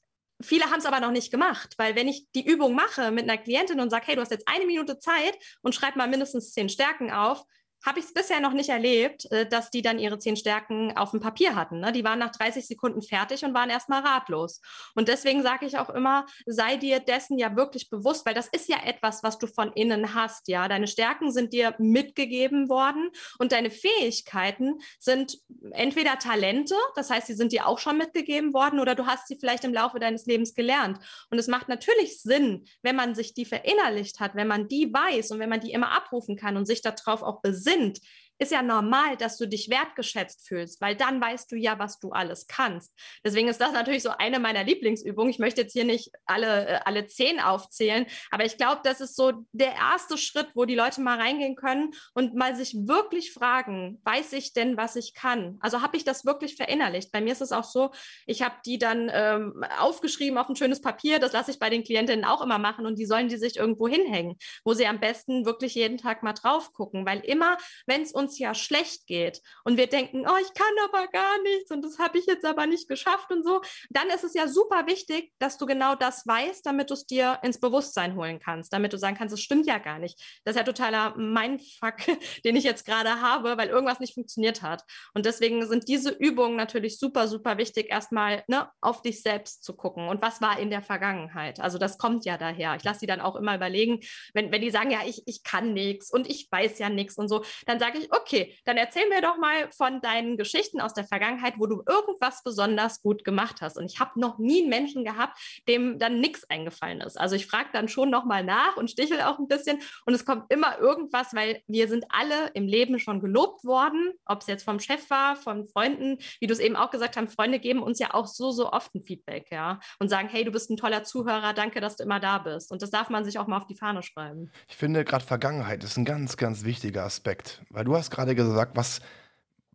Viele 0.43 0.65
haben 0.65 0.79
es 0.79 0.85
aber 0.85 0.99
noch 0.99 1.11
nicht 1.11 1.31
gemacht, 1.31 1.73
weil 1.77 1.95
wenn 1.95 2.07
ich 2.07 2.27
die 2.35 2.45
Übung 2.45 2.75
mache 2.75 3.11
mit 3.11 3.23
einer 3.23 3.41
Klientin 3.41 3.79
und 3.79 3.89
sage, 3.89 4.07
hey, 4.07 4.15
du 4.15 4.21
hast 4.21 4.31
jetzt 4.31 4.47
eine 4.47 4.65
Minute 4.65 4.99
Zeit 4.99 5.37
und 5.61 5.73
schreib 5.73 5.95
mal 5.95 6.07
mindestens 6.07 6.51
zehn 6.51 6.69
Stärken 6.69 7.11
auf, 7.11 7.45
habe 7.85 7.99
ich 7.99 8.05
es 8.05 8.13
bisher 8.13 8.39
noch 8.39 8.53
nicht 8.53 8.69
erlebt, 8.69 9.29
äh, 9.31 9.47
dass 9.47 9.69
die 9.69 9.81
dann 9.81 9.99
ihre 9.99 10.17
zehn 10.17 10.35
Stärken 10.35 10.95
auf 10.95 11.11
dem 11.11 11.19
Papier 11.19 11.55
hatten. 11.55 11.79
Ne? 11.79 11.91
Die 11.91 12.03
waren 12.03 12.19
nach 12.19 12.31
30 12.31 12.65
Sekunden 12.65 13.01
fertig 13.01 13.43
und 13.43 13.53
waren 13.53 13.69
erstmal 13.69 14.01
ratlos. 14.01 14.61
Und 14.95 15.07
deswegen 15.09 15.43
sage 15.43 15.65
ich 15.65 15.77
auch 15.77 15.89
immer, 15.89 16.25
sei 16.45 16.77
dir 16.77 16.99
dessen 16.99 17.37
ja 17.37 17.55
wirklich 17.55 17.89
bewusst, 17.89 18.25
weil 18.25 18.33
das 18.33 18.47
ist 18.47 18.69
ja 18.69 18.77
etwas, 18.85 19.23
was 19.23 19.37
du 19.37 19.47
von 19.47 19.73
innen 19.73 20.15
hast. 20.15 20.47
Ja, 20.47 20.67
deine 20.67 20.87
Stärken 20.87 21.31
sind 21.31 21.53
dir 21.53 21.75
mitgegeben 21.77 22.69
worden 22.69 23.09
und 23.37 23.51
deine 23.51 23.69
Fähigkeiten 23.69 24.79
sind 24.99 25.39
entweder 25.71 26.19
Talente, 26.19 26.75
das 26.95 27.09
heißt, 27.09 27.27
sie 27.27 27.33
sind 27.33 27.51
dir 27.51 27.67
auch 27.67 27.79
schon 27.79 27.97
mitgegeben 27.97 28.53
worden, 28.53 28.79
oder 28.79 28.95
du 28.95 29.05
hast 29.05 29.27
sie 29.27 29.37
vielleicht 29.39 29.63
im 29.63 29.73
Laufe 29.73 29.99
deines 29.99 30.25
Lebens 30.25 30.53
gelernt. 30.55 30.99
Und 31.29 31.37
es 31.37 31.47
macht 31.47 31.67
natürlich 31.67 32.21
Sinn, 32.21 32.65
wenn 32.81 32.95
man 32.95 33.15
sich 33.15 33.33
die 33.33 33.45
verinnerlicht 33.45 34.19
hat, 34.19 34.35
wenn 34.35 34.47
man 34.47 34.67
die 34.67 34.91
weiß 34.93 35.31
und 35.31 35.39
wenn 35.39 35.49
man 35.49 35.59
die 35.59 35.71
immer 35.71 35.91
abrufen 35.91 36.35
kann 36.35 36.57
und 36.57 36.65
sich 36.65 36.81
darauf 36.81 37.23
auch 37.23 37.41
besinnt 37.41 37.72
sind, 37.73 37.99
ist 38.39 38.51
ja 38.51 38.61
normal, 38.61 39.15
dass 39.17 39.37
du 39.37 39.47
dich 39.47 39.69
wertgeschätzt 39.69 40.47
fühlst, 40.47 40.81
weil 40.81 40.95
dann 40.95 41.21
weißt 41.21 41.51
du 41.51 41.55
ja, 41.55 41.79
was 41.79 41.99
du 41.99 42.11
alles 42.11 42.47
kannst. 42.47 42.93
Deswegen 43.23 43.47
ist 43.47 43.61
das 43.61 43.71
natürlich 43.71 44.03
so 44.03 44.09
eine 44.09 44.39
meiner 44.39 44.63
Lieblingsübungen. 44.63 45.29
Ich 45.29 45.39
möchte 45.39 45.61
jetzt 45.61 45.73
hier 45.73 45.85
nicht 45.85 46.11
alle, 46.25 46.67
äh, 46.67 46.79
alle 46.85 47.05
zehn 47.05 47.39
aufzählen, 47.39 48.05
aber 48.31 48.45
ich 48.45 48.57
glaube, 48.57 48.81
das 48.83 49.01
ist 49.01 49.15
so 49.15 49.45
der 49.51 49.73
erste 49.73 50.17
Schritt, 50.17 50.49
wo 50.55 50.65
die 50.65 50.75
Leute 50.75 51.01
mal 51.01 51.19
reingehen 51.19 51.55
können 51.55 51.91
und 52.13 52.35
mal 52.35 52.55
sich 52.55 52.75
wirklich 52.75 53.31
fragen, 53.31 54.01
weiß 54.03 54.33
ich 54.33 54.53
denn, 54.53 54.77
was 54.77 54.95
ich 54.95 55.13
kann? 55.13 55.57
Also 55.61 55.81
habe 55.81 55.97
ich 55.97 56.03
das 56.03 56.25
wirklich 56.25 56.55
verinnerlicht? 56.55 57.11
Bei 57.11 57.21
mir 57.21 57.33
ist 57.33 57.41
es 57.41 57.51
auch 57.51 57.63
so, 57.63 57.91
ich 58.25 58.41
habe 58.41 58.55
die 58.65 58.77
dann 58.77 59.09
ähm, 59.13 59.63
aufgeschrieben 59.79 60.37
auf 60.37 60.49
ein 60.49 60.55
schönes 60.55 60.81
Papier, 60.81 61.19
das 61.19 61.33
lasse 61.33 61.51
ich 61.51 61.59
bei 61.59 61.69
den 61.69 61.83
Klientinnen 61.83 62.25
auch 62.25 62.41
immer 62.41 62.57
machen 62.57 62.85
und 62.85 62.97
die 62.97 63.05
sollen 63.05 63.29
die 63.29 63.37
sich 63.37 63.57
irgendwo 63.57 63.87
hinhängen, 63.87 64.37
wo 64.65 64.73
sie 64.73 64.87
am 64.87 64.99
besten 64.99 65.45
wirklich 65.45 65.75
jeden 65.75 65.97
Tag 65.97 66.23
mal 66.23 66.33
drauf 66.33 66.73
gucken, 66.73 67.05
weil 67.05 67.19
immer, 67.19 67.57
wenn 67.85 68.01
es 68.01 68.11
uns 68.11 68.22
uns 68.23 68.39
ja 68.39 68.53
schlecht 68.53 69.05
geht 69.07 69.41
und 69.63 69.77
wir 69.77 69.87
denken, 69.87 70.25
oh, 70.27 70.37
ich 70.41 70.53
kann 70.53 70.73
aber 70.85 71.07
gar 71.07 71.41
nichts 71.43 71.71
und 71.71 71.83
das 71.83 71.99
habe 71.99 72.17
ich 72.17 72.25
jetzt 72.25 72.45
aber 72.45 72.65
nicht 72.65 72.87
geschafft 72.87 73.31
und 73.31 73.43
so, 73.43 73.61
dann 73.89 74.07
ist 74.09 74.23
es 74.23 74.33
ja 74.33 74.47
super 74.47 74.87
wichtig, 74.87 75.31
dass 75.39 75.57
du 75.57 75.65
genau 75.65 75.95
das 75.95 76.25
weißt, 76.25 76.65
damit 76.65 76.89
du 76.89 76.93
es 76.93 77.05
dir 77.05 77.39
ins 77.43 77.59
Bewusstsein 77.59 78.15
holen 78.15 78.39
kannst, 78.39 78.73
damit 78.73 78.93
du 78.93 78.97
sagen 78.97 79.17
kannst, 79.17 79.33
es 79.33 79.41
stimmt 79.41 79.67
ja 79.67 79.77
gar 79.77 79.99
nicht. 79.99 80.19
Das 80.43 80.55
ist 80.55 80.59
ja 80.59 80.63
totaler 80.63 81.15
Mindfuck, 81.17 81.97
den 82.45 82.55
ich 82.55 82.63
jetzt 82.63 82.85
gerade 82.85 83.21
habe, 83.21 83.57
weil 83.57 83.69
irgendwas 83.69 83.99
nicht 83.99 84.13
funktioniert 84.13 84.61
hat. 84.61 84.83
Und 85.13 85.25
deswegen 85.25 85.65
sind 85.67 85.87
diese 85.87 86.11
Übungen 86.11 86.55
natürlich 86.55 86.97
super, 86.99 87.27
super 87.27 87.57
wichtig, 87.57 87.89
erstmal 87.89 88.43
ne, 88.47 88.69
auf 88.81 89.01
dich 89.01 89.21
selbst 89.21 89.63
zu 89.63 89.75
gucken 89.75 90.07
und 90.07 90.21
was 90.21 90.41
war 90.41 90.59
in 90.59 90.69
der 90.69 90.81
Vergangenheit. 90.81 91.59
Also 91.59 91.77
das 91.77 91.97
kommt 91.97 92.25
ja 92.25 92.37
daher. 92.37 92.75
Ich 92.75 92.83
lasse 92.83 93.01
sie 93.01 93.07
dann 93.07 93.21
auch 93.21 93.35
immer 93.35 93.55
überlegen, 93.55 93.99
wenn, 94.33 94.51
wenn 94.51 94.61
die 94.61 94.71
sagen, 94.71 94.91
ja, 94.91 94.99
ich, 95.05 95.23
ich 95.25 95.43
kann 95.43 95.73
nichts 95.73 96.11
und 96.11 96.29
ich 96.29 96.47
weiß 96.51 96.79
ja 96.79 96.89
nichts 96.89 97.17
und 97.17 97.27
so, 97.27 97.43
dann 97.65 97.79
sage 97.79 97.97
ich, 97.97 98.11
okay, 98.13 98.55
dann 98.65 98.77
erzähl 98.77 99.07
mir 99.09 99.21
doch 99.21 99.37
mal 99.37 99.71
von 99.71 100.01
deinen 100.01 100.37
Geschichten 100.37 100.79
aus 100.79 100.93
der 100.93 101.05
Vergangenheit, 101.05 101.55
wo 101.57 101.65
du 101.65 101.83
irgendwas 101.87 102.43
besonders 102.43 103.01
gut 103.01 103.23
gemacht 103.23 103.61
hast. 103.61 103.77
Und 103.77 103.91
ich 103.91 103.99
habe 103.99 104.19
noch 104.19 104.37
nie 104.37 104.61
einen 104.61 104.69
Menschen 104.69 105.03
gehabt, 105.03 105.37
dem 105.67 105.99
dann 105.99 106.19
nichts 106.19 106.49
eingefallen 106.49 107.01
ist. 107.01 107.19
Also 107.19 107.35
ich 107.35 107.47
frage 107.47 107.69
dann 107.73 107.87
schon 107.87 108.09
nochmal 108.09 108.43
nach 108.43 108.77
und 108.77 108.89
stichel 108.89 109.21
auch 109.21 109.39
ein 109.39 109.47
bisschen 109.47 109.79
und 110.05 110.13
es 110.13 110.25
kommt 110.25 110.51
immer 110.51 110.77
irgendwas, 110.79 111.33
weil 111.33 111.61
wir 111.67 111.87
sind 111.87 112.05
alle 112.09 112.49
im 112.53 112.67
Leben 112.67 112.99
schon 112.99 113.19
gelobt 113.19 113.63
worden, 113.63 114.11
ob 114.25 114.41
es 114.41 114.47
jetzt 114.47 114.63
vom 114.63 114.79
Chef 114.79 115.09
war, 115.09 115.35
von 115.35 115.67
Freunden, 115.67 116.19
wie 116.39 116.47
du 116.47 116.53
es 116.53 116.59
eben 116.59 116.75
auch 116.75 116.91
gesagt 116.91 117.17
hast, 117.17 117.23
Freunde 117.33 117.59
geben 117.59 117.81
uns 117.81 117.99
ja 117.99 118.13
auch 118.13 118.27
so, 118.27 118.51
so 118.51 118.71
oft 118.71 118.93
ein 118.95 119.03
Feedback, 119.03 119.47
ja, 119.51 119.79
und 119.99 120.09
sagen, 120.09 120.29
hey, 120.29 120.43
du 120.43 120.51
bist 120.51 120.69
ein 120.69 120.77
toller 120.77 121.03
Zuhörer, 121.03 121.53
danke, 121.53 121.81
dass 121.81 121.97
du 121.97 122.03
immer 122.03 122.19
da 122.19 122.37
bist. 122.37 122.71
Und 122.71 122.81
das 122.81 122.89
darf 122.89 123.09
man 123.09 123.25
sich 123.25 123.39
auch 123.39 123.47
mal 123.47 123.57
auf 123.57 123.67
die 123.67 123.75
Fahne 123.75 124.03
schreiben. 124.03 124.51
Ich 124.67 124.75
finde 124.75 125.03
gerade 125.03 125.25
Vergangenheit 125.25 125.83
ist 125.83 125.97
ein 125.97 126.05
ganz, 126.05 126.37
ganz 126.37 126.63
wichtiger 126.63 127.03
Aspekt, 127.03 127.63
weil 127.69 127.83
du 127.83 127.95
hast 127.95 128.02
gerade 128.11 128.35
gesagt, 128.35 128.75
was, 128.75 129.01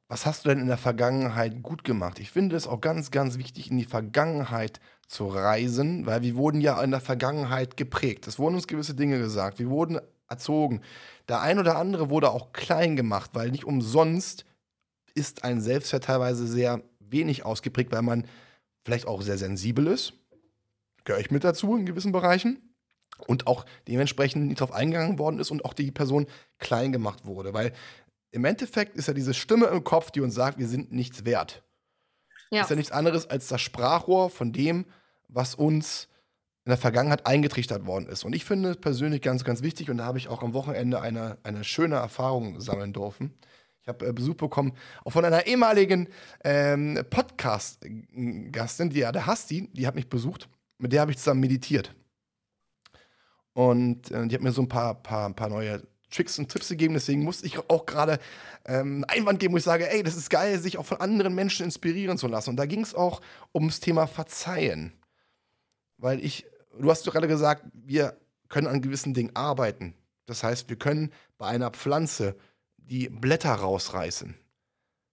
was 0.09 0.27
hast 0.27 0.45
du 0.45 0.49
denn 0.49 0.61
in 0.61 0.67
der 0.67 0.79
Vergangenheit 0.79 1.63
gut 1.63 1.85
gemacht? 1.85 2.19
Ich 2.19 2.31
finde 2.31 2.57
es 2.57 2.67
auch 2.67 2.81
ganz, 2.81 3.11
ganz 3.11 3.39
wichtig, 3.39 3.71
in 3.71 3.79
die 3.79 3.85
Vergangenheit 3.85 4.81
zu 5.07 5.27
reisen, 5.27 6.07
weil 6.07 6.23
wir 6.23 6.37
wurden 6.37 6.61
ja 6.61 6.83
in 6.83 6.91
der 6.91 7.01
Vergangenheit 7.01 7.77
geprägt. 7.77 8.27
Es 8.27 8.39
wurden 8.39 8.55
uns 8.55 8.67
gewisse 8.67 8.95
Dinge 8.95 9.19
gesagt, 9.19 9.59
wir 9.59 9.71
wurden 9.71 10.01
erzogen. 10.29 10.83
Der 11.29 11.41
ein 11.41 11.59
oder 11.59 11.77
andere 11.77 12.11
wurde 12.11 12.31
auch 12.31 12.53
klein 12.53 12.97
gemacht, 12.97 13.31
weil 13.35 13.51
nicht 13.51 13.65
umsonst 13.65 14.45
ist 15.15 15.45
ein 15.45 15.61
Selbstwert 15.61 16.05
teilweise 16.05 16.47
sehr 16.47 16.83
wenig 17.01 17.45
ausgeprägt, 17.45 17.93
weil 17.93 18.03
man 18.03 18.27
vielleicht 18.85 19.07
auch 19.07 19.23
sehr 19.23 19.39
sensibel 19.39 19.87
ist. 19.87 20.13
Gehöre 21.05 21.21
ich 21.21 21.31
mit 21.31 21.45
dazu 21.45 21.77
in 21.77 21.87
gewissen 21.87 22.13
Bereichen. 22.13 22.63
Und 23.27 23.49
auch 23.49 23.67
dementsprechend 23.89 24.47
nicht 24.47 24.61
darauf 24.61 24.73
eingegangen 24.73 25.19
worden 25.19 25.41
ist 25.41 25.51
und 25.51 25.65
auch 25.65 25.73
die 25.73 25.91
Person 25.91 26.27
klein 26.59 26.93
gemacht 26.93 27.27
wurde. 27.27 27.53
Weil 27.53 27.73
im 28.31 28.45
Endeffekt 28.45 28.97
ist 28.97 29.09
ja 29.09 29.15
diese 29.15 29.35
Stimme 29.35 29.67
im 29.67 29.85
Kopf, 29.85 30.11
die 30.11 30.21
uns 30.21 30.35
sagt, 30.35 30.59
wir 30.59 30.69
sind 30.69 30.93
nichts 30.93 31.25
wert. 31.25 31.63
Ja. 32.51 32.63
Ist 32.63 32.71
ja 32.71 32.77
nichts 32.77 32.93
anderes 32.93 33.29
als 33.29 33.49
das 33.49 33.61
Sprachrohr 33.61 34.31
von 34.31 34.53
dem, 34.53 34.87
was 35.29 35.55
uns 35.55 36.09
in 36.65 36.71
der 36.71 36.79
Vergangenheit 36.79 37.27
eingetrichtert 37.27 37.87
worden 37.87 38.07
ist. 38.09 38.25
Und 38.25 38.35
ich 38.35 38.45
finde 38.45 38.71
es 38.71 38.77
persönlich 38.77 39.23
ganz, 39.23 39.45
ganz 39.45 39.63
wichtig 39.63 39.91
und 39.91 39.99
da 39.99 40.05
habe 40.05 40.19
ich 40.19 40.29
auch 40.29 40.43
am 40.43 40.53
Wochenende 40.53 41.01
eine, 41.01 41.39
eine 41.43 41.65
schöne 41.65 41.97
Erfahrung 41.97 42.61
sammeln 42.61 42.93
dürfen. 42.93 43.35
Ich 43.83 43.89
habe 43.89 44.07
äh, 44.07 44.13
Besuch 44.13 44.35
bekommen, 44.35 44.75
auch 45.05 45.13
von 45.13 45.25
einer 45.25 45.47
ehemaligen 45.47 46.09
ähm, 46.45 47.03
Podcast-Gastin, 47.09 48.91
die 48.91 48.99
ja, 48.99 49.13
der 49.13 49.27
Hasti, 49.27 49.71
die 49.73 49.87
hat 49.87 49.95
mich 49.95 50.11
besucht. 50.11 50.49
Mit 50.77 50.93
der 50.93 51.01
habe 51.01 51.11
ich 51.11 51.17
zusammen 51.17 51.41
meditiert. 51.41 51.95
Und 53.55 54.11
äh, 54.11 54.27
die 54.29 54.35
hat 54.35 54.43
mir 54.43 54.53
so 54.53 54.61
ein 54.61 54.69
paar, 54.69 54.95
paar, 54.95 55.33
paar 55.33 55.49
neue 55.49 55.83
Tricks 56.11 56.39
und 56.39 56.49
Tipps 56.49 56.69
gegeben. 56.69 56.95
Deswegen 56.95 57.23
musste 57.23 57.47
ich 57.47 57.59
auch 57.69 57.87
gerade 57.87 58.19
ähm, 58.65 59.05
Einwand 59.09 59.41
geben, 59.41 59.55
wo 59.55 59.59
ich 59.59 59.65
sage, 59.65 59.91
ey, 59.91 60.03
das 60.03 60.17
ist 60.17 60.31
geil, 60.31 60.59
sich 60.59 60.79
auch 60.79 60.87
von 60.87 61.01
anderen 61.01 61.35
Menschen 61.35 61.65
inspirieren 61.65 62.19
zu 62.19 62.29
lassen. 62.29 62.51
Und 62.51 62.57
da 62.57 62.67
ging 62.67 62.83
es 62.83 62.95
auch 62.95 63.21
ums 63.55 63.81
Thema 63.81 64.07
Verzeihen. 64.07 64.93
Weil 65.97 66.25
ich, 66.25 66.47
du 66.79 66.91
hast 66.91 67.07
doch 67.07 67.13
gerade 67.13 67.29
gesagt, 67.29 67.65
wir 67.73 68.19
können 68.49 68.67
an 68.67 68.81
gewissen 68.81 69.15
Dingen 69.15 69.35
arbeiten. 69.35 69.95
Das 70.27 70.43
heißt, 70.43 70.69
wir 70.69 70.77
können 70.77 71.13
bei 71.39 71.47
einer 71.47 71.71
Pflanze 71.71 72.37
die 72.77 73.09
Blätter 73.09 73.53
rausreißen. 73.53 74.35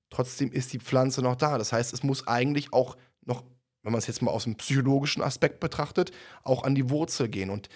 Trotzdem 0.09 0.51
ist 0.51 0.71
die 0.73 0.79
Pflanze 0.79 1.21
noch 1.21 1.35
da. 1.35 1.57
Das 1.57 1.73
heißt, 1.73 1.93
es 1.93 2.03
muss 2.03 2.27
eigentlich 2.27 2.73
auch 2.73 2.95
noch, 3.25 3.43
wenn 3.81 3.91
man 3.91 3.99
es 3.99 4.07
jetzt 4.07 4.21
mal 4.21 4.31
aus 4.31 4.43
dem 4.43 4.55
psychologischen 4.55 5.21
Aspekt 5.21 5.59
betrachtet, 5.59 6.11
auch 6.43 6.63
an 6.63 6.75
die 6.75 6.89
Wurzel 6.89 7.27
gehen. 7.27 7.49
Und 7.49 7.69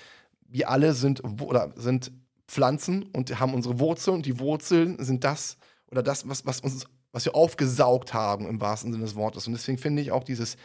wir 0.47 0.69
alle 0.69 0.93
sind, 0.93 1.21
oder 1.41 1.73
sind 1.75 2.11
Pflanzen 2.49 3.03
und 3.13 3.39
haben 3.39 3.53
unsere 3.53 3.79
Wurzeln. 3.79 4.17
Und 4.17 4.25
die 4.25 4.39
Wurzeln 4.39 5.01
sind 5.03 5.23
das 5.23 5.57
oder 5.91 6.03
das, 6.03 6.27
was, 6.27 6.45
was, 6.45 6.59
uns, 6.61 6.85
was 7.11 7.25
wir 7.25 7.35
aufgesaugt 7.35 8.13
haben 8.13 8.47
im 8.47 8.59
wahrsten 8.59 8.91
Sinne 8.91 9.05
des 9.05 9.15
Wortes. 9.15 9.47
Und 9.47 9.53
deswegen 9.53 9.77
finde 9.77 10.01
ich 10.01 10.11
auch 10.11 10.23
dieses 10.23 10.57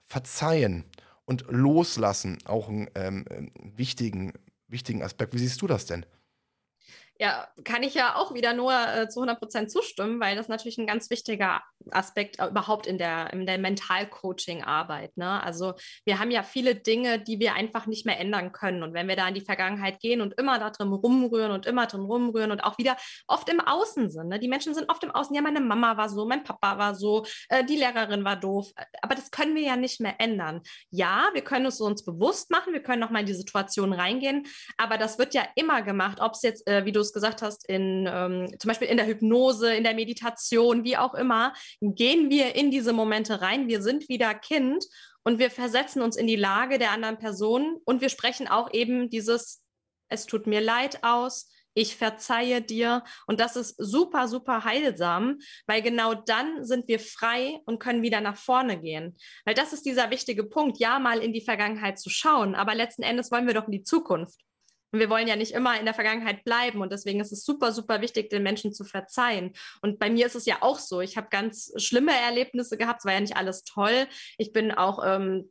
Verzeihen 0.00 0.84
und 1.24 1.44
Loslassen 1.48 2.38
auch 2.44 2.68
einen 2.68 2.88
ähm, 2.94 3.50
wichtigen, 3.76 4.32
wichtigen 4.68 5.02
Aspekt. 5.02 5.34
Wie 5.34 5.38
siehst 5.38 5.60
du 5.60 5.66
das 5.66 5.86
denn? 5.86 6.06
Ja, 7.18 7.48
kann 7.64 7.82
ich 7.82 7.94
ja 7.94 8.16
auch 8.16 8.34
wieder 8.34 8.52
nur 8.52 8.72
äh, 8.72 9.08
zu 9.08 9.20
100 9.20 9.38
Prozent 9.38 9.70
zustimmen, 9.70 10.20
weil 10.20 10.36
das 10.36 10.48
natürlich 10.48 10.76
ein 10.76 10.86
ganz 10.86 11.08
wichtiger 11.08 11.62
Aspekt 11.90 12.38
äh, 12.38 12.48
überhaupt 12.48 12.86
in 12.86 12.98
der, 12.98 13.32
in 13.32 13.46
der 13.46 13.56
Mentalcoaching-Arbeit. 13.56 15.16
Ne? 15.16 15.42
Also 15.42 15.74
wir 16.04 16.18
haben 16.18 16.30
ja 16.30 16.42
viele 16.42 16.74
Dinge, 16.74 17.18
die 17.18 17.40
wir 17.40 17.54
einfach 17.54 17.86
nicht 17.86 18.04
mehr 18.04 18.20
ändern 18.20 18.52
können. 18.52 18.82
Und 18.82 18.92
wenn 18.92 19.08
wir 19.08 19.16
da 19.16 19.28
in 19.28 19.34
die 19.34 19.40
Vergangenheit 19.40 20.00
gehen 20.00 20.20
und 20.20 20.38
immer 20.38 20.58
da 20.58 20.68
drin 20.68 20.92
rumrühren 20.92 21.52
und 21.52 21.64
immer 21.64 21.86
drin 21.86 22.02
rumrühren 22.02 22.50
und 22.50 22.60
auch 22.60 22.76
wieder 22.76 22.98
oft 23.26 23.48
im 23.48 23.60
Außen 23.60 24.10
sind. 24.10 24.28
Ne? 24.28 24.38
Die 24.38 24.48
Menschen 24.48 24.74
sind 24.74 24.90
oft 24.90 25.02
im 25.02 25.10
Außen. 25.10 25.34
Ja, 25.34 25.40
meine 25.40 25.60
Mama 25.60 25.96
war 25.96 26.10
so, 26.10 26.26
mein 26.26 26.44
Papa 26.44 26.76
war 26.76 26.94
so, 26.94 27.24
äh, 27.48 27.64
die 27.64 27.76
Lehrerin 27.76 28.24
war 28.24 28.36
doof. 28.36 28.70
Aber 29.00 29.14
das 29.14 29.30
können 29.30 29.54
wir 29.54 29.62
ja 29.62 29.76
nicht 29.76 30.00
mehr 30.00 30.16
ändern. 30.18 30.60
Ja, 30.90 31.30
wir 31.32 31.42
können 31.42 31.64
es 31.64 31.80
uns 31.80 32.04
bewusst 32.04 32.50
machen, 32.50 32.74
wir 32.74 32.82
können 32.82 33.00
nochmal 33.00 33.20
in 33.20 33.26
die 33.26 33.34
Situation 33.34 33.94
reingehen, 33.94 34.46
aber 34.76 34.98
das 34.98 35.18
wird 35.18 35.34
ja 35.34 35.46
immer 35.54 35.82
gemacht, 35.82 36.18
ob 36.20 36.32
es 36.32 36.42
jetzt, 36.42 36.66
äh, 36.68 36.84
wie 36.84 36.92
du 36.92 37.05
es 37.06 37.12
gesagt 37.12 37.42
hast, 37.42 37.68
in, 37.68 38.08
ähm, 38.10 38.54
zum 38.58 38.68
Beispiel 38.68 38.88
in 38.88 38.96
der 38.96 39.06
Hypnose, 39.06 39.74
in 39.74 39.84
der 39.84 39.94
Meditation, 39.94 40.84
wie 40.84 40.96
auch 40.96 41.14
immer, 41.14 41.52
gehen 41.80 42.30
wir 42.30 42.54
in 42.54 42.70
diese 42.70 42.92
Momente 42.92 43.40
rein. 43.40 43.68
Wir 43.68 43.82
sind 43.82 44.08
wieder 44.08 44.34
Kind 44.34 44.84
und 45.22 45.38
wir 45.38 45.50
versetzen 45.50 46.02
uns 46.02 46.16
in 46.16 46.26
die 46.26 46.36
Lage 46.36 46.78
der 46.78 46.92
anderen 46.92 47.18
Person 47.18 47.78
und 47.84 48.00
wir 48.00 48.08
sprechen 48.08 48.48
auch 48.48 48.72
eben 48.72 49.10
dieses 49.10 49.62
Es 50.08 50.26
tut 50.26 50.46
mir 50.46 50.60
leid 50.60 51.02
aus, 51.02 51.48
ich 51.76 51.96
verzeihe 51.96 52.62
dir. 52.62 53.04
Und 53.26 53.38
das 53.38 53.54
ist 53.54 53.76
super, 53.78 54.28
super 54.28 54.64
heilsam, 54.64 55.38
weil 55.66 55.82
genau 55.82 56.14
dann 56.14 56.64
sind 56.64 56.88
wir 56.88 56.98
frei 56.98 57.60
und 57.66 57.78
können 57.78 58.02
wieder 58.02 58.20
nach 58.20 58.36
vorne 58.36 58.80
gehen. 58.80 59.16
Weil 59.44 59.54
das 59.54 59.72
ist 59.72 59.84
dieser 59.84 60.10
wichtige 60.10 60.44
Punkt, 60.44 60.78
ja, 60.78 60.98
mal 60.98 61.18
in 61.18 61.32
die 61.32 61.42
Vergangenheit 61.42 61.98
zu 61.98 62.08
schauen, 62.08 62.54
aber 62.54 62.74
letzten 62.74 63.02
Endes 63.02 63.30
wollen 63.30 63.46
wir 63.46 63.54
doch 63.54 63.66
in 63.66 63.72
die 63.72 63.82
Zukunft. 63.82 64.40
Und 64.92 65.00
wir 65.00 65.10
wollen 65.10 65.28
ja 65.28 65.36
nicht 65.36 65.52
immer 65.52 65.78
in 65.78 65.84
der 65.84 65.94
Vergangenheit 65.94 66.44
bleiben. 66.44 66.80
Und 66.80 66.92
deswegen 66.92 67.20
ist 67.20 67.32
es 67.32 67.44
super, 67.44 67.72
super 67.72 68.00
wichtig, 68.00 68.30
den 68.30 68.42
Menschen 68.42 68.72
zu 68.72 68.84
verzeihen. 68.84 69.52
Und 69.82 69.98
bei 69.98 70.10
mir 70.10 70.26
ist 70.26 70.36
es 70.36 70.46
ja 70.46 70.58
auch 70.60 70.78
so. 70.78 71.00
Ich 71.00 71.16
habe 71.16 71.28
ganz 71.30 71.72
schlimme 71.76 72.12
Erlebnisse 72.12 72.76
gehabt. 72.76 73.00
Es 73.00 73.04
war 73.04 73.12
ja 73.12 73.20
nicht 73.20 73.36
alles 73.36 73.64
toll. 73.64 74.06
Ich 74.38 74.52
bin 74.52 74.72
auch 74.72 75.02
ähm, 75.04 75.50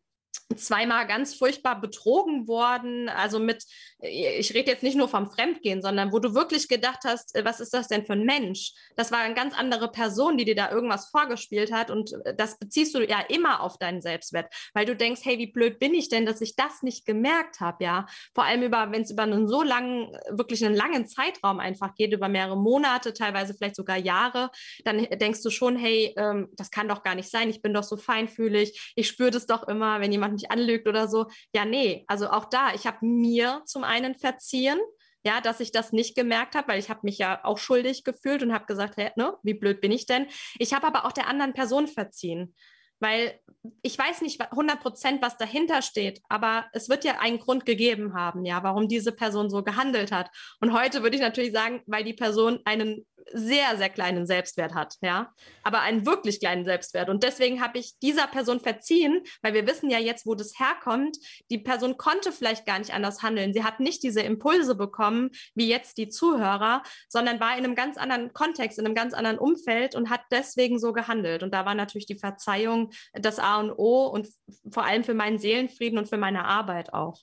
zweimal 0.55 1.07
ganz 1.07 1.33
furchtbar 1.33 1.79
betrogen 1.81 2.47
worden. 2.47 3.09
Also 3.09 3.39
mit, 3.39 3.63
ich 3.99 4.53
rede 4.53 4.71
jetzt 4.71 4.83
nicht 4.83 4.95
nur 4.95 5.07
vom 5.07 5.29
Fremdgehen, 5.29 5.81
sondern 5.81 6.11
wo 6.11 6.19
du 6.19 6.35
wirklich 6.35 6.67
gedacht 6.67 6.99
hast, 7.03 7.35
äh, 7.35 7.43
was 7.43 7.59
ist 7.59 7.73
das 7.73 7.87
denn 7.87 8.05
für 8.05 8.13
ein 8.13 8.25
Mensch? 8.25 8.73
Das 8.95 9.11
war 9.11 9.19
eine 9.19 9.33
ganz 9.33 9.57
andere 9.57 9.91
Person, 9.91 10.37
die 10.37 10.45
dir 10.45 10.55
da 10.55 10.71
irgendwas 10.71 11.07
vorgespielt 11.07 11.71
hat. 11.71 11.89
Und 11.89 12.13
äh, 12.25 12.35
das 12.35 12.59
beziehst 12.59 12.93
du 12.93 12.99
ja 12.99 13.21
immer 13.27 13.61
auf 13.61 13.77
deinen 13.77 14.01
Selbstwert, 14.01 14.53
weil 14.73 14.85
du 14.85 14.95
denkst, 14.95 15.21
hey, 15.23 15.39
wie 15.39 15.51
blöd 15.51 15.79
bin 15.79 15.93
ich 15.93 16.09
denn, 16.09 16.25
dass 16.25 16.41
ich 16.41 16.55
das 16.55 16.83
nicht 16.83 17.05
gemerkt 17.05 17.59
habe, 17.59 17.83
ja? 17.83 18.05
Vor 18.33 18.43
allem 18.43 18.61
über, 18.61 18.91
wenn 18.91 19.01
es 19.01 19.11
über 19.11 19.23
einen 19.23 19.47
so 19.47 19.63
langen, 19.63 20.15
wirklich 20.29 20.63
einen 20.63 20.75
langen 20.75 21.07
Zeitraum 21.07 21.59
einfach 21.59 21.95
geht, 21.95 22.13
über 22.13 22.29
mehrere 22.29 22.57
Monate, 22.57 23.13
teilweise 23.13 23.55
vielleicht 23.55 23.75
sogar 23.75 23.97
Jahre, 23.97 24.51
dann 24.83 25.03
denkst 25.03 25.41
du 25.41 25.49
schon, 25.49 25.75
hey, 25.75 26.13
ähm, 26.17 26.49
das 26.53 26.69
kann 26.69 26.87
doch 26.87 27.01
gar 27.01 27.15
nicht 27.15 27.29
sein. 27.29 27.49
Ich 27.49 27.61
bin 27.61 27.73
doch 27.73 27.83
so 27.83 27.97
feinfühlig. 27.97 28.93
Ich 28.95 29.07
spüre 29.07 29.31
das 29.31 29.47
doch 29.47 29.67
immer, 29.67 29.99
wenn 30.01 30.11
jemand 30.11 30.34
mich 30.35 30.51
anlügt 30.51 30.87
oder 30.87 31.07
so. 31.07 31.25
Ja, 31.53 31.65
nee, 31.65 32.05
also 32.07 32.29
auch 32.29 32.45
da, 32.45 32.73
ich 32.73 32.85
habe 32.85 33.05
mir 33.05 33.61
zum 33.65 33.83
einen 33.83 34.15
verziehen, 34.15 34.79
ja, 35.25 35.41
dass 35.41 35.59
ich 35.59 35.71
das 35.71 35.91
nicht 35.91 36.15
gemerkt 36.15 36.55
habe, 36.55 36.67
weil 36.67 36.79
ich 36.79 36.89
habe 36.89 37.01
mich 37.03 37.17
ja 37.17 37.43
auch 37.43 37.57
schuldig 37.57 38.03
gefühlt 38.03 38.43
und 38.43 38.53
habe 38.53 38.67
gesagt, 38.67 38.95
hey, 38.97 39.11
ne, 39.15 39.35
wie 39.41 39.55
blöd 39.55 39.81
bin 39.81 39.91
ich 39.91 40.05
denn? 40.05 40.27
Ich 40.59 40.73
habe 40.73 40.85
aber 40.85 41.05
auch 41.05 41.11
der 41.11 41.27
anderen 41.27 41.53
Person 41.53 41.87
verziehen, 41.87 42.53
weil 42.99 43.39
ich 43.81 43.97
weiß 43.97 44.21
nicht 44.21 44.39
100 44.39 44.79
Prozent, 44.79 45.21
was 45.23 45.37
dahinter 45.37 45.81
steht, 45.81 46.21
aber 46.29 46.67
es 46.73 46.89
wird 46.89 47.03
ja 47.03 47.19
einen 47.19 47.39
Grund 47.39 47.65
gegeben 47.65 48.13
haben, 48.13 48.45
ja, 48.45 48.61
warum 48.61 48.87
diese 48.87 49.11
Person 49.11 49.49
so 49.49 49.63
gehandelt 49.63 50.11
hat. 50.11 50.29
Und 50.61 50.73
heute 50.73 51.01
würde 51.01 51.15
ich 51.15 51.23
natürlich 51.23 51.51
sagen, 51.51 51.81
weil 51.87 52.03
die 52.03 52.13
Person 52.13 52.59
einen 52.63 53.07
sehr, 53.33 53.77
sehr 53.77 53.89
kleinen 53.89 54.25
Selbstwert 54.25 54.73
hat, 54.73 54.95
ja, 55.01 55.33
aber 55.63 55.81
einen 55.81 56.05
wirklich 56.05 56.39
kleinen 56.39 56.65
Selbstwert. 56.65 57.09
Und 57.09 57.23
deswegen 57.23 57.61
habe 57.61 57.79
ich 57.79 57.97
dieser 58.01 58.27
Person 58.27 58.59
verziehen, 58.59 59.21
weil 59.41 59.53
wir 59.53 59.67
wissen 59.67 59.89
ja 59.89 59.99
jetzt, 59.99 60.25
wo 60.25 60.35
das 60.35 60.59
herkommt. 60.59 61.17
Die 61.49 61.57
Person 61.57 61.97
konnte 61.97 62.31
vielleicht 62.31 62.65
gar 62.65 62.79
nicht 62.79 62.93
anders 62.93 63.23
handeln. 63.23 63.53
Sie 63.53 63.63
hat 63.63 63.79
nicht 63.79 64.03
diese 64.03 64.21
Impulse 64.21 64.75
bekommen, 64.75 65.31
wie 65.55 65.67
jetzt 65.67 65.97
die 65.97 66.09
Zuhörer, 66.09 66.83
sondern 67.09 67.39
war 67.39 67.57
in 67.57 67.63
einem 67.63 67.75
ganz 67.75 67.97
anderen 67.97 68.33
Kontext, 68.33 68.79
in 68.79 68.85
einem 68.85 68.95
ganz 68.95 69.13
anderen 69.13 69.39
Umfeld 69.39 69.95
und 69.95 70.09
hat 70.09 70.21
deswegen 70.31 70.79
so 70.79 70.93
gehandelt. 70.93 71.43
Und 71.43 71.53
da 71.53 71.65
war 71.65 71.75
natürlich 71.75 72.05
die 72.05 72.19
Verzeihung 72.19 72.91
das 73.13 73.39
A 73.39 73.59
und 73.59 73.71
O 73.71 74.05
und 74.07 74.29
vor 74.71 74.85
allem 74.85 75.03
für 75.03 75.13
meinen 75.13 75.39
Seelenfrieden 75.39 75.97
und 75.97 76.09
für 76.09 76.17
meine 76.17 76.45
Arbeit 76.45 76.93
auch. 76.93 77.21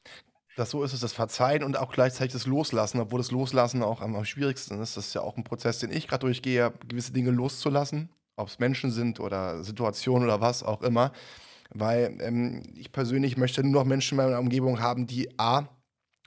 Das 0.56 0.70
so 0.70 0.82
ist 0.82 0.92
es, 0.92 1.00
das 1.00 1.12
Verzeihen 1.14 1.62
und 1.62 1.78
auch 1.78 1.92
gleichzeitig 1.92 2.32
das 2.34 2.46
Loslassen, 2.46 3.00
obwohl 3.00 3.20
das 3.20 3.30
Loslassen 3.30 3.82
auch 3.82 4.02
am, 4.02 4.14
am 4.14 4.24
schwierigsten 4.24 4.80
ist. 4.80 4.96
Das 4.96 5.06
ist 5.06 5.14
ja 5.14 5.22
auch 5.22 5.36
ein 5.36 5.44
Prozess, 5.44 5.78
den 5.78 5.90
ich 5.90 6.08
gerade 6.08 6.26
durchgehe, 6.26 6.72
gewisse 6.86 7.12
Dinge 7.12 7.30
loszulassen, 7.30 8.10
ob 8.36 8.48
es 8.48 8.58
Menschen 8.58 8.90
sind 8.90 9.18
oder 9.18 9.64
Situationen 9.64 10.24
oder 10.24 10.40
was 10.40 10.62
auch 10.62 10.82
immer. 10.82 11.12
Weil 11.70 12.18
ähm, 12.20 12.62
ich 12.74 12.92
persönlich 12.92 13.38
möchte 13.38 13.62
nur 13.62 13.82
noch 13.82 13.88
Menschen 13.88 14.18
in 14.18 14.24
meiner 14.24 14.40
Umgebung 14.40 14.80
haben, 14.80 15.06
die 15.06 15.38
A, 15.38 15.68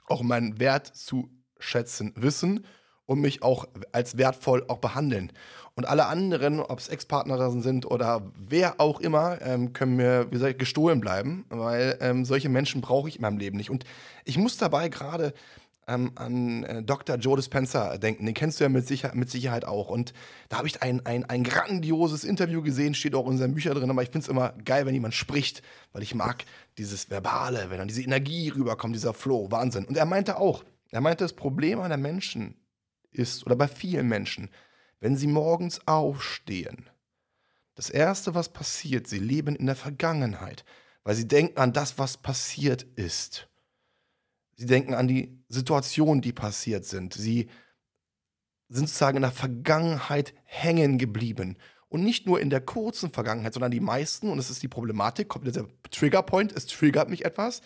auch 0.08 0.22
meinen 0.22 0.58
Wert 0.58 0.86
zu 0.88 1.30
schätzen 1.58 2.12
wissen 2.16 2.66
und 3.06 3.20
mich 3.20 3.42
auch 3.42 3.66
als 3.92 4.18
wertvoll 4.18 4.64
auch 4.68 4.78
behandeln. 4.78 5.32
Und 5.76 5.86
alle 5.86 6.06
anderen, 6.06 6.60
ob 6.60 6.78
es 6.78 6.88
Ex-Partner 6.88 7.50
sind 7.60 7.84
oder 7.84 8.22
wer 8.34 8.80
auch 8.80 8.98
immer, 8.98 9.40
ähm, 9.42 9.74
können 9.74 9.96
mir, 9.96 10.26
wie 10.28 10.34
gesagt, 10.34 10.58
gestohlen 10.58 11.00
bleiben, 11.00 11.44
weil 11.50 11.98
ähm, 12.00 12.24
solche 12.24 12.48
Menschen 12.48 12.80
brauche 12.80 13.10
ich 13.10 13.16
in 13.16 13.22
meinem 13.22 13.36
Leben 13.36 13.58
nicht. 13.58 13.68
Und 13.68 13.84
ich 14.24 14.38
muss 14.38 14.56
dabei 14.56 14.88
gerade 14.88 15.34
ähm, 15.86 16.12
an 16.14 16.64
äh, 16.64 16.82
Dr. 16.82 17.16
Joe 17.16 17.36
Dispenza 17.36 17.98
denken. 17.98 18.24
Den 18.24 18.34
kennst 18.34 18.58
du 18.58 18.64
ja 18.64 18.70
mit, 18.70 18.86
Sicher 18.86 19.14
mit 19.14 19.30
Sicherheit 19.30 19.66
auch. 19.66 19.90
Und 19.90 20.14
da 20.48 20.56
habe 20.56 20.66
ich 20.66 20.82
ein, 20.82 21.04
ein, 21.04 21.26
ein 21.26 21.44
grandioses 21.44 22.24
Interview 22.24 22.62
gesehen, 22.62 22.94
steht 22.94 23.14
auch 23.14 23.28
in 23.30 23.36
seinen 23.36 23.52
Büchern 23.52 23.74
drin. 23.74 23.90
Aber 23.90 24.02
ich 24.02 24.08
finde 24.08 24.24
es 24.24 24.28
immer 24.28 24.54
geil, 24.64 24.86
wenn 24.86 24.94
jemand 24.94 25.12
spricht, 25.12 25.60
weil 25.92 26.02
ich 26.02 26.14
mag 26.14 26.46
dieses 26.78 27.10
Verbale, 27.10 27.66
wenn 27.68 27.76
dann 27.76 27.88
diese 27.88 28.02
Energie 28.02 28.48
rüberkommt, 28.48 28.94
dieser 28.94 29.12
Flow, 29.12 29.50
Wahnsinn. 29.50 29.84
Und 29.84 29.98
er 29.98 30.06
meinte 30.06 30.38
auch, 30.38 30.64
er 30.90 31.02
meinte, 31.02 31.24
das 31.24 31.34
Problem 31.34 31.80
einer 31.80 31.98
Menschen 31.98 32.56
ist, 33.10 33.44
oder 33.44 33.56
bei 33.56 33.68
vielen 33.68 34.08
Menschen, 34.08 34.48
wenn 35.06 35.16
sie 35.16 35.28
morgens 35.28 35.86
aufstehen, 35.86 36.90
das 37.76 37.90
Erste, 37.90 38.34
was 38.34 38.48
passiert, 38.48 39.06
sie 39.06 39.20
leben 39.20 39.54
in 39.54 39.66
der 39.66 39.76
Vergangenheit, 39.76 40.64
weil 41.04 41.14
sie 41.14 41.28
denken 41.28 41.58
an 41.58 41.72
das, 41.72 41.96
was 41.96 42.16
passiert 42.16 42.82
ist. 42.82 43.48
Sie 44.56 44.66
denken 44.66 44.94
an 44.94 45.06
die 45.06 45.44
Situationen, 45.48 46.22
die 46.22 46.32
passiert 46.32 46.86
sind. 46.86 47.14
Sie 47.14 47.48
sind 48.68 48.88
sozusagen 48.88 49.18
in 49.18 49.22
der 49.22 49.30
Vergangenheit 49.30 50.34
hängen 50.42 50.98
geblieben. 50.98 51.56
Und 51.88 52.02
nicht 52.02 52.26
nur 52.26 52.40
in 52.40 52.50
der 52.50 52.60
kurzen 52.60 53.12
Vergangenheit, 53.12 53.54
sondern 53.54 53.70
die 53.70 53.78
meisten, 53.78 54.28
und 54.28 54.38
das 54.38 54.50
ist 54.50 54.64
die 54.64 54.68
Problematik, 54.68 55.28
kommt 55.28 55.46
dieser 55.46 55.68
Triggerpoint, 55.88 56.50
es 56.50 56.66
triggert 56.66 57.08
mich 57.08 57.24
etwas. 57.24 57.60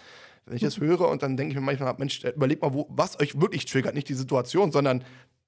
Wenn 0.44 0.56
ich 0.56 0.62
das 0.62 0.76
höre 0.76 1.08
und 1.08 1.22
dann 1.22 1.38
denke 1.38 1.52
ich 1.52 1.58
mir 1.58 1.64
manchmal, 1.64 1.94
Mensch, 1.96 2.22
überleg 2.22 2.60
mal, 2.60 2.74
wo, 2.74 2.86
was 2.90 3.18
euch 3.18 3.40
wirklich 3.40 3.64
triggert, 3.64 3.94
nicht 3.94 4.10
die 4.10 4.14
Situation, 4.14 4.72
sondern 4.72 5.04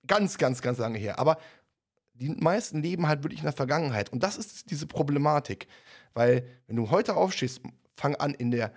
ganz, 0.07 0.39
ganz, 0.39 0.63
ganz 0.63 0.79
lange 0.79 0.99
her. 0.99 1.19
Aber 1.19 1.39
die 2.23 2.29
meisten 2.29 2.83
leben 2.83 3.09
halt 3.09 3.25
wirklich 3.25 3.41
in 3.41 3.47
der 3.47 3.53
Vergangenheit. 3.53 4.11
Und 4.13 4.23
das 4.23 4.37
ist 4.37 4.71
diese 4.71 4.87
Problematik. 4.87 5.67
Weil, 6.15 6.47
wenn 6.67 6.77
du 6.77 6.91
heute 6.91 7.17
aufstehst, 7.17 7.61
fang 7.97 8.15
an, 8.17 8.35
in 8.35 8.51
der 8.51 8.73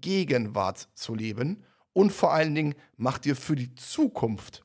Gegenwart 0.00 0.88
zu 0.94 1.14
leben 1.14 1.64
und 1.92 2.12
vor 2.12 2.32
allen 2.32 2.54
Dingen 2.54 2.74
mach 2.96 3.18
dir 3.18 3.36
für 3.36 3.56
die 3.56 3.74
Zukunft 3.74 4.64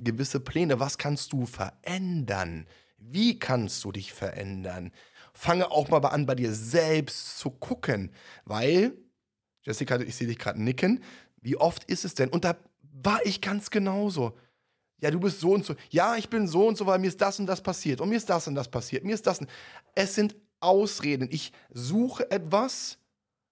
gewisse 0.00 0.40
Pläne. 0.40 0.80
Was 0.80 0.98
kannst 0.98 1.32
du 1.32 1.46
verändern? 1.46 2.66
Wie 2.98 3.38
kannst 3.38 3.84
du 3.84 3.92
dich 3.92 4.12
verändern? 4.12 4.92
Fange 5.32 5.70
auch 5.70 5.88
mal 5.88 6.04
an, 6.06 6.26
bei 6.26 6.34
dir 6.34 6.52
selbst 6.52 7.38
zu 7.38 7.50
gucken, 7.50 8.10
weil, 8.44 8.92
Jessica, 9.62 10.00
ich 10.00 10.16
sehe 10.16 10.26
dich 10.26 10.38
gerade 10.38 10.62
nicken, 10.62 11.02
wie 11.40 11.56
oft 11.56 11.84
ist 11.84 12.04
es 12.04 12.14
denn? 12.14 12.30
Und 12.30 12.44
da 12.44 12.56
war 12.82 13.24
ich 13.24 13.40
ganz 13.40 13.70
genauso 13.70 14.36
ja, 15.00 15.10
du 15.10 15.20
bist 15.20 15.40
so 15.40 15.52
und 15.52 15.64
so. 15.64 15.74
Ja, 15.90 16.16
ich 16.16 16.28
bin 16.28 16.48
so 16.48 16.66
und 16.66 16.78
so, 16.78 16.86
weil 16.86 16.98
mir 16.98 17.08
ist 17.08 17.20
das 17.20 17.38
und 17.38 17.46
das 17.46 17.60
passiert. 17.60 18.00
Und 18.00 18.08
mir 18.08 18.16
ist 18.16 18.30
das 18.30 18.48
und 18.48 18.54
das 18.54 18.68
passiert. 18.68 19.04
Mir 19.04 19.14
ist 19.14 19.26
das. 19.26 19.40
Und 19.40 19.48
es 19.94 20.14
sind 20.14 20.36
Ausreden. 20.60 21.28
Ich 21.30 21.52
suche 21.70 22.30
etwas, 22.30 22.98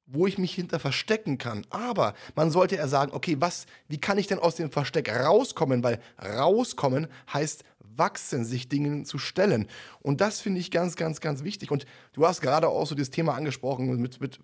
wo 0.07 0.27
ich 0.27 0.39
mich 0.39 0.55
hinter 0.55 0.79
verstecken 0.79 1.37
kann. 1.37 1.67
Aber 1.69 2.15
man 2.35 2.51
sollte 2.51 2.77
ja 2.77 2.89
sagen, 2.89 3.13
okay, 3.13 3.37
was, 3.41 3.67
wie 3.89 3.99
kann 3.99 4.19
ich 4.19 4.27
denn 4.27 4.39
aus 4.39 4.57
dem 4.57 4.71
Versteck 4.71 5.11
rauskommen? 5.11 5.83
Weil 5.83 6.01
rauskommen 6.23 7.09
heißt 7.33 7.65
wachsen, 7.79 8.45
sich 8.45 8.69
Dingen 8.69 9.05
zu 9.05 9.19
stellen. 9.19 9.69
Und 10.01 10.21
das 10.21 10.41
finde 10.41 10.61
ich 10.61 10.71
ganz, 10.71 10.97
ganz, 10.97 11.21
ganz 11.21 11.45
wichtig. 11.45 11.71
Und 11.71 11.85
du 12.13 12.27
hast 12.27 12.41
gerade 12.41 12.69
auch 12.69 12.87
so 12.87 12.95
das 12.95 13.11
Thema 13.11 13.35
angesprochen 13.35 14.01
mit, 14.01 14.21
mit 14.21 14.41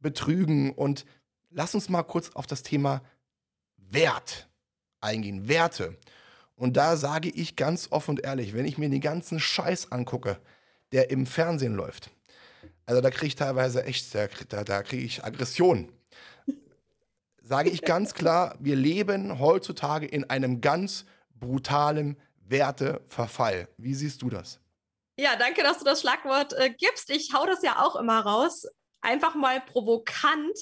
Betrügen. 0.00 0.70
Und 0.72 1.04
lass 1.50 1.74
uns 1.74 1.88
mal 1.88 2.04
kurz 2.04 2.30
auf 2.34 2.46
das 2.46 2.62
Thema 2.62 3.02
Wert 3.76 4.48
eingehen, 5.04 5.48
Werte. 5.48 5.96
Und 6.56 6.76
da 6.76 6.96
sage 6.96 7.28
ich 7.28 7.56
ganz 7.56 7.88
offen 7.90 8.12
und 8.12 8.24
ehrlich, 8.24 8.54
wenn 8.54 8.64
ich 8.64 8.78
mir 8.78 8.88
den 8.88 9.00
ganzen 9.00 9.38
Scheiß 9.38 9.92
angucke, 9.92 10.38
der 10.92 11.10
im 11.10 11.26
Fernsehen 11.26 11.74
läuft, 11.74 12.10
also 12.86 13.00
da 13.00 13.10
kriege 13.10 13.26
ich 13.26 13.34
teilweise 13.34 13.84
echt, 13.84 14.14
da, 14.14 14.64
da 14.64 14.82
kriege 14.82 15.04
ich 15.04 15.24
Aggression. 15.24 15.92
Sage 17.42 17.70
ich 17.70 17.82
ganz 17.82 18.14
klar, 18.14 18.56
wir 18.60 18.76
leben 18.76 19.38
heutzutage 19.38 20.06
in 20.06 20.28
einem 20.30 20.60
ganz 20.60 21.04
brutalen 21.34 22.16
Werteverfall. 22.46 23.68
Wie 23.78 23.94
siehst 23.94 24.22
du 24.22 24.30
das? 24.30 24.60
Ja, 25.16 25.36
danke, 25.36 25.62
dass 25.62 25.78
du 25.78 25.84
das 25.84 26.00
Schlagwort 26.00 26.52
äh, 26.54 26.70
gibst. 26.70 27.10
Ich 27.10 27.32
hau 27.32 27.46
das 27.46 27.62
ja 27.62 27.80
auch 27.82 27.96
immer 27.96 28.20
raus. 28.20 28.66
Einfach 29.00 29.34
mal 29.34 29.60
provokant. 29.60 30.58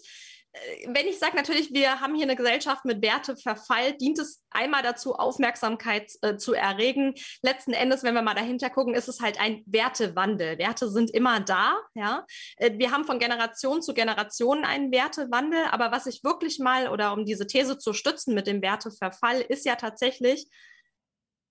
Äh, 0.52 0.88
wenn 0.88 1.06
ich 1.06 1.18
sage 1.18 1.36
natürlich, 1.36 1.72
wir 1.72 2.00
haben 2.00 2.14
hier 2.14 2.24
eine 2.24 2.36
Gesellschaft 2.36 2.84
mit 2.84 3.02
Werteverfall, 3.02 3.94
dient 3.94 4.18
es 4.18 4.44
einmal 4.50 4.82
dazu, 4.82 5.14
Aufmerksamkeit 5.14 6.12
äh, 6.22 6.36
zu 6.36 6.54
erregen. 6.54 7.14
Letzten 7.42 7.72
Endes, 7.72 8.02
wenn 8.02 8.14
wir 8.14 8.22
mal 8.22 8.34
dahinter 8.34 8.70
gucken, 8.70 8.94
ist 8.94 9.08
es 9.08 9.20
halt 9.20 9.40
ein 9.40 9.62
Wertewandel. 9.66 10.58
Werte 10.58 10.90
sind 10.90 11.10
immer 11.10 11.40
da. 11.40 11.78
Ja? 11.94 12.26
Äh, 12.56 12.78
wir 12.78 12.90
haben 12.90 13.04
von 13.04 13.18
Generation 13.18 13.82
zu 13.82 13.94
Generation 13.94 14.64
einen 14.64 14.92
Wertewandel. 14.92 15.64
Aber 15.70 15.92
was 15.92 16.06
ich 16.06 16.22
wirklich 16.24 16.58
mal, 16.58 16.88
oder 16.88 17.12
um 17.12 17.24
diese 17.24 17.46
These 17.46 17.78
zu 17.78 17.92
stützen 17.92 18.34
mit 18.34 18.46
dem 18.46 18.62
Werteverfall, 18.62 19.40
ist 19.40 19.64
ja 19.64 19.76
tatsächlich, 19.76 20.46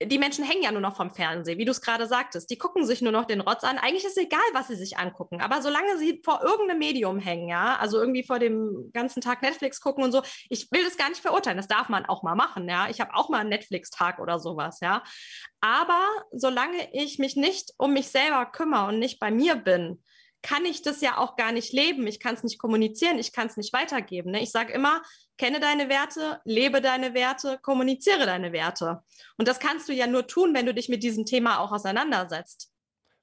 die 0.05 0.17
Menschen 0.17 0.43
hängen 0.43 0.63
ja 0.63 0.71
nur 0.71 0.81
noch 0.81 0.95
vom 0.95 1.13
Fernsehen, 1.13 1.57
wie 1.57 1.65
du 1.65 1.71
es 1.71 1.81
gerade 1.81 2.07
sagtest. 2.07 2.49
Die 2.49 2.57
gucken 2.57 2.85
sich 2.85 3.01
nur 3.01 3.11
noch 3.11 3.25
den 3.25 3.41
Rotz 3.41 3.63
an. 3.63 3.77
Eigentlich 3.77 4.05
ist 4.05 4.17
es 4.17 4.23
egal, 4.23 4.39
was 4.53 4.67
sie 4.67 4.75
sich 4.75 4.97
angucken. 4.97 5.41
Aber 5.41 5.61
solange 5.61 5.97
sie 5.97 6.21
vor 6.23 6.41
irgendeinem 6.43 6.79
Medium 6.79 7.19
hängen, 7.19 7.49
ja, 7.49 7.77
also 7.77 7.99
irgendwie 7.99 8.23
vor 8.23 8.39
dem 8.39 8.91
ganzen 8.93 9.21
Tag 9.21 9.41
Netflix 9.41 9.81
gucken 9.81 10.03
und 10.03 10.11
so, 10.11 10.21
ich 10.49 10.71
will 10.71 10.83
das 10.83 10.97
gar 10.97 11.09
nicht 11.09 11.21
verurteilen. 11.21 11.57
Das 11.57 11.67
darf 11.67 11.89
man 11.89 12.05
auch 12.05 12.23
mal 12.23 12.35
machen, 12.35 12.67
ja. 12.67 12.89
Ich 12.89 13.01
habe 13.01 13.13
auch 13.13 13.29
mal 13.29 13.39
einen 13.39 13.49
Netflix-Tag 13.49 14.19
oder 14.19 14.39
sowas, 14.39 14.79
ja. 14.81 15.03
Aber 15.59 16.01
solange 16.31 16.89
ich 16.93 17.19
mich 17.19 17.35
nicht 17.35 17.73
um 17.77 17.93
mich 17.93 18.09
selber 18.09 18.45
kümmere 18.45 18.87
und 18.87 18.99
nicht 18.99 19.19
bei 19.19 19.31
mir 19.31 19.55
bin, 19.55 20.03
kann 20.41 20.65
ich 20.65 20.81
das 20.81 21.01
ja 21.01 21.17
auch 21.17 21.35
gar 21.35 21.51
nicht 21.51 21.71
leben. 21.71 22.07
Ich 22.07 22.19
kann 22.19 22.35
es 22.35 22.43
nicht 22.43 22.57
kommunizieren, 22.57 23.19
ich 23.19 23.31
kann 23.31 23.47
es 23.47 23.57
nicht 23.57 23.73
weitergeben. 23.73 24.31
Ne? 24.31 24.41
Ich 24.41 24.51
sage 24.51 24.73
immer, 24.73 25.01
kenne 25.41 25.59
deine 25.59 25.89
Werte, 25.89 26.39
lebe 26.45 26.81
deine 26.81 27.15
Werte, 27.15 27.57
kommuniziere 27.63 28.27
deine 28.27 28.53
Werte. 28.53 29.01
Und 29.37 29.47
das 29.47 29.59
kannst 29.59 29.89
du 29.89 29.93
ja 29.93 30.05
nur 30.05 30.27
tun, 30.27 30.53
wenn 30.53 30.67
du 30.67 30.73
dich 30.73 30.87
mit 30.87 31.01
diesem 31.01 31.25
Thema 31.25 31.61
auch 31.61 31.71
auseinandersetzt. 31.71 32.69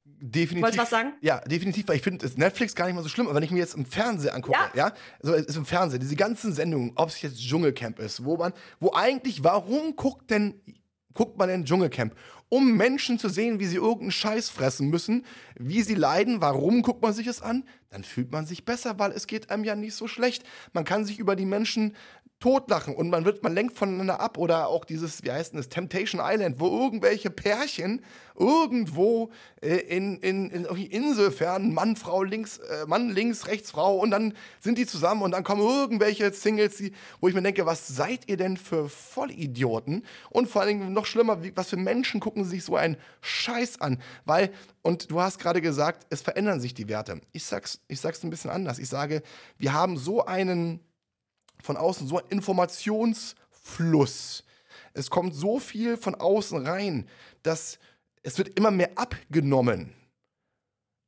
Definitiv. 0.05 0.63
Wolltest 0.63 0.79
du 0.79 0.83
was 0.83 0.91
sagen? 0.91 1.13
Ja, 1.21 1.39
definitiv, 1.43 1.87
weil 1.87 1.95
ich 1.95 2.03
finde 2.03 2.29
Netflix 2.35 2.75
gar 2.75 2.87
nicht 2.87 2.97
mal 2.97 3.05
so 3.05 3.09
schlimm, 3.09 3.27
aber 3.27 3.37
wenn 3.37 3.45
ich 3.45 3.53
mir 3.53 3.61
jetzt 3.61 3.75
im 3.75 3.87
Fernsehen 3.87 4.35
angucke, 4.35 4.59
ja, 4.75 4.89
ja 4.89 4.93
also 5.23 5.35
ist 5.35 5.57
im 5.57 5.65
Fernsehen, 5.65 6.01
diese 6.01 6.17
ganzen 6.17 6.53
Sendungen, 6.53 6.91
ob 6.97 7.11
es 7.11 7.23
jetzt 7.23 7.39
Dschungelcamp 7.39 8.01
ist, 8.01 8.25
wo 8.25 8.37
man, 8.37 8.53
wo 8.81 8.93
eigentlich, 8.95 9.45
warum 9.45 9.95
guckt 9.95 10.29
denn 10.33 10.61
guckt 11.15 11.37
man 11.37 11.51
in 11.51 11.65
Dschungelcamp, 11.65 12.15
um 12.49 12.77
Menschen 12.77 13.19
zu 13.19 13.29
sehen, 13.29 13.61
wie 13.61 13.67
sie 13.67 13.77
irgendeinen 13.77 14.11
Scheiß 14.11 14.49
fressen 14.49 14.89
müssen, 14.89 15.25
wie 15.59 15.83
sie 15.83 15.95
leiden, 15.95 16.41
warum 16.41 16.83
guckt 16.83 17.03
man 17.03 17.13
sich 17.13 17.27
es 17.27 17.43
an? 17.43 17.65
Dann 17.91 18.05
fühlt 18.05 18.33
man 18.33 18.47
sich 18.47 18.65
besser, 18.65 18.99
weil 18.99 19.13
es 19.13 19.27
geht 19.27 19.51
einem 19.51 19.65
ja 19.65 19.75
nicht 19.75 19.95
so 19.95 20.09
schlecht. 20.09 20.45
Man 20.73 20.85
kann 20.85 21.05
sich 21.05 21.19
über 21.19 21.37
die 21.37 21.47
Menschen 21.47 21.95
totlachen 22.41 22.95
und 22.95 23.11
man 23.11 23.25
wird, 23.25 23.43
man 23.43 23.53
lenkt 23.53 23.77
voneinander 23.77 24.21
ab 24.21 24.39
oder 24.39 24.69
auch 24.69 24.85
dieses, 24.85 25.25
wie 25.25 25.33
heißt 25.33 25.55
das, 25.55 25.69
Temptation 25.69 26.21
Island, 26.25 26.61
wo 26.61 26.67
irgendwelche 26.85 27.31
Pärchen 27.31 28.05
irgendwo 28.39 29.31
äh, 29.61 29.79
in, 29.79 30.19
in, 30.19 30.51
in 30.51 30.65
Inselfern, 30.65 31.75
Mann, 31.75 31.97
Frau 31.97 32.23
links, 32.23 32.59
äh, 32.59 32.87
Mann 32.87 33.11
links, 33.11 33.49
rechts, 33.49 33.73
Frau 33.73 33.99
und 33.99 34.13
dann 34.13 34.35
sind 34.61 34.79
die 34.79 34.87
zusammen 34.87 35.23
und 35.23 35.33
dann 35.33 35.43
kommen 35.43 35.63
irgendwelche 35.63 36.33
Singles, 36.33 36.77
die, 36.77 36.93
wo 37.21 37.27
ich 37.27 37.35
mir 37.35 37.43
denke, 37.43 37.67
was 37.67 37.89
seid 37.89 38.29
ihr 38.29 38.37
denn 38.37 38.57
für 38.57 38.89
Vollidioten? 38.89 40.05
Und 40.31 40.49
vor 40.49 40.65
Dingen 40.65 40.93
noch 40.93 41.07
schlimmer, 41.07 41.43
wie, 41.43 41.57
was 41.57 41.71
für 41.71 41.77
Menschen 41.77 42.21
gucken 42.21 42.38
sich 42.45 42.65
so 42.65 42.77
einen 42.77 42.97
Scheiß 43.21 43.81
an? 43.81 44.01
Weil, 44.25 44.53
und 44.83 45.11
du 45.11 45.21
hast 45.21 45.39
gerade 45.39 45.61
gesagt, 45.61 46.07
es 46.11 46.23
verändern 46.23 46.61
sich 46.61 46.75
die 46.75 46.89
Werte. 46.89 47.21
Ich 47.33 47.45
sag's, 47.45 47.81
ich 47.89 48.01
sag's 48.01 48.23
ein 48.23 48.31
bisschen 48.31 48.51
anders. 48.51 48.79
Ich 48.79 48.89
sage, 48.89 49.23
wir 49.59 49.73
haben 49.73 49.97
so 49.97 50.25
einen 50.27 50.81
von 51.63 51.77
außen 51.77 52.07
so 52.07 52.19
ein 52.19 52.27
Informationsfluss. 52.29 54.45
Es 54.95 55.11
kommt 55.11 55.35
so 55.35 55.59
viel 55.59 55.97
von 55.97 56.15
außen 56.15 56.67
rein, 56.67 57.09
dass 57.43 57.79
es 58.23 58.39
wird 58.39 58.59
immer 58.59 58.71
mehr 58.71 58.93
abgenommen. 58.97 59.93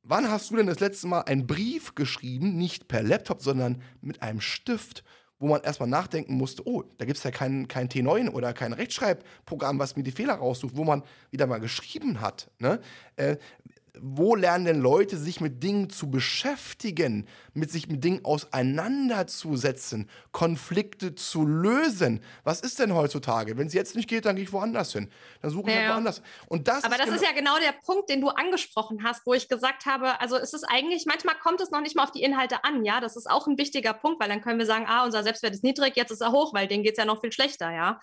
Wann 0.03 0.29
hast 0.29 0.49
du 0.49 0.55
denn 0.55 0.67
das 0.67 0.79
letzte 0.79 1.07
Mal 1.07 1.21
einen 1.21 1.45
Brief 1.45 1.93
geschrieben, 1.93 2.57
nicht 2.57 2.87
per 2.87 3.03
Laptop, 3.03 3.41
sondern 3.41 3.81
mit 4.01 4.21
einem 4.21 4.41
Stift, 4.41 5.03
wo 5.41 5.47
man 5.47 5.61
erstmal 5.61 5.89
nachdenken 5.89 6.35
musste, 6.35 6.65
oh, 6.67 6.83
da 6.97 7.05
gibt 7.05 7.17
es 7.17 7.23
ja 7.23 7.31
kein, 7.31 7.67
kein 7.67 7.89
T9 7.89 8.29
oder 8.29 8.53
kein 8.53 8.73
Rechtschreibprogramm, 8.73 9.79
was 9.79 9.95
mir 9.95 10.03
die 10.03 10.11
Fehler 10.11 10.35
raussucht, 10.35 10.77
wo 10.77 10.83
man 10.83 11.03
wieder 11.31 11.47
mal 11.47 11.59
geschrieben 11.59 12.21
hat. 12.21 12.49
Ne? 12.59 12.79
Äh, 13.15 13.37
wo 13.99 14.35
lernen 14.35 14.65
denn 14.65 14.79
Leute, 14.79 15.17
sich 15.17 15.41
mit 15.41 15.61
Dingen 15.63 15.89
zu 15.89 16.09
beschäftigen, 16.09 17.27
mit 17.53 17.71
sich 17.71 17.89
mit 17.89 18.03
Dingen 18.03 18.23
auseinanderzusetzen, 18.23 20.09
Konflikte 20.31 21.15
zu 21.15 21.45
lösen? 21.45 22.21
Was 22.43 22.61
ist 22.61 22.79
denn 22.79 22.93
heutzutage? 22.93 23.57
Wenn 23.57 23.67
es 23.67 23.73
jetzt 23.73 23.95
nicht 23.95 24.07
geht, 24.07 24.25
dann 24.25 24.35
gehe 24.35 24.45
ich 24.45 24.53
woanders 24.53 24.93
hin. 24.93 25.09
Dann 25.41 25.51
suche 25.51 25.69
ich 25.69 25.75
halt 25.75 25.85
ja. 25.87 25.93
woanders. 25.93 26.21
Und 26.47 26.67
das 26.67 26.83
Aber 26.83 26.93
ist 26.93 26.99
das 26.99 27.05
genau 27.05 27.15
ist 27.17 27.25
ja 27.25 27.31
genau 27.33 27.59
der 27.59 27.73
Punkt, 27.85 28.09
den 28.09 28.21
du 28.21 28.29
angesprochen 28.29 29.03
hast, 29.03 29.25
wo 29.25 29.33
ich 29.33 29.49
gesagt 29.49 29.85
habe, 29.85 30.19
also 30.21 30.37
es 30.37 30.53
ist 30.53 30.63
eigentlich, 30.63 31.05
manchmal 31.05 31.35
kommt 31.35 31.59
es 31.59 31.71
noch 31.71 31.81
nicht 31.81 31.95
mal 31.95 32.03
auf 32.03 32.11
die 32.11 32.23
Inhalte 32.23 32.63
an, 32.63 32.85
ja. 32.85 33.01
Das 33.01 33.17
ist 33.17 33.29
auch 33.29 33.47
ein 33.47 33.57
wichtiger 33.57 33.93
Punkt, 33.93 34.21
weil 34.21 34.29
dann 34.29 34.41
können 34.41 34.59
wir 34.59 34.65
sagen, 34.65 34.85
ah, 34.87 35.03
unser 35.03 35.23
Selbstwert 35.23 35.53
ist 35.53 35.63
niedrig, 35.63 35.97
jetzt 35.97 36.11
ist 36.11 36.21
er 36.21 36.31
hoch, 36.31 36.53
weil 36.53 36.67
denen 36.67 36.83
geht 36.83 36.93
es 36.93 36.97
ja 36.97 37.05
noch 37.05 37.19
viel 37.21 37.31
schlechter, 37.31 37.71
ja. 37.71 37.99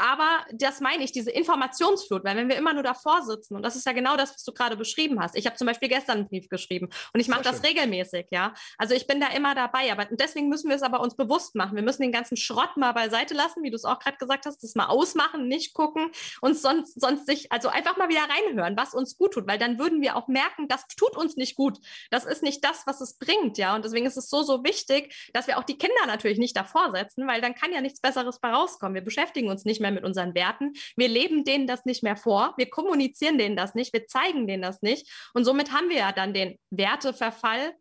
Aber 0.00 0.44
das 0.52 0.80
meine 0.80 1.02
ich, 1.02 1.10
diese 1.10 1.30
Informationsflut, 1.30 2.24
weil 2.24 2.36
wenn 2.36 2.48
wir 2.48 2.56
immer 2.56 2.74
nur 2.74 2.84
davor 2.84 3.22
sitzen, 3.22 3.56
und 3.56 3.62
das 3.62 3.74
ist 3.74 3.86
ja 3.86 3.92
genau 3.92 4.16
das, 4.16 4.34
was 4.34 4.44
du 4.44 4.52
gerade 4.52 4.76
beschrieben 4.76 5.15
geschrieben 5.16 5.20
hast. 5.20 5.36
Ich 5.36 5.46
habe 5.46 5.56
zum 5.56 5.66
Beispiel 5.66 5.88
gestern 5.88 6.18
einen 6.18 6.28
Brief 6.28 6.48
geschrieben 6.48 6.88
und 7.12 7.20
ich 7.20 7.28
mache 7.28 7.42
das 7.42 7.62
regelmäßig, 7.62 8.26
ja. 8.30 8.54
Also 8.78 8.94
ich 8.94 9.06
bin 9.06 9.20
da 9.20 9.28
immer 9.28 9.54
dabei, 9.54 9.90
aber 9.92 10.06
deswegen 10.10 10.48
müssen 10.48 10.68
wir 10.68 10.76
es 10.76 10.82
aber 10.82 11.00
uns 11.00 11.16
bewusst 11.16 11.54
machen. 11.54 11.76
Wir 11.76 11.82
müssen 11.82 12.02
den 12.02 12.12
ganzen 12.12 12.36
Schrott 12.36 12.76
mal 12.76 12.92
beiseite 12.92 13.34
lassen, 13.34 13.62
wie 13.62 13.70
du 13.70 13.76
es 13.76 13.84
auch 13.84 13.98
gerade 13.98 14.16
gesagt 14.16 14.46
hast, 14.46 14.62
das 14.62 14.74
mal 14.74 14.86
ausmachen, 14.86 15.48
nicht 15.48 15.74
gucken 15.74 16.10
und 16.40 16.56
sonst, 16.56 17.00
sonst 17.00 17.26
sich, 17.26 17.50
also 17.52 17.68
einfach 17.68 17.96
mal 17.96 18.08
wieder 18.08 18.22
reinhören, 18.28 18.76
was 18.76 18.94
uns 18.94 19.16
gut 19.16 19.32
tut, 19.32 19.46
weil 19.46 19.58
dann 19.58 19.78
würden 19.78 20.00
wir 20.00 20.16
auch 20.16 20.28
merken, 20.28 20.68
das 20.68 20.86
tut 20.88 21.16
uns 21.16 21.36
nicht 21.36 21.56
gut. 21.56 21.78
Das 22.10 22.24
ist 22.24 22.42
nicht 22.42 22.64
das, 22.64 22.86
was 22.86 23.00
es 23.00 23.18
bringt, 23.18 23.58
ja. 23.58 23.74
Und 23.74 23.84
deswegen 23.84 24.06
ist 24.06 24.16
es 24.16 24.28
so, 24.28 24.42
so 24.42 24.64
wichtig, 24.64 25.30
dass 25.32 25.46
wir 25.46 25.58
auch 25.58 25.64
die 25.64 25.78
Kinder 25.78 26.06
natürlich 26.06 26.38
nicht 26.38 26.56
davor 26.56 26.90
setzen, 26.90 27.26
weil 27.26 27.40
dann 27.40 27.54
kann 27.54 27.72
ja 27.72 27.80
nichts 27.80 28.00
Besseres 28.00 28.40
bei 28.40 28.50
rauskommen. 28.50 28.94
Wir 28.94 29.04
beschäftigen 29.04 29.48
uns 29.48 29.64
nicht 29.64 29.80
mehr 29.80 29.90
mit 29.90 30.04
unseren 30.04 30.34
Werten. 30.34 30.74
Wir 30.96 31.08
leben 31.08 31.44
denen 31.44 31.66
das 31.66 31.84
nicht 31.84 32.02
mehr 32.02 32.16
vor. 32.16 32.54
Wir 32.56 32.68
kommunizieren 32.68 33.38
denen 33.38 33.56
das 33.56 33.74
nicht. 33.74 33.92
Wir 33.92 34.06
zeigen 34.06 34.46
denen 34.46 34.62
das 34.62 34.82
nicht. 34.82 35.05
Und 35.34 35.44
somit 35.44 35.72
haben 35.72 35.88
wir 35.88 35.96
ja 35.96 36.12
dann 36.12 36.34
den 36.34 36.58
Werteverfall. 36.70 37.74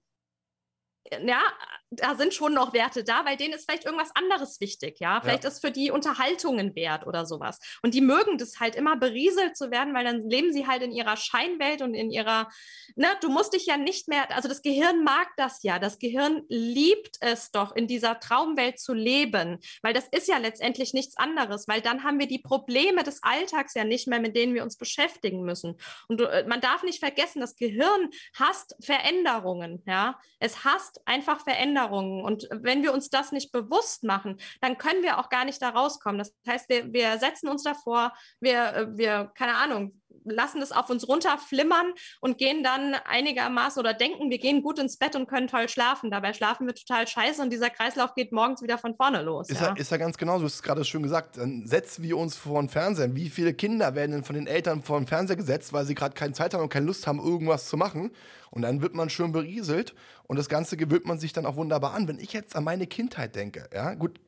Ja, 1.12 1.42
da 1.92 2.16
sind 2.16 2.34
schon 2.34 2.54
noch 2.54 2.74
Werte 2.74 3.04
da, 3.04 3.26
weil 3.26 3.38
denen 3.38 3.54
ist 3.54 3.66
vielleicht 3.66 3.86
irgendwas 3.86 4.12
anderes 4.16 4.60
wichtig, 4.60 5.00
ja. 5.00 5.22
Vielleicht 5.22 5.44
ja. 5.44 5.50
ist 5.50 5.62
für 5.62 5.72
die 5.72 5.92
Unterhaltungen 5.92 6.76
wert 6.76 7.06
oder 7.08 7.26
sowas. 7.26 7.60
Und 7.84 7.94
die 7.94 8.02
mögen 8.02 8.38
das 8.38 8.60
halt 8.60 8.76
immer 8.76 8.96
berieselt 8.96 9.56
zu 9.56 9.72
werden, 9.72 9.94
weil 9.94 10.04
dann 10.04 10.28
leben 10.30 10.52
sie 10.52 10.68
halt 10.68 10.82
in 10.82 10.92
ihrer 10.92 11.18
Scheinwelt 11.18 11.82
und 11.82 11.94
in 11.94 12.12
ihrer, 12.12 12.50
ne, 12.96 13.08
du 13.22 13.30
musst 13.30 13.54
dich 13.54 13.66
ja 13.66 13.78
nicht 13.78 14.08
mehr, 14.08 14.36
also 14.36 14.50
das 14.50 14.62
Gehirn 14.62 15.04
mag 15.04 15.30
das 15.38 15.64
ja. 15.64 15.80
Das 15.80 16.00
Gehirn 16.00 16.44
liebt 16.50 17.18
es 17.22 17.52
doch, 17.52 17.76
in 17.76 17.88
dieser 17.88 18.20
Traumwelt 18.20 18.80
zu 18.80 18.94
leben, 18.94 19.60
weil 19.82 19.94
das 19.94 20.08
ist 20.08 20.28
ja 20.28 20.38
letztendlich 20.38 20.94
nichts 20.94 21.18
anderes, 21.18 21.68
weil 21.68 21.82
dann 21.82 22.04
haben 22.04 22.20
wir 22.20 22.28
die 22.28 22.40
Probleme 22.40 23.04
des 23.04 23.22
Alltags 23.24 23.74
ja 23.76 23.84
nicht 23.84 24.08
mehr, 24.08 24.20
mit 24.20 24.36
denen 24.36 24.54
wir 24.54 24.64
uns 24.64 24.78
beschäftigen 24.78 25.44
müssen. 25.44 25.78
Und 26.08 26.22
äh, 26.22 26.46
man 26.48 26.62
darf 26.62 26.84
nicht 26.84 27.00
vergessen, 27.00 27.42
das 27.42 27.56
Gehirn 27.56 28.10
hasst 28.38 28.76
Veränderungen, 28.82 29.84
ja. 29.86 30.20
Es 30.40 30.64
hasst 30.64 31.02
einfach 31.06 31.44
Veränderungen. 31.44 31.76
Veränderungen. 31.86 32.24
Und 32.24 32.48
wenn 32.52 32.84
wir 32.84 32.94
uns 32.94 33.10
das 33.10 33.32
nicht 33.32 33.52
bewusst 33.52 34.04
machen, 34.04 34.38
dann 34.62 34.78
können 34.78 35.04
wir 35.04 35.20
auch 35.20 35.30
gar 35.30 35.46
nicht 35.46 35.62
da 35.62 35.70
rauskommen. 35.70 36.18
Das 36.20 36.34
heißt, 36.48 36.70
wir, 36.70 36.92
wir 36.94 37.18
setzen 37.20 37.50
uns 37.50 37.64
davor, 37.64 38.14
wir, 38.40 38.74
äh, 38.74 38.98
wir, 38.98 39.32
keine 39.36 39.56
Ahnung, 39.56 40.02
lassen 40.24 40.62
es 40.62 40.72
auf 40.72 40.90
uns 40.90 41.08
runterflimmern 41.08 41.94
und 42.22 42.38
gehen 42.38 42.64
dann 42.64 42.96
einigermaßen 43.06 43.80
oder 43.80 43.94
denken, 43.94 44.30
wir 44.30 44.38
gehen 44.38 44.62
gut 44.62 44.80
ins 44.80 44.98
Bett 44.98 45.16
und 45.16 45.28
können 45.28 45.48
toll 45.48 45.70
schlafen. 45.70 46.12
Dabei 46.12 46.34
schlafen 46.34 46.68
wir 46.68 46.76
total 46.76 47.08
scheiße 47.08 47.42
und 47.42 47.52
dieser 47.52 47.70
Kreislauf 47.70 48.14
geht 48.16 48.32
morgens 48.32 48.62
wieder 48.62 48.78
von 48.78 48.96
vorne 48.96 49.22
los. 49.22 49.50
Ist 49.50 49.62
ja, 49.62 49.74
ist 49.74 49.92
ja 49.92 49.98
ganz 49.98 50.18
genau, 50.18 50.40
du 50.40 50.46
hast 50.46 50.56
es 50.56 50.64
gerade 50.64 50.84
schön 50.86 51.04
gesagt. 51.04 51.38
Dann 51.38 51.66
setzen 51.66 52.04
wir 52.04 52.18
uns 52.18 52.36
vor 52.36 52.62
den 52.62 52.70
Fernseher. 52.70 53.16
Wie 53.16 53.30
viele 53.30 53.54
Kinder 53.54 53.96
werden 53.96 54.12
denn 54.12 54.24
von 54.24 54.36
den 54.36 54.48
Eltern 54.48 54.82
vor 54.82 55.00
den 55.00 55.08
Fernseher 55.08 55.36
gesetzt, 55.36 55.74
weil 55.74 55.86
sie 55.86 55.96
gerade 55.96 56.14
keine 56.14 56.34
Zeit 56.34 56.54
haben 56.54 56.64
und 56.64 56.70
keine 56.70 56.86
Lust 56.86 57.08
haben, 57.08 57.20
irgendwas 57.20 57.68
zu 57.68 57.78
machen? 57.78 58.12
Und 58.52 58.62
dann 58.62 58.82
wird 58.82 58.96
man 58.96 59.10
schön 59.10 59.32
berieselt 59.32 59.94
und 60.24 60.38
das 60.38 60.48
Ganze 60.48 60.78
gewöhnt 60.78 61.06
man 61.06 61.20
sich 61.20 61.34
dann 61.34 61.46
auch 61.46 61.58
wunderbar 61.58 61.94
an. 61.94 62.08
Wenn 62.08 62.20
ich 62.20 62.32
jetzt 62.32 62.56
an 62.56 62.64
meine 62.64 62.88
Kindheit 62.88 63.36
denke, 63.36 63.70
ja, 63.74 63.94
gut, 63.96 64.20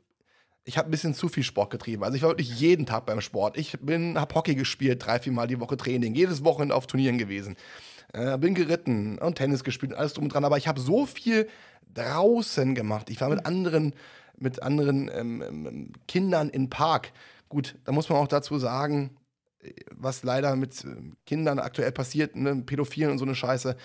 ich 0.68 0.78
habe 0.78 0.90
ein 0.90 0.92
bisschen 0.92 1.14
zu 1.14 1.30
viel 1.30 1.44
Sport 1.44 1.70
getrieben. 1.70 2.04
Also 2.04 2.18
ich 2.18 2.24
war 2.24 2.32
wirklich 2.32 2.60
jeden 2.60 2.86
Tag 2.86 3.06
beim 3.06 3.22
Sport. 3.22 3.58
Ich 3.58 3.80
bin, 3.80 4.20
habe 4.20 4.36
Hockey 4.36 4.54
gespielt, 4.54 5.06
drei, 5.06 5.18
vier 5.18 5.32
Mal 5.32 5.48
die 5.48 5.62
Woche 5.62 5.78
Training, 5.78 6.14
jedes 6.14 6.44
Wochenende 6.44 6.76
auf 6.76 6.88
Turnieren 6.88 7.18
gewesen. 7.18 7.56
Äh, 8.12 8.38
bin 8.38 8.54
geritten 8.54 9.18
und 9.18 9.36
Tennis 9.36 9.64
gespielt, 9.64 9.94
alles 9.94 10.14
drum 10.14 10.26
und 10.26 10.34
dran. 10.34 10.44
Aber 10.44 10.58
ich 10.58 10.68
habe 10.68 10.82
so 10.82 11.06
viel 11.06 11.48
draußen 11.94 12.76
gemacht. 12.76 13.10
Ich 13.10 13.22
war 13.22 13.30
mit 13.30 13.46
anderen, 13.46 13.96
mit 14.38 14.62
anderen 14.62 15.10
ähm, 15.14 15.42
ähm, 15.42 15.94
Kindern 16.06 16.50
im 16.50 16.70
Park. 16.70 17.14
Gut, 17.48 17.76
da 17.86 17.94
muss 17.94 18.10
man 18.10 18.18
auch 18.18 18.28
dazu 18.28 18.60
sagen, 18.60 19.16
was 19.92 20.24
leider 20.24 20.54
mit 20.58 20.84
ähm, 20.84 21.16
Kindern 21.26 21.60
aktuell 21.60 21.94
passiert, 21.94 22.36
ne, 22.36 22.58
Pädophilen 22.58 23.12
und 23.12 23.20
so 23.20 23.26
eine 23.26 23.36
Scheiße. 23.36 23.78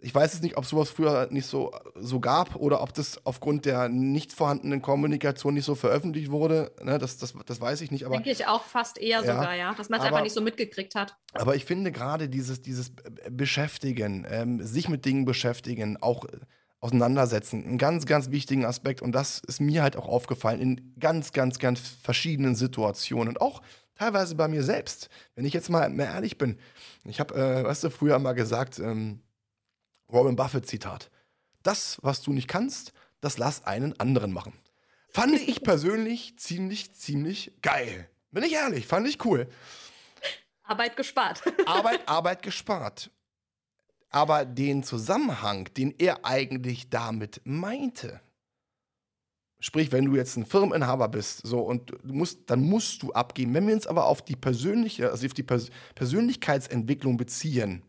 Ich 0.00 0.14
weiß 0.14 0.34
es 0.34 0.42
nicht, 0.42 0.56
ob 0.56 0.66
sowas 0.66 0.90
früher 0.90 1.28
nicht 1.30 1.46
so, 1.46 1.72
so 1.94 2.20
gab 2.20 2.56
oder 2.56 2.82
ob 2.82 2.92
das 2.94 3.24
aufgrund 3.24 3.64
der 3.64 3.88
nicht 3.88 4.32
vorhandenen 4.32 4.82
Kommunikation 4.82 5.54
nicht 5.54 5.64
so 5.64 5.74
veröffentlicht 5.74 6.30
wurde. 6.30 6.72
Ne, 6.82 6.98
das, 6.98 7.16
das, 7.18 7.34
das 7.46 7.60
weiß 7.60 7.80
ich 7.80 7.90
nicht. 7.90 8.04
Aber, 8.04 8.14
Denke 8.14 8.30
ich 8.30 8.46
auch 8.46 8.64
fast 8.64 8.98
eher 8.98 9.22
ja, 9.22 9.34
sogar, 9.34 9.54
ja. 9.54 9.74
Dass 9.74 9.88
man 9.88 10.00
es 10.00 10.06
einfach 10.06 10.22
nicht 10.22 10.34
so 10.34 10.40
mitgekriegt 10.40 10.94
hat. 10.94 11.16
Aber 11.34 11.56
ich 11.56 11.64
finde 11.64 11.92
gerade 11.92 12.28
dieses, 12.28 12.62
dieses 12.62 12.92
Beschäftigen, 13.30 14.26
ähm, 14.28 14.62
sich 14.62 14.88
mit 14.88 15.04
Dingen 15.04 15.24
beschäftigen, 15.24 15.96
auch 16.00 16.26
auseinandersetzen, 16.80 17.64
einen 17.64 17.78
ganz, 17.78 18.06
ganz 18.06 18.30
wichtigen 18.30 18.64
Aspekt. 18.64 19.02
Und 19.02 19.12
das 19.12 19.40
ist 19.46 19.60
mir 19.60 19.82
halt 19.82 19.96
auch 19.96 20.08
aufgefallen 20.08 20.60
in 20.60 20.94
ganz, 21.00 21.32
ganz, 21.32 21.58
ganz 21.58 21.80
verschiedenen 21.80 22.54
Situationen. 22.54 23.28
Und 23.28 23.40
auch 23.40 23.62
teilweise 23.98 24.34
bei 24.34 24.48
mir 24.48 24.62
selbst. 24.62 25.08
Wenn 25.34 25.44
ich 25.44 25.52
jetzt 25.52 25.70
mal 25.70 25.90
mehr 25.90 26.06
ehrlich 26.06 26.38
bin, 26.38 26.58
ich 27.04 27.20
habe, 27.20 27.34
äh, 27.34 27.64
weißt 27.64 27.84
du, 27.84 27.90
früher 27.90 28.18
mal 28.18 28.32
gesagt, 28.32 28.78
ähm, 28.78 29.20
Warren 30.08 30.36
Buffett 30.36 30.66
Zitat, 30.66 31.10
das, 31.62 31.98
was 32.02 32.22
du 32.22 32.32
nicht 32.32 32.48
kannst, 32.48 32.92
das 33.20 33.38
lass 33.38 33.64
einen 33.64 33.98
anderen 34.00 34.32
machen. 34.32 34.52
Fand 35.08 35.34
ich 35.48 35.62
persönlich 35.62 36.38
ziemlich, 36.38 36.94
ziemlich 36.94 37.52
geil. 37.62 38.08
Bin 38.30 38.42
ich 38.42 38.52
ehrlich, 38.52 38.86
fand 38.86 39.08
ich 39.08 39.24
cool. 39.24 39.48
Arbeit 40.62 40.96
gespart. 40.96 41.42
Arbeit, 41.66 42.06
Arbeit 42.08 42.42
gespart. 42.42 43.10
Aber 44.10 44.44
den 44.44 44.82
Zusammenhang, 44.82 45.68
den 45.74 45.94
er 45.98 46.24
eigentlich 46.24 46.88
damit 46.90 47.40
meinte, 47.44 48.20
Sprich, 49.60 49.90
wenn 49.90 50.04
du 50.04 50.14
jetzt 50.14 50.36
ein 50.36 50.46
Firmeninhaber 50.46 51.08
bist, 51.08 51.44
so 51.44 51.58
und 51.60 51.90
du 51.90 52.14
musst, 52.14 52.48
dann 52.48 52.62
musst 52.62 53.02
du 53.02 53.12
abgeben. 53.12 53.54
Wenn 53.54 53.66
wir 53.66 53.74
uns 53.74 53.88
aber 53.88 54.06
auf 54.06 54.22
die 54.22 54.36
persönliche, 54.36 55.10
also 55.10 55.26
auf 55.26 55.34
die 55.34 55.42
Pers 55.42 55.70
Persönlichkeitsentwicklung 55.96 57.16
beziehen, 57.16 57.82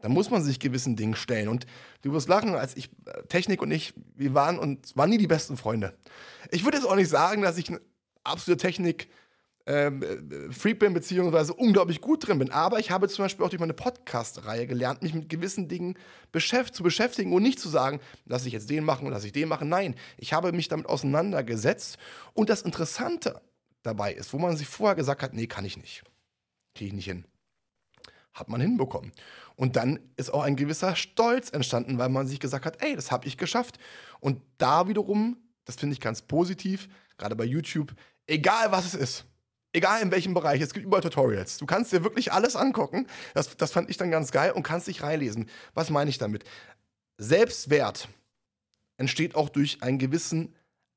dann 0.00 0.12
muss 0.12 0.30
man 0.30 0.42
sich 0.42 0.58
gewissen 0.58 0.96
Dingen 0.96 1.14
stellen. 1.14 1.48
Und 1.48 1.66
du 2.02 2.12
wirst 2.12 2.28
lachen, 2.28 2.54
als 2.54 2.76
ich, 2.76 2.90
äh, 3.06 3.22
Technik 3.28 3.62
und 3.62 3.70
ich, 3.70 3.94
wir 4.16 4.34
waren 4.34 4.58
und 4.58 4.96
waren 4.96 5.10
nie 5.10 5.18
die 5.18 5.26
besten 5.26 5.56
Freunde. 5.56 5.94
Ich 6.50 6.64
würde 6.64 6.78
jetzt 6.78 6.86
auch 6.86 6.96
nicht 6.96 7.10
sagen, 7.10 7.42
dass 7.42 7.58
ich 7.58 7.68
eine 7.68 7.80
absolute 8.24 8.60
Technik 8.60 9.08
ähm, 9.66 10.02
äh, 10.02 10.52
Freak 10.52 10.78
bin, 10.78 10.94
beziehungsweise 10.94 11.54
unglaublich 11.54 12.00
gut 12.00 12.26
drin 12.26 12.38
bin. 12.38 12.50
Aber 12.50 12.78
ich 12.78 12.90
habe 12.90 13.08
zum 13.08 13.24
Beispiel 13.24 13.44
auch 13.44 13.50
durch 13.50 13.60
meine 13.60 13.74
Podcast-Reihe 13.74 14.66
gelernt, 14.66 15.02
mich 15.02 15.14
mit 15.14 15.28
gewissen 15.28 15.68
Dingen 15.68 15.96
beschäft 16.32 16.74
zu 16.74 16.82
beschäftigen 16.82 17.32
und 17.32 17.42
nicht 17.42 17.60
zu 17.60 17.68
sagen, 17.68 18.00
lass 18.24 18.46
ich 18.46 18.52
jetzt 18.52 18.70
den 18.70 18.84
machen 18.84 19.06
und 19.06 19.12
lass 19.12 19.24
ich 19.24 19.32
den 19.32 19.48
machen. 19.48 19.68
Nein, 19.68 19.94
ich 20.16 20.32
habe 20.32 20.52
mich 20.52 20.68
damit 20.68 20.86
auseinandergesetzt. 20.86 21.98
Und 22.32 22.48
das 22.48 22.62
Interessante 22.62 23.40
dabei 23.82 24.12
ist, 24.12 24.32
wo 24.32 24.38
man 24.38 24.56
sich 24.56 24.66
vorher 24.66 24.96
gesagt 24.96 25.22
hat, 25.22 25.34
nee, 25.34 25.46
kann 25.46 25.64
ich 25.64 25.76
nicht. 25.76 26.02
Kriege 26.74 26.88
ich 26.88 26.94
nicht 26.94 27.06
hin. 27.06 27.24
Hat 28.32 28.48
man 28.48 28.60
hinbekommen. 28.60 29.12
Und 29.56 29.76
dann 29.76 29.98
ist 30.16 30.32
auch 30.32 30.42
ein 30.42 30.56
gewisser 30.56 30.96
Stolz 30.96 31.50
entstanden, 31.50 31.98
weil 31.98 32.08
man 32.08 32.26
sich 32.26 32.40
gesagt 32.40 32.64
hat, 32.64 32.82
ey, 32.82 32.96
das 32.96 33.10
habe 33.10 33.26
ich 33.26 33.36
geschafft. 33.36 33.78
Und 34.20 34.40
da 34.58 34.88
wiederum, 34.88 35.36
das 35.64 35.76
finde 35.76 35.94
ich 35.94 36.00
ganz 36.00 36.22
positiv, 36.22 36.88
gerade 37.18 37.36
bei 37.36 37.44
YouTube, 37.44 37.94
egal 38.26 38.72
was 38.72 38.86
es 38.86 38.94
ist, 38.94 39.26
Egal 39.72 40.02
in 40.02 40.10
welchem 40.10 40.34
Bereich, 40.34 40.60
es 40.60 40.74
gibt 40.74 40.84
überall 40.84 41.02
Tutorials. 41.02 41.58
Du 41.58 41.66
kannst 41.66 41.92
dir 41.92 42.02
wirklich 42.02 42.32
alles 42.32 42.56
angucken. 42.56 43.06
Das, 43.34 43.56
das 43.56 43.70
fand 43.70 43.88
ich 43.88 43.96
dann 43.96 44.10
ganz 44.10 44.32
geil 44.32 44.50
und 44.50 44.64
kannst 44.64 44.88
dich 44.88 45.02
reinlesen. 45.02 45.48
Was 45.74 45.90
meine 45.90 46.10
ich 46.10 46.18
damit? 46.18 46.44
Selbstwert 47.18 48.08
entsteht 48.96 49.36
auch 49.36 49.48
durch 49.48 49.82
einen 49.82 49.98
gewissen 49.98 50.54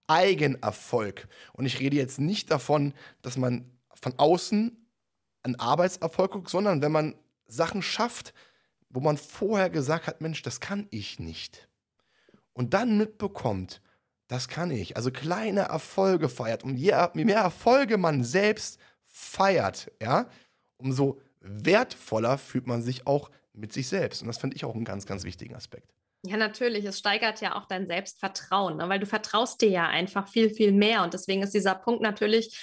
Eigenerfolg. 0.07 1.27
Und 1.53 1.65
ich 1.65 1.79
rede 1.79 1.97
jetzt 1.97 2.19
nicht 2.19 2.49
davon, 2.49 2.93
dass 3.21 3.37
man 3.37 3.69
von 4.01 4.17
außen 4.17 4.75
einen 5.43 5.59
Arbeitserfolg 5.59 6.31
guckt, 6.31 6.49
sondern 6.49 6.81
wenn 6.81 6.91
man 6.91 7.15
Sachen 7.53 7.81
schafft, 7.81 8.33
wo 8.89 8.99
man 8.99 9.17
vorher 9.17 9.69
gesagt 9.69 10.07
hat, 10.07 10.21
Mensch, 10.21 10.41
das 10.41 10.59
kann 10.59 10.87
ich 10.91 11.19
nicht. 11.19 11.67
Und 12.53 12.73
dann 12.73 12.97
mitbekommt, 12.97 13.81
das 14.27 14.47
kann 14.47 14.71
ich. 14.71 14.95
Also 14.95 15.11
kleine 15.11 15.61
Erfolge 15.61 16.29
feiert. 16.29 16.63
Und 16.63 16.77
je, 16.77 16.93
mehr 17.13 17.39
Erfolge 17.39 17.97
man 17.97 18.23
selbst 18.23 18.79
feiert, 19.01 19.91
ja, 20.01 20.27
umso 20.77 21.19
wertvoller 21.39 22.37
fühlt 22.37 22.67
man 22.67 22.81
sich 22.81 23.05
auch 23.05 23.29
mit 23.53 23.73
sich 23.73 23.87
selbst. 23.87 24.21
Und 24.21 24.27
das 24.27 24.37
finde 24.37 24.55
ich 24.55 24.65
auch 24.65 24.75
einen 24.75 24.85
ganz, 24.85 25.05
ganz 25.05 25.23
wichtigen 25.23 25.55
Aspekt. 25.55 25.93
Ja, 26.25 26.37
natürlich. 26.37 26.85
Es 26.85 26.99
steigert 26.99 27.41
ja 27.41 27.55
auch 27.55 27.65
dein 27.65 27.85
Selbstvertrauen, 27.85 28.77
ne? 28.77 28.87
weil 28.87 28.99
du 28.99 29.05
vertraust 29.05 29.61
dir 29.61 29.69
ja 29.69 29.87
einfach 29.87 30.29
viel, 30.29 30.49
viel 30.49 30.71
mehr. 30.71 31.03
Und 31.03 31.13
deswegen 31.13 31.43
ist 31.43 31.53
dieser 31.53 31.75
Punkt 31.75 32.01
natürlich, 32.01 32.57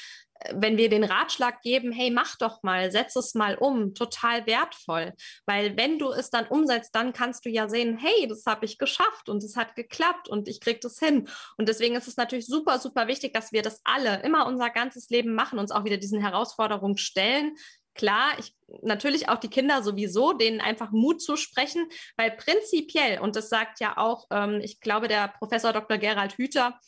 wenn 0.53 0.77
wir 0.77 0.89
den 0.89 1.05
Ratschlag 1.05 1.63
geben, 1.63 1.93
hey, 1.93 2.11
mach 2.11 2.37
doch 2.37 2.63
mal, 2.63 2.91
setz 2.91 3.17
es 3.17 3.35
mal 3.35 3.57
um, 3.57 3.95
total 3.95 4.47
wertvoll. 4.47 5.13
Weil 5.47 5.77
wenn 5.77 5.99
du 5.99 6.11
es 6.11 6.31
dann 6.31 6.47
umsetzt, 6.47 6.95
dann 6.95 7.13
kannst 7.13 7.45
du 7.45 7.51
ja 7.51 7.69
sehen, 7.69 7.99
hey, 7.99 8.27
das 8.29 8.45
habe 8.47 8.65
ich 8.65 8.79
geschafft 8.79 9.29
und 9.29 9.43
es 9.43 9.57
hat 9.57 9.77
geklappt 9.77 10.29
und 10.29 10.49
ich 10.49 10.61
kriege 10.61 10.81
das 10.81 10.99
hin. 10.99 11.29
Und 11.57 11.69
deswegen 11.69 11.95
ist 11.95 12.09
es 12.09 12.17
natürlich 12.17 12.47
super, 12.47 12.79
super 12.79 13.07
wichtig, 13.07 13.35
dass 13.35 13.53
wir 13.53 13.63
das 13.63 13.81
alle 13.85 14.23
immer 14.23 14.47
unser 14.47 14.71
ganzes 14.71 15.11
Leben 15.11 15.35
machen, 15.35 15.59
uns 15.59 15.71
auch 15.71 15.85
wieder 15.85 15.99
diesen 15.99 16.21
Herausforderungen 16.21 16.97
stellen, 16.97 17.57
klar, 17.95 18.33
ich, 18.39 18.55
natürlich 18.83 19.29
auch 19.29 19.39
die 19.39 19.49
Kinder 19.49 19.83
sowieso, 19.83 20.33
denen 20.33 20.61
einfach 20.61 20.91
Mut 20.91 21.21
zu 21.21 21.37
sprechen, 21.37 21.89
weil 22.17 22.31
prinzipiell, 22.31 23.21
und 23.21 23.37
das 23.37 23.49
sagt 23.49 23.81
ja 23.81 23.99
auch, 23.99 24.27
ähm, 24.31 24.61
ich 24.63 24.81
glaube, 24.81 25.09
der 25.09 25.29
Professor 25.29 25.73
Dr. 25.73 25.99
Gerald 25.99 26.35
Hüther, 26.39 26.79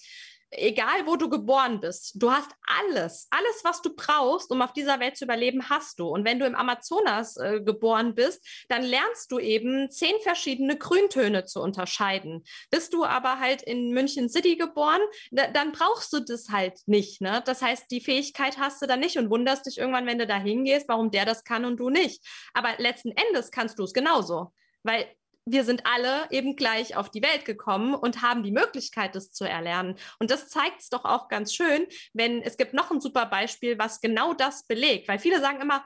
egal 0.52 1.06
wo 1.06 1.16
du 1.16 1.28
geboren 1.28 1.80
bist, 1.80 2.12
du 2.16 2.30
hast 2.30 2.50
alles, 2.66 3.26
alles, 3.30 3.64
was 3.64 3.82
du 3.82 3.94
brauchst, 3.94 4.50
um 4.50 4.62
auf 4.62 4.72
dieser 4.72 5.00
Welt 5.00 5.16
zu 5.16 5.24
überleben, 5.24 5.68
hast 5.68 5.98
du. 5.98 6.08
Und 6.08 6.24
wenn 6.24 6.38
du 6.38 6.46
im 6.46 6.54
Amazonas 6.54 7.36
äh, 7.38 7.60
geboren 7.60 8.14
bist, 8.14 8.46
dann 8.68 8.82
lernst 8.82 9.32
du 9.32 9.38
eben 9.38 9.90
zehn 9.90 10.14
verschiedene 10.22 10.76
Grüntöne 10.76 11.44
zu 11.44 11.60
unterscheiden. 11.60 12.44
Bist 12.70 12.92
du 12.92 13.04
aber 13.04 13.40
halt 13.40 13.62
in 13.62 13.90
München 13.90 14.28
City 14.28 14.56
geboren, 14.56 15.00
da, 15.30 15.48
dann 15.48 15.72
brauchst 15.72 16.12
du 16.12 16.20
das 16.20 16.50
halt 16.50 16.80
nicht. 16.86 17.20
Ne? 17.20 17.42
Das 17.46 17.62
heißt, 17.62 17.90
die 17.90 18.00
Fähigkeit 18.00 18.58
hast 18.58 18.82
du 18.82 18.86
dann 18.86 19.00
nicht 19.00 19.16
und 19.16 19.30
wunderst 19.30 19.66
dich 19.66 19.78
irgendwann, 19.78 20.06
wenn 20.06 20.18
du 20.18 20.26
da 20.26 20.38
hingehst, 20.38 20.88
warum 20.88 21.10
der 21.10 21.24
das 21.24 21.44
kann 21.44 21.64
und 21.64 21.78
du 21.78 21.88
nicht. 21.90 22.24
Aber 22.52 22.70
letzten 22.78 23.12
Endes 23.12 23.50
kannst 23.50 23.78
du 23.78 23.84
es 23.84 23.92
genauso. 23.92 24.52
Weil 24.82 25.06
wir 25.44 25.64
sind 25.64 25.86
alle 25.86 26.30
eben 26.30 26.56
gleich 26.56 26.96
auf 26.96 27.10
die 27.10 27.22
Welt 27.22 27.44
gekommen 27.44 27.94
und 27.94 28.22
haben 28.22 28.42
die 28.42 28.52
Möglichkeit, 28.52 29.14
das 29.14 29.32
zu 29.32 29.44
erlernen. 29.44 29.96
Und 30.18 30.30
das 30.30 30.48
zeigt 30.48 30.80
es 30.80 30.88
doch 30.88 31.04
auch 31.04 31.28
ganz 31.28 31.52
schön, 31.54 31.86
wenn 32.12 32.42
es 32.42 32.56
gibt 32.56 32.74
noch 32.74 32.90
ein 32.90 33.00
super 33.00 33.26
Beispiel, 33.26 33.78
was 33.78 34.00
genau 34.00 34.34
das 34.34 34.66
belegt. 34.66 35.08
Weil 35.08 35.18
viele 35.18 35.40
sagen 35.40 35.60
immer, 35.60 35.84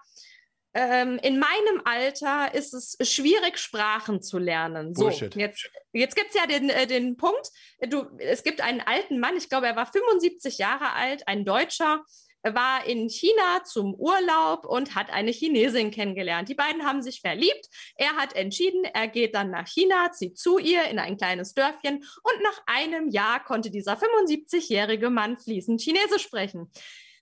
ähm, 0.74 1.18
in 1.22 1.38
meinem 1.38 1.80
Alter 1.86 2.52
ist 2.52 2.74
es 2.74 2.98
schwierig, 3.10 3.56
Sprachen 3.56 4.20
zu 4.20 4.38
lernen. 4.38 4.94
So, 4.94 5.04
Bullshit. 5.04 5.34
jetzt, 5.34 5.70
jetzt 5.92 6.14
gibt 6.14 6.28
es 6.28 6.34
ja 6.34 6.46
den, 6.46 6.68
äh, 6.68 6.86
den 6.86 7.16
Punkt, 7.16 7.48
du, 7.88 8.04
es 8.18 8.42
gibt 8.42 8.60
einen 8.60 8.82
alten 8.82 9.18
Mann, 9.18 9.38
ich 9.38 9.48
glaube, 9.48 9.66
er 9.66 9.76
war 9.76 9.90
75 9.90 10.58
Jahre 10.58 10.92
alt, 10.92 11.26
ein 11.28 11.46
Deutscher, 11.46 12.04
war 12.54 12.86
in 12.86 13.08
China 13.08 13.64
zum 13.64 13.94
Urlaub 13.94 14.66
und 14.66 14.94
hat 14.94 15.10
eine 15.10 15.30
Chinesin 15.30 15.90
kennengelernt. 15.90 16.48
Die 16.48 16.54
beiden 16.54 16.84
haben 16.84 17.02
sich 17.02 17.20
verliebt. 17.20 17.68
Er 17.96 18.16
hat 18.16 18.34
entschieden, 18.34 18.84
er 18.84 19.08
geht 19.08 19.34
dann 19.34 19.50
nach 19.50 19.66
China, 19.66 20.12
zieht 20.12 20.38
zu 20.38 20.58
ihr 20.58 20.84
in 20.84 20.98
ein 20.98 21.16
kleines 21.16 21.54
Dörfchen 21.54 21.96
und 21.96 22.42
nach 22.42 22.62
einem 22.66 23.08
Jahr 23.08 23.42
konnte 23.42 23.70
dieser 23.70 23.94
75-jährige 23.94 25.10
Mann 25.10 25.36
fließend 25.36 25.80
Chinesisch 25.80 26.22
sprechen. 26.22 26.70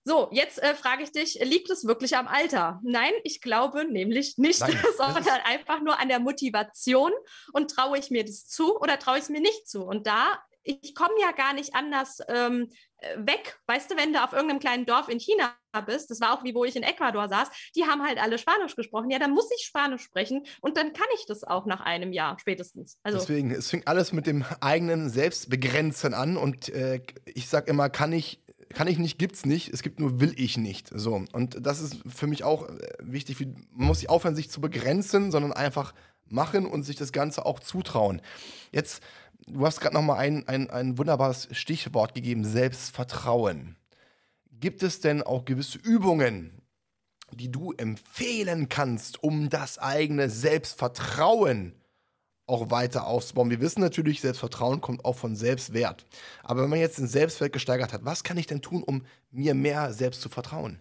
So, 0.06 0.28
jetzt 0.32 0.62
äh, 0.62 0.74
frage 0.74 1.02
ich 1.02 1.12
dich, 1.12 1.38
liegt 1.42 1.70
es 1.70 1.86
wirklich 1.86 2.14
am 2.14 2.28
Alter? 2.28 2.78
Nein, 2.84 3.12
ich 3.22 3.40
glaube 3.40 3.86
nämlich 3.86 4.36
nicht, 4.36 4.60
Nein, 4.60 4.78
sondern 4.98 5.40
einfach 5.44 5.80
nur 5.80 5.98
an 5.98 6.08
der 6.08 6.20
Motivation 6.20 7.10
und 7.54 7.70
traue 7.70 7.98
ich 7.98 8.10
mir 8.10 8.22
das 8.22 8.46
zu 8.46 8.78
oder 8.78 8.98
traue 8.98 9.16
ich 9.16 9.22
es 9.22 9.28
mir 9.30 9.40
nicht 9.40 9.66
zu? 9.66 9.82
Und 9.82 10.06
da 10.06 10.38
ich 10.64 10.94
komme 10.94 11.14
ja 11.20 11.32
gar 11.32 11.52
nicht 11.52 11.74
anders 11.74 12.18
ähm, 12.28 12.70
äh, 12.98 13.18
weg. 13.18 13.58
Weißt 13.66 13.90
du, 13.90 13.96
wenn 13.96 14.12
du 14.12 14.22
auf 14.22 14.32
irgendeinem 14.32 14.60
kleinen 14.60 14.86
Dorf 14.86 15.08
in 15.08 15.20
China 15.20 15.54
bist, 15.86 16.10
das 16.10 16.20
war 16.20 16.32
auch 16.32 16.44
wie 16.44 16.54
wo 16.54 16.64
ich 16.64 16.76
in 16.76 16.82
Ecuador 16.82 17.28
saß, 17.28 17.48
die 17.76 17.84
haben 17.84 18.02
halt 18.02 18.18
alle 18.18 18.38
Spanisch 18.38 18.74
gesprochen. 18.74 19.10
Ja, 19.10 19.18
dann 19.18 19.32
muss 19.32 19.48
ich 19.56 19.64
Spanisch 19.64 20.02
sprechen 20.02 20.46
und 20.60 20.76
dann 20.76 20.92
kann 20.92 21.06
ich 21.16 21.26
das 21.26 21.44
auch 21.44 21.66
nach 21.66 21.80
einem 21.80 22.12
Jahr 22.12 22.38
spätestens. 22.38 22.98
Also 23.02 23.18
Deswegen, 23.18 23.50
es 23.50 23.70
fängt 23.70 23.86
alles 23.86 24.12
mit 24.12 24.26
dem 24.26 24.44
eigenen 24.60 25.10
Selbstbegrenzen 25.10 26.14
an 26.14 26.36
und 26.36 26.68
äh, 26.70 27.00
ich 27.26 27.48
sage 27.48 27.70
immer, 27.70 27.90
kann 27.90 28.12
ich 28.12 28.40
kann 28.72 28.88
ich 28.88 28.98
nicht, 28.98 29.18
gibt's 29.18 29.46
nicht, 29.46 29.72
es 29.72 29.82
gibt 29.82 30.00
nur 30.00 30.20
will 30.20 30.34
ich 30.36 30.56
nicht. 30.56 30.90
So. 30.92 31.24
Und 31.32 31.64
das 31.64 31.80
ist 31.80 31.98
für 32.06 32.26
mich 32.26 32.42
auch 32.42 32.68
äh, 32.68 32.78
wichtig. 32.98 33.38
Man 33.70 33.86
muss 33.88 34.00
sich 34.00 34.10
aufhören, 34.10 34.34
sich 34.34 34.50
zu 34.50 34.60
begrenzen, 34.60 35.30
sondern 35.30 35.52
einfach 35.52 35.94
machen 36.28 36.66
und 36.66 36.82
sich 36.82 36.96
das 36.96 37.12
Ganze 37.12 37.46
auch 37.46 37.60
zutrauen. 37.60 38.20
Jetzt 38.72 39.02
du 39.46 39.66
hast 39.66 39.80
gerade 39.80 39.94
nochmal 39.94 40.18
ein, 40.18 40.46
ein, 40.48 40.70
ein 40.70 40.98
wunderbares 40.98 41.48
Stichwort 41.52 42.14
gegeben, 42.14 42.44
Selbstvertrauen. 42.44 43.76
Gibt 44.50 44.82
es 44.82 45.00
denn 45.00 45.22
auch 45.22 45.44
gewisse 45.44 45.78
Übungen, 45.78 46.62
die 47.32 47.50
du 47.50 47.72
empfehlen 47.72 48.68
kannst, 48.68 49.22
um 49.22 49.48
das 49.48 49.78
eigene 49.78 50.30
Selbstvertrauen 50.30 51.74
auch 52.46 52.70
weiter 52.70 53.06
aufzubauen? 53.06 53.50
Wir 53.50 53.60
wissen 53.60 53.80
natürlich, 53.80 54.20
Selbstvertrauen 54.20 54.80
kommt 54.80 55.04
auch 55.04 55.16
von 55.16 55.36
Selbstwert. 55.36 56.06
Aber 56.42 56.62
wenn 56.62 56.70
man 56.70 56.78
jetzt 56.78 56.98
den 56.98 57.08
Selbstwert 57.08 57.52
gesteigert 57.52 57.92
hat, 57.92 58.04
was 58.04 58.24
kann 58.24 58.38
ich 58.38 58.46
denn 58.46 58.62
tun, 58.62 58.82
um 58.82 59.04
mir 59.30 59.54
mehr 59.54 59.92
selbst 59.92 60.20
zu 60.20 60.28
vertrauen? 60.28 60.80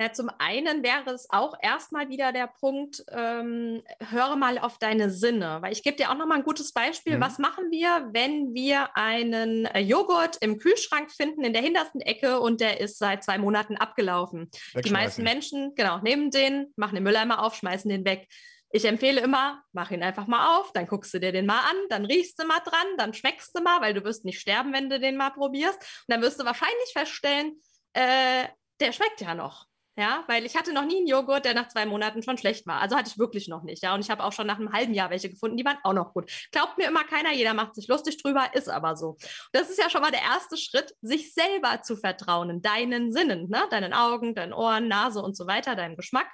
Ja, 0.00 0.10
zum 0.14 0.30
einen 0.38 0.82
wäre 0.82 1.10
es 1.10 1.28
auch 1.28 1.54
erstmal 1.60 2.08
wieder 2.08 2.32
der 2.32 2.46
Punkt, 2.46 3.04
ähm, 3.10 3.82
höre 4.08 4.34
mal 4.36 4.58
auf 4.58 4.78
deine 4.78 5.10
Sinne. 5.10 5.58
Weil 5.60 5.74
ich 5.74 5.82
gebe 5.82 5.98
dir 5.98 6.10
auch 6.10 6.16
nochmal 6.16 6.38
ein 6.38 6.44
gutes 6.44 6.72
Beispiel. 6.72 7.18
Mhm. 7.18 7.20
Was 7.20 7.38
machen 7.38 7.70
wir, 7.70 8.08
wenn 8.14 8.54
wir 8.54 8.96
einen 8.96 9.66
äh, 9.66 9.80
Joghurt 9.80 10.38
im 10.40 10.56
Kühlschrank 10.56 11.12
finden, 11.12 11.44
in 11.44 11.52
der 11.52 11.60
hintersten 11.60 12.00
Ecke 12.00 12.40
und 12.40 12.62
der 12.62 12.80
ist 12.80 12.96
seit 12.96 13.22
zwei 13.22 13.36
Monaten 13.36 13.76
abgelaufen? 13.76 14.50
Die 14.74 14.90
meisten 14.90 15.22
Menschen, 15.22 15.74
genau, 15.74 15.98
nehmen 15.98 16.30
den, 16.30 16.72
machen 16.76 16.94
den 16.94 17.04
Mülleimer 17.04 17.44
auf, 17.44 17.54
schmeißen 17.56 17.90
den 17.90 18.06
weg. 18.06 18.26
Ich 18.72 18.86
empfehle 18.86 19.20
immer, 19.20 19.62
mach 19.72 19.90
ihn 19.90 20.02
einfach 20.02 20.26
mal 20.26 20.58
auf, 20.58 20.72
dann 20.72 20.86
guckst 20.86 21.12
du 21.12 21.20
dir 21.20 21.32
den 21.32 21.44
mal 21.44 21.60
an, 21.60 21.76
dann 21.90 22.06
riechst 22.06 22.40
du 22.40 22.46
mal 22.46 22.60
dran, 22.60 22.86
dann 22.96 23.12
schmeckst 23.12 23.54
du 23.54 23.62
mal, 23.62 23.82
weil 23.82 23.92
du 23.92 24.02
wirst 24.04 24.24
nicht 24.24 24.40
sterben, 24.40 24.72
wenn 24.72 24.88
du 24.88 24.98
den 24.98 25.18
mal 25.18 25.30
probierst. 25.30 25.76
Und 25.76 26.06
dann 26.08 26.22
wirst 26.22 26.40
du 26.40 26.46
wahrscheinlich 26.46 26.90
feststellen, 26.94 27.60
äh, 27.92 28.44
der 28.80 28.92
schmeckt 28.92 29.20
ja 29.20 29.34
noch. 29.34 29.69
Ja, 29.96 30.24
weil 30.28 30.46
ich 30.46 30.56
hatte 30.56 30.72
noch 30.72 30.84
nie 30.84 30.98
einen 30.98 31.08
Joghurt, 31.08 31.44
der 31.44 31.52
nach 31.52 31.68
zwei 31.68 31.84
Monaten 31.84 32.22
schon 32.22 32.38
schlecht 32.38 32.64
war. 32.66 32.80
Also 32.80 32.96
hatte 32.96 33.10
ich 33.10 33.18
wirklich 33.18 33.48
noch 33.48 33.64
nicht. 33.64 33.82
Ja, 33.82 33.94
und 33.94 34.00
ich 34.00 34.08
habe 34.10 34.22
auch 34.22 34.32
schon 34.32 34.46
nach 34.46 34.58
einem 34.58 34.72
halben 34.72 34.94
Jahr 34.94 35.10
welche 35.10 35.28
gefunden, 35.28 35.56
die 35.56 35.64
waren 35.64 35.78
auch 35.82 35.92
noch 35.92 36.14
gut. 36.14 36.30
Glaubt 36.52 36.78
mir 36.78 36.86
immer 36.86 37.02
keiner, 37.02 37.32
jeder 37.32 37.54
macht 37.54 37.74
sich 37.74 37.88
lustig 37.88 38.22
drüber, 38.22 38.54
ist 38.54 38.68
aber 38.68 38.96
so. 38.96 39.16
Das 39.52 39.68
ist 39.68 39.78
ja 39.78 39.90
schon 39.90 40.00
mal 40.00 40.12
der 40.12 40.22
erste 40.22 40.56
Schritt, 40.56 40.94
sich 41.02 41.34
selber 41.34 41.82
zu 41.82 41.96
vertrauen, 41.96 42.62
deinen 42.62 43.12
Sinnen, 43.12 43.50
ne? 43.50 43.64
deinen 43.70 43.92
Augen, 43.92 44.34
deinen 44.34 44.52
Ohren, 44.52 44.86
Nase 44.86 45.20
und 45.20 45.36
so 45.36 45.46
weiter, 45.48 45.74
deinem 45.74 45.96
Geschmack. 45.96 46.28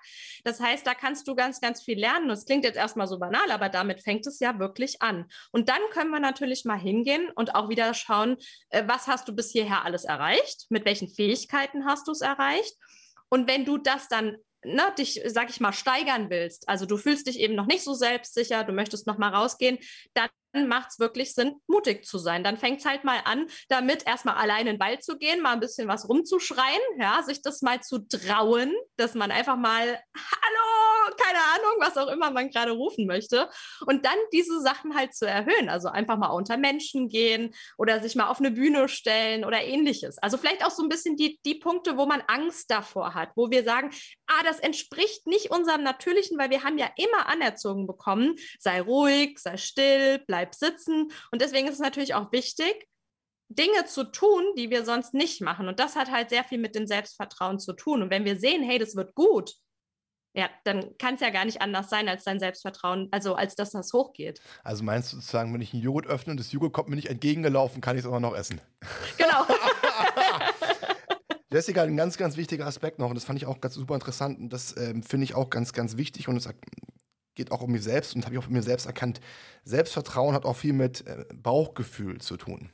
Das 0.45 0.61
heißt, 0.61 0.87
da 0.87 0.95
kannst 0.95 1.27
du 1.27 1.35
ganz, 1.35 1.61
ganz 1.61 1.83
viel 1.83 1.99
lernen. 1.99 2.29
Das 2.29 2.45
klingt 2.45 2.65
jetzt 2.65 2.77
erstmal 2.77 3.09
so 3.09 3.19
banal, 3.19 3.51
aber 3.51 3.71
damit 3.71 4.03
fängt 4.03 4.27
es 4.27 4.39
ja 4.39 4.59
wirklich 4.59 5.01
an. 5.01 5.27
Und 5.51 5.71
dann 5.71 5.81
können 5.93 6.11
wir 6.11 6.21
natürlich 6.21 6.67
mal 6.67 6.79
hingehen 6.79 7.31
und 7.35 7.55
auch 7.55 7.71
wieder 7.71 7.95
schauen, 7.95 8.37
äh, 8.69 8.85
was 8.87 9.07
hast 9.07 9.29
du 9.29 9.35
bis 9.35 9.51
hierher 9.51 9.85
alles 9.85 10.05
erreicht? 10.05 10.67
Mit 10.69 10.85
welchen 10.85 11.09
Fähigkeiten 11.09 11.87
hast 11.87 12.07
du 12.07 12.13
es 12.13 12.21
erreicht? 12.21 12.77
Und 13.29 13.49
wenn 13.49 13.65
du 13.65 13.79
das 13.79 14.09
dann 14.09 14.37
ne, 14.67 14.93
dich, 14.99 15.21
sag 15.27 15.51
ich 15.51 15.61
mal, 15.61 15.73
steigern 15.73 16.31
willst, 16.31 16.69
also 16.69 16.87
du 16.87 16.97
fühlst 16.97 17.27
dich 17.27 17.39
eben 17.39 17.55
noch 17.55 17.67
nicht 17.67 17.85
so 17.85 17.95
selbstsicher, 17.95 18.65
du 18.65 18.73
möchtest 18.73 19.07
noch 19.07 19.19
mal 19.19 19.35
rausgehen, 19.35 19.79
dann 20.15 20.29
macht 20.69 20.91
es 20.91 20.99
wirklich 20.99 21.35
Sinn, 21.35 21.57
mutig 21.67 22.05
zu 22.07 22.19
sein. 22.19 22.43
Dann 22.43 22.57
fängt 22.57 22.81
es 22.81 22.87
halt 22.87 23.05
mal 23.05 23.21
an, 23.25 23.47
damit 23.69 24.07
erstmal 24.07 24.37
allein 24.37 24.67
in 24.67 24.75
den 24.75 24.81
Wald 24.81 25.05
zu 25.05 25.19
gehen, 25.19 25.43
mal 25.43 25.53
ein 25.53 25.61
bisschen 25.61 25.89
was 25.89 26.09
rumzuschreien, 26.09 26.81
ja, 26.99 27.23
sich 27.23 27.43
das 27.43 27.63
mal 27.63 27.81
zu 27.81 27.99
trauen, 28.09 28.75
dass 28.97 29.15
man 29.15 29.31
einfach 29.31 29.57
mal, 29.57 29.87
hallo, 29.87 31.17
keine 31.17 31.39
Ahnung, 31.39 31.56
was 31.87 31.97
auch 31.97 32.09
immer 32.09 32.31
man 32.31 32.51
gerade 32.51 32.73
rufen 32.73 33.07
möchte. 33.07 33.49
Und 33.87 34.05
dann 34.05 34.17
diese 34.33 34.61
Sachen 34.61 34.95
halt 34.95 35.15
zu 35.15 35.27
erhöhen. 35.27 35.69
Also 35.69 35.89
einfach 35.89 36.19
mal 36.19 36.29
unter 36.29 36.57
Menschen 36.57 37.09
gehen 37.09 37.55
oder 37.79 38.01
sich 38.01 38.17
mal 38.17 38.29
auf 38.29 38.39
eine 38.39 38.51
Bühne 38.51 38.89
stellen 38.89 39.45
oder 39.45 39.63
ähnliches. 39.63 40.19
Also 40.19 40.37
vielleicht 40.37 40.65
auch 40.65 40.71
so 40.71 40.83
ein 40.83 40.89
bisschen 40.89 41.17
die, 41.17 41.39
die 41.45 41.57
Punkte, 41.57 41.97
wo 41.97 42.07
man 42.07 42.23
Angst 42.27 42.71
davor 42.71 43.15
hat, 43.15 43.31
wo 43.37 43.51
wir 43.51 43.65
sagen, 43.65 43.91
ah, 44.27 44.43
das 44.45 44.59
entspricht 44.59 45.27
nicht 45.27 45.51
unserem 45.51 45.83
Natürlichen, 45.83 46.39
weil 46.39 46.51
wir 46.51 46.65
haben 46.65 46.79
ja 46.79 46.91
immer 46.97 47.29
anerzogen 47.29 47.87
bekommen, 47.87 48.37
sei 48.59 48.81
ruhig, 48.81 49.39
sei 49.39 49.57
still, 49.57 50.23
bleib 50.27 50.55
sitzen. 50.55 51.13
Und 51.31 51.43
deswegen 51.43 51.69
ist 51.69 51.75
es 51.75 51.81
natürlich 51.81 52.15
auch 52.15 52.33
wichtig, 52.33 52.87
Dinge 53.49 53.85
zu 53.87 54.05
tun, 54.05 54.45
die 54.57 54.71
wir 54.71 54.85
sonst 54.85 55.15
nicht 55.15 55.41
machen. 55.41 55.69
Und 55.69 55.79
das 55.79 55.95
hat 55.95 56.11
halt 56.11 56.31
sehr 56.31 56.45
viel 56.45 56.59
mit 56.59 56.75
dem 56.75 56.87
Selbstvertrauen 56.87 57.61
zu 57.61 57.75
tun. 57.75 58.03
Und 58.03 58.11
wenn 58.11 58.25
wir 58.25 58.39
sehen, 58.39 58.63
hey, 58.63 58.79
das 58.79 58.97
wird 58.97 59.15
gut, 59.15 59.55
ja, 60.37 60.51
dann 60.65 60.97
kann 60.99 61.15
es 61.15 61.21
ja 61.21 61.31
gar 61.31 61.47
nicht 61.47 61.63
anders 61.63 61.89
sein 61.89 62.09
als 62.09 62.25
dein 62.25 62.39
Selbstvertrauen, 62.39 63.09
also 63.11 63.35
als 63.35 63.55
dass 63.55 63.71
das 63.71 63.93
hochgeht. 63.95 64.41
Also 64.63 64.85
meinst 64.85 65.13
du 65.13 65.17
sozusagen, 65.17 65.55
wenn 65.55 65.63
ich 65.63 65.73
einen 65.73 65.83
Joghurt 65.83 66.07
öffne 66.07 66.33
und 66.33 66.39
das 66.39 66.53
Joghurt 66.53 66.75
kommt 66.75 66.91
mir 66.91 66.97
nicht 66.97 67.09
entgegengelaufen, 67.09 67.81
kann 67.81 67.97
ich 67.97 68.01
es 68.01 68.07
aber 68.07 68.21
noch 68.21 68.37
essen? 68.37 68.61
Genau. 69.17 69.47
Jessica, 71.51 71.85
ein 71.85 71.97
ganz, 71.97 72.19
ganz 72.19 72.37
wichtiger 72.37 72.67
Aspekt 72.67 72.99
noch, 72.99 73.09
und 73.09 73.15
das 73.15 73.25
fand 73.25 73.39
ich 73.39 73.47
auch 73.47 73.63
ganz 73.63 73.75
super 73.75 73.95
interessant, 73.95 74.39
und 74.39 74.53
das 74.53 74.77
ähm, 74.77 75.03
finde 75.03 75.25
ich 75.25 75.35
auch 75.35 75.49
ganz, 75.49 75.73
ganz 75.73 75.97
wichtig, 75.97 76.29
und 76.29 76.35
das 76.35 76.53
geht 77.35 77.51
auch 77.51 77.63
um 77.63 77.73
mich 77.73 77.83
selbst 77.83 78.15
und 78.15 78.25
habe 78.25 78.35
ich 78.35 78.39
auch 78.39 78.45
von 78.45 78.53
mir 78.53 78.63
selbst 78.63 78.85
erkannt. 78.85 79.21
Selbstvertrauen 79.65 80.35
hat 80.35 80.45
auch 80.45 80.57
viel 80.57 80.75
mit 80.75 81.07
äh, 81.07 81.25
Bauchgefühl 81.35 82.21
zu 82.21 82.37
tun. 82.37 82.71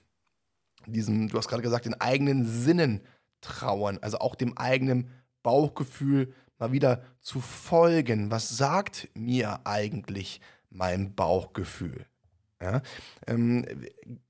Diesen, 0.87 1.29
du 1.29 1.39
hast 1.39 1.49
gerade 1.49 1.63
gesagt, 1.63 1.85
den 1.85 2.01
eigenen 2.01 2.45
Sinnen 2.45 3.03
trauen, 3.41 4.03
also 4.03 4.19
auch 4.19 4.35
dem 4.35 4.57
eigenen 4.59 5.11
Bauchgefühl 5.43 6.35
mal 6.63 6.73
wieder 6.73 7.03
zu 7.21 7.41
folgen. 7.41 8.31
Was 8.31 8.57
sagt 8.57 9.09
mir 9.15 9.67
eigentlich 9.67 10.41
mein 10.71 11.15
Bauchgefühl? 11.15 12.07
Ja, 12.61 12.83
ähm, 13.27 13.67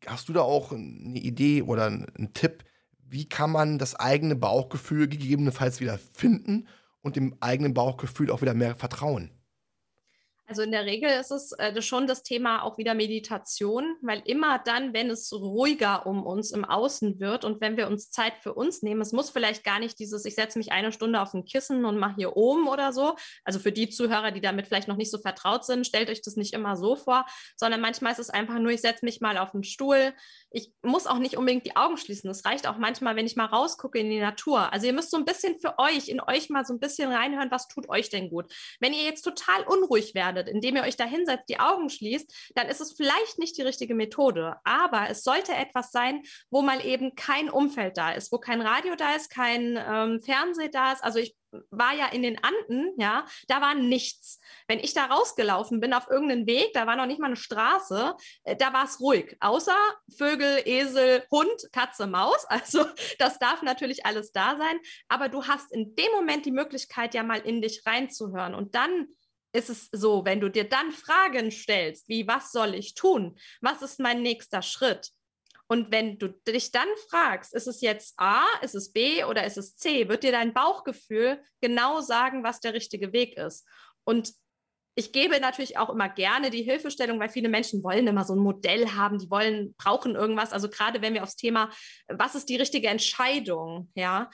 hast 0.06 0.30
du 0.30 0.32
da 0.32 0.40
auch 0.40 0.72
eine 0.72 1.18
Idee 1.18 1.60
oder 1.60 1.84
einen 1.84 2.32
Tipp, 2.32 2.64
wie 3.06 3.28
kann 3.28 3.50
man 3.50 3.78
das 3.78 3.94
eigene 3.94 4.34
Bauchgefühl 4.34 5.06
gegebenenfalls 5.08 5.80
wieder 5.80 5.98
finden 5.98 6.66
und 7.02 7.16
dem 7.16 7.36
eigenen 7.40 7.74
Bauchgefühl 7.74 8.30
auch 8.30 8.40
wieder 8.40 8.54
mehr 8.54 8.76
vertrauen? 8.76 9.30
Also 10.46 10.62
in 10.62 10.72
der 10.72 10.84
Regel 10.84 11.08
ist 11.08 11.30
es 11.30 11.52
äh, 11.52 11.80
schon 11.80 12.06
das 12.06 12.24
Thema 12.24 12.62
auch 12.62 12.76
wieder 12.76 12.94
Meditation, 12.94 13.96
weil 14.02 14.22
immer 14.26 14.58
dann, 14.58 14.92
wenn 14.92 15.08
es 15.08 15.32
ruhiger 15.32 16.04
um 16.04 16.26
uns 16.26 16.50
im 16.50 16.64
Außen 16.64 17.20
wird 17.20 17.44
und 17.44 17.60
wenn 17.60 17.76
wir 17.76 17.86
uns 17.86 18.10
Zeit 18.10 18.34
für 18.42 18.52
uns 18.52 18.82
nehmen, 18.82 19.00
es 19.00 19.12
muss 19.12 19.30
vielleicht 19.30 19.62
gar 19.64 19.78
nicht 19.78 19.98
dieses, 20.00 20.24
ich 20.24 20.34
setze 20.34 20.58
mich 20.58 20.72
eine 20.72 20.92
Stunde 20.92 21.22
auf 21.22 21.32
ein 21.32 21.44
Kissen 21.44 21.84
und 21.84 21.96
mache 21.96 22.16
hier 22.16 22.36
oben 22.36 22.66
oder 22.66 22.92
so. 22.92 23.14
Also 23.44 23.60
für 23.60 23.72
die 23.72 23.88
Zuhörer, 23.88 24.32
die 24.32 24.40
damit 24.40 24.66
vielleicht 24.66 24.88
noch 24.88 24.96
nicht 24.96 25.12
so 25.12 25.18
vertraut 25.18 25.64
sind, 25.64 25.86
stellt 25.86 26.10
euch 26.10 26.22
das 26.22 26.36
nicht 26.36 26.52
immer 26.52 26.76
so 26.76 26.96
vor, 26.96 27.24
sondern 27.56 27.80
manchmal 27.80 28.12
ist 28.12 28.18
es 28.18 28.28
einfach 28.28 28.58
nur, 28.58 28.72
ich 28.72 28.80
setze 28.80 29.04
mich 29.04 29.20
mal 29.20 29.38
auf 29.38 29.54
einen 29.54 29.64
Stuhl. 29.64 30.12
Ich 30.50 30.72
muss 30.82 31.06
auch 31.06 31.18
nicht 31.18 31.36
unbedingt 31.38 31.64
die 31.64 31.76
Augen 31.76 31.96
schließen. 31.96 32.28
Es 32.28 32.44
reicht 32.44 32.66
auch 32.66 32.76
manchmal, 32.76 33.16
wenn 33.16 33.26
ich 33.26 33.36
mal 33.36 33.46
rausgucke 33.46 33.98
in 33.98 34.10
die 34.10 34.20
Natur. 34.20 34.70
Also 34.72 34.86
ihr 34.86 34.92
müsst 34.92 35.12
so 35.12 35.16
ein 35.16 35.24
bisschen 35.24 35.58
für 35.60 35.78
euch, 35.78 36.08
in 36.08 36.20
euch 36.20 36.50
mal 36.50 36.66
so 36.66 36.74
ein 36.74 36.80
bisschen 36.80 37.10
reinhören, 37.10 37.50
was 37.50 37.68
tut 37.68 37.88
euch 37.88 38.10
denn 38.10 38.28
gut. 38.28 38.52
Wenn 38.80 38.92
ihr 38.92 39.04
jetzt 39.04 39.22
total 39.22 39.62
unruhig 39.66 40.14
werdet, 40.14 40.31
werdet, 40.34 40.52
indem 40.52 40.76
ihr 40.76 40.82
euch 40.82 40.96
da 40.96 41.04
hinsetzt, 41.04 41.48
die 41.48 41.60
Augen 41.60 41.90
schließt, 41.90 42.52
dann 42.54 42.68
ist 42.68 42.80
es 42.80 42.92
vielleicht 42.92 43.38
nicht 43.38 43.56
die 43.56 43.62
richtige 43.62 43.94
Methode. 43.94 44.56
Aber 44.64 45.08
es 45.10 45.22
sollte 45.22 45.54
etwas 45.54 45.90
sein, 45.90 46.22
wo 46.50 46.62
mal 46.62 46.84
eben 46.84 47.14
kein 47.14 47.50
Umfeld 47.50 47.96
da 47.96 48.12
ist, 48.12 48.32
wo 48.32 48.38
kein 48.38 48.60
Radio 48.60 48.94
da 48.96 49.14
ist, 49.14 49.30
kein 49.30 49.78
ähm, 49.78 50.20
Fernseh 50.20 50.68
da 50.68 50.92
ist. 50.92 51.04
Also 51.04 51.18
ich 51.18 51.36
war 51.70 51.94
ja 51.94 52.06
in 52.06 52.22
den 52.22 52.42
Anden, 52.42 52.92
ja, 52.98 53.26
da 53.48 53.60
war 53.60 53.74
nichts. 53.74 54.40
Wenn 54.66 54.78
ich 54.78 54.94
da 54.94 55.06
rausgelaufen 55.06 55.80
bin 55.80 55.92
auf 55.92 56.08
irgendeinen 56.08 56.46
Weg, 56.46 56.72
da 56.72 56.86
war 56.86 56.96
noch 56.96 57.06
nicht 57.06 57.20
mal 57.20 57.26
eine 57.26 57.36
Straße, 57.36 58.14
äh, 58.44 58.56
da 58.56 58.72
war 58.72 58.84
es 58.84 59.00
ruhig, 59.00 59.36
außer 59.40 59.76
Vögel, 60.16 60.62
Esel, 60.64 61.24
Hund, 61.30 61.68
Katze, 61.72 62.06
Maus. 62.06 62.46
Also 62.62 62.84
das 63.18 63.38
darf 63.38 63.62
natürlich 63.62 64.06
alles 64.06 64.30
da 64.32 64.56
sein, 64.56 64.78
aber 65.08 65.28
du 65.28 65.44
hast 65.46 65.72
in 65.72 65.96
dem 65.96 66.12
Moment 66.12 66.46
die 66.46 66.52
Möglichkeit, 66.52 67.12
ja 67.12 67.22
mal 67.22 67.40
in 67.40 67.60
dich 67.60 67.82
reinzuhören 67.84 68.54
und 68.54 68.74
dann 68.74 69.08
ist 69.52 69.70
es 69.70 69.88
so, 69.92 70.24
wenn 70.24 70.40
du 70.40 70.48
dir 70.48 70.68
dann 70.68 70.92
Fragen 70.92 71.50
stellst, 71.50 72.08
wie 72.08 72.26
was 72.26 72.52
soll 72.52 72.74
ich 72.74 72.94
tun? 72.94 73.38
Was 73.60 73.82
ist 73.82 74.00
mein 74.00 74.22
nächster 74.22 74.62
Schritt? 74.62 75.10
Und 75.68 75.90
wenn 75.90 76.18
du 76.18 76.28
dich 76.28 76.70
dann 76.70 76.88
fragst, 77.08 77.54
ist 77.54 77.66
es 77.66 77.80
jetzt 77.80 78.14
A, 78.18 78.44
ist 78.60 78.74
es 78.74 78.92
B 78.92 79.24
oder 79.24 79.44
ist 79.44 79.56
es 79.56 79.76
C, 79.76 80.08
wird 80.08 80.22
dir 80.22 80.32
dein 80.32 80.52
Bauchgefühl 80.52 81.42
genau 81.60 82.00
sagen, 82.00 82.44
was 82.44 82.60
der 82.60 82.74
richtige 82.74 83.12
Weg 83.12 83.38
ist. 83.38 83.66
Und 84.04 84.34
ich 84.94 85.12
gebe 85.12 85.40
natürlich 85.40 85.78
auch 85.78 85.88
immer 85.88 86.10
gerne 86.10 86.50
die 86.50 86.62
Hilfestellung, 86.62 87.18
weil 87.18 87.30
viele 87.30 87.48
Menschen 87.48 87.82
wollen 87.82 88.06
immer 88.06 88.24
so 88.24 88.34
ein 88.34 88.42
Modell 88.42 88.90
haben, 88.90 89.18
die 89.18 89.30
wollen, 89.30 89.74
brauchen 89.78 90.14
irgendwas. 90.14 90.52
Also 90.52 90.68
gerade 90.68 91.00
wenn 91.00 91.14
wir 91.14 91.22
aufs 91.22 91.36
Thema, 91.36 91.70
was 92.08 92.34
ist 92.34 92.50
die 92.50 92.56
richtige 92.56 92.88
Entscheidung, 92.88 93.90
ja, 93.94 94.30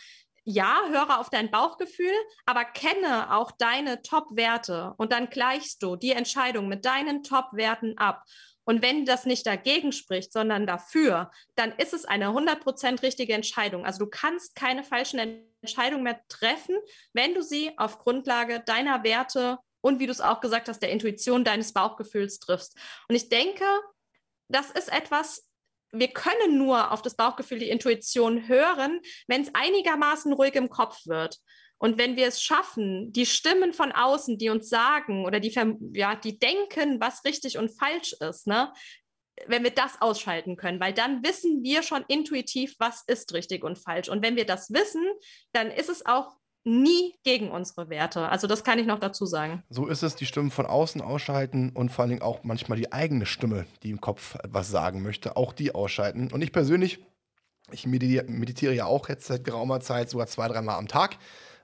ja, 0.50 0.80
höre 0.88 1.20
auf 1.20 1.28
dein 1.28 1.50
Bauchgefühl, 1.50 2.14
aber 2.46 2.64
kenne 2.64 3.34
auch 3.36 3.50
deine 3.50 4.00
Top-Werte 4.00 4.94
und 4.96 5.12
dann 5.12 5.28
gleichst 5.28 5.82
du 5.82 5.94
die 5.94 6.12
Entscheidung 6.12 6.68
mit 6.68 6.86
deinen 6.86 7.22
Top-Werten 7.22 7.98
ab. 7.98 8.24
Und 8.64 8.80
wenn 8.80 9.04
das 9.04 9.26
nicht 9.26 9.46
dagegen 9.46 9.92
spricht, 9.92 10.32
sondern 10.32 10.66
dafür, 10.66 11.30
dann 11.54 11.72
ist 11.72 11.92
es 11.92 12.06
eine 12.06 12.28
100% 12.28 13.02
richtige 13.02 13.34
Entscheidung. 13.34 13.84
Also 13.84 13.98
du 14.04 14.10
kannst 14.10 14.54
keine 14.54 14.84
falschen 14.84 15.44
Entscheidungen 15.60 16.04
mehr 16.04 16.20
treffen, 16.28 16.76
wenn 17.12 17.34
du 17.34 17.42
sie 17.42 17.70
auf 17.76 17.98
Grundlage 17.98 18.60
deiner 18.60 19.04
Werte 19.04 19.58
und 19.82 20.00
wie 20.00 20.06
du 20.06 20.12
es 20.12 20.22
auch 20.22 20.40
gesagt 20.40 20.70
hast, 20.70 20.80
der 20.80 20.90
Intuition 20.90 21.44
deines 21.44 21.74
Bauchgefühls 21.74 22.38
triffst. 22.38 22.74
Und 23.08 23.16
ich 23.16 23.28
denke, 23.28 23.64
das 24.48 24.70
ist 24.70 24.90
etwas, 24.90 25.47
wir 25.92 26.08
können 26.08 26.58
nur 26.58 26.92
auf 26.92 27.02
das 27.02 27.16
Bauchgefühl, 27.16 27.58
die 27.58 27.70
Intuition 27.70 28.48
hören, 28.48 29.00
wenn 29.26 29.42
es 29.42 29.54
einigermaßen 29.54 30.32
ruhig 30.32 30.54
im 30.54 30.68
Kopf 30.68 31.06
wird. 31.06 31.38
Und 31.78 31.96
wenn 31.96 32.16
wir 32.16 32.26
es 32.26 32.42
schaffen, 32.42 33.12
die 33.12 33.26
Stimmen 33.26 33.72
von 33.72 33.92
außen, 33.92 34.36
die 34.36 34.50
uns 34.50 34.68
sagen 34.68 35.24
oder 35.24 35.38
die, 35.38 35.54
ja, 35.94 36.16
die 36.16 36.38
denken, 36.38 37.00
was 37.00 37.24
richtig 37.24 37.56
und 37.56 37.70
falsch 37.70 38.14
ist, 38.20 38.48
ne, 38.48 38.72
wenn 39.46 39.62
wir 39.62 39.70
das 39.70 40.00
ausschalten 40.00 40.56
können, 40.56 40.80
weil 40.80 40.92
dann 40.92 41.22
wissen 41.22 41.62
wir 41.62 41.82
schon 41.82 42.04
intuitiv, 42.08 42.74
was 42.78 43.04
ist 43.06 43.32
richtig 43.32 43.62
und 43.62 43.78
falsch. 43.78 44.08
Und 44.08 44.22
wenn 44.24 44.34
wir 44.34 44.46
das 44.46 44.72
wissen, 44.72 45.04
dann 45.52 45.70
ist 45.70 45.88
es 45.88 46.04
auch 46.04 46.37
nie 46.64 47.14
gegen 47.24 47.50
unsere 47.50 47.88
Werte. 47.88 48.28
Also 48.28 48.46
das 48.46 48.64
kann 48.64 48.78
ich 48.78 48.86
noch 48.86 48.98
dazu 48.98 49.26
sagen. 49.26 49.62
So 49.70 49.86
ist 49.86 50.02
es, 50.02 50.16
die 50.16 50.26
Stimmen 50.26 50.50
von 50.50 50.66
außen 50.66 51.00
ausschalten 51.00 51.70
und 51.70 51.90
vor 51.90 52.02
allen 52.02 52.10
Dingen 52.10 52.22
auch 52.22 52.44
manchmal 52.44 52.78
die 52.78 52.92
eigene 52.92 53.26
Stimme, 53.26 53.66
die 53.82 53.90
im 53.90 54.00
Kopf 54.00 54.34
etwas 54.36 54.70
sagen 54.70 55.02
möchte, 55.02 55.36
auch 55.36 55.52
die 55.52 55.74
ausschalten. 55.74 56.30
Und 56.32 56.42
ich 56.42 56.52
persönlich, 56.52 57.04
ich 57.70 57.86
meditiere 57.86 58.74
ja 58.74 58.86
auch 58.86 59.08
jetzt 59.08 59.26
seit 59.26 59.44
geraumer 59.44 59.80
Zeit, 59.80 60.10
sogar 60.10 60.26
zwei, 60.26 60.48
dreimal 60.48 60.76
am 60.76 60.88
Tag, 60.88 61.18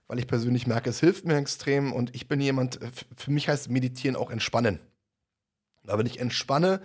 weil 0.06 0.18
ich 0.18 0.26
persönlich 0.26 0.66
merke, 0.66 0.90
es 0.90 1.00
hilft 1.00 1.24
mir 1.24 1.36
extrem 1.36 1.92
und 1.92 2.14
ich 2.14 2.28
bin 2.28 2.40
jemand, 2.40 2.78
für 3.16 3.30
mich 3.30 3.48
heißt 3.48 3.70
Meditieren 3.70 4.16
auch 4.16 4.30
entspannen. 4.30 4.80
Aber 5.86 5.98
wenn 5.98 6.06
ich 6.06 6.20
entspanne, 6.20 6.80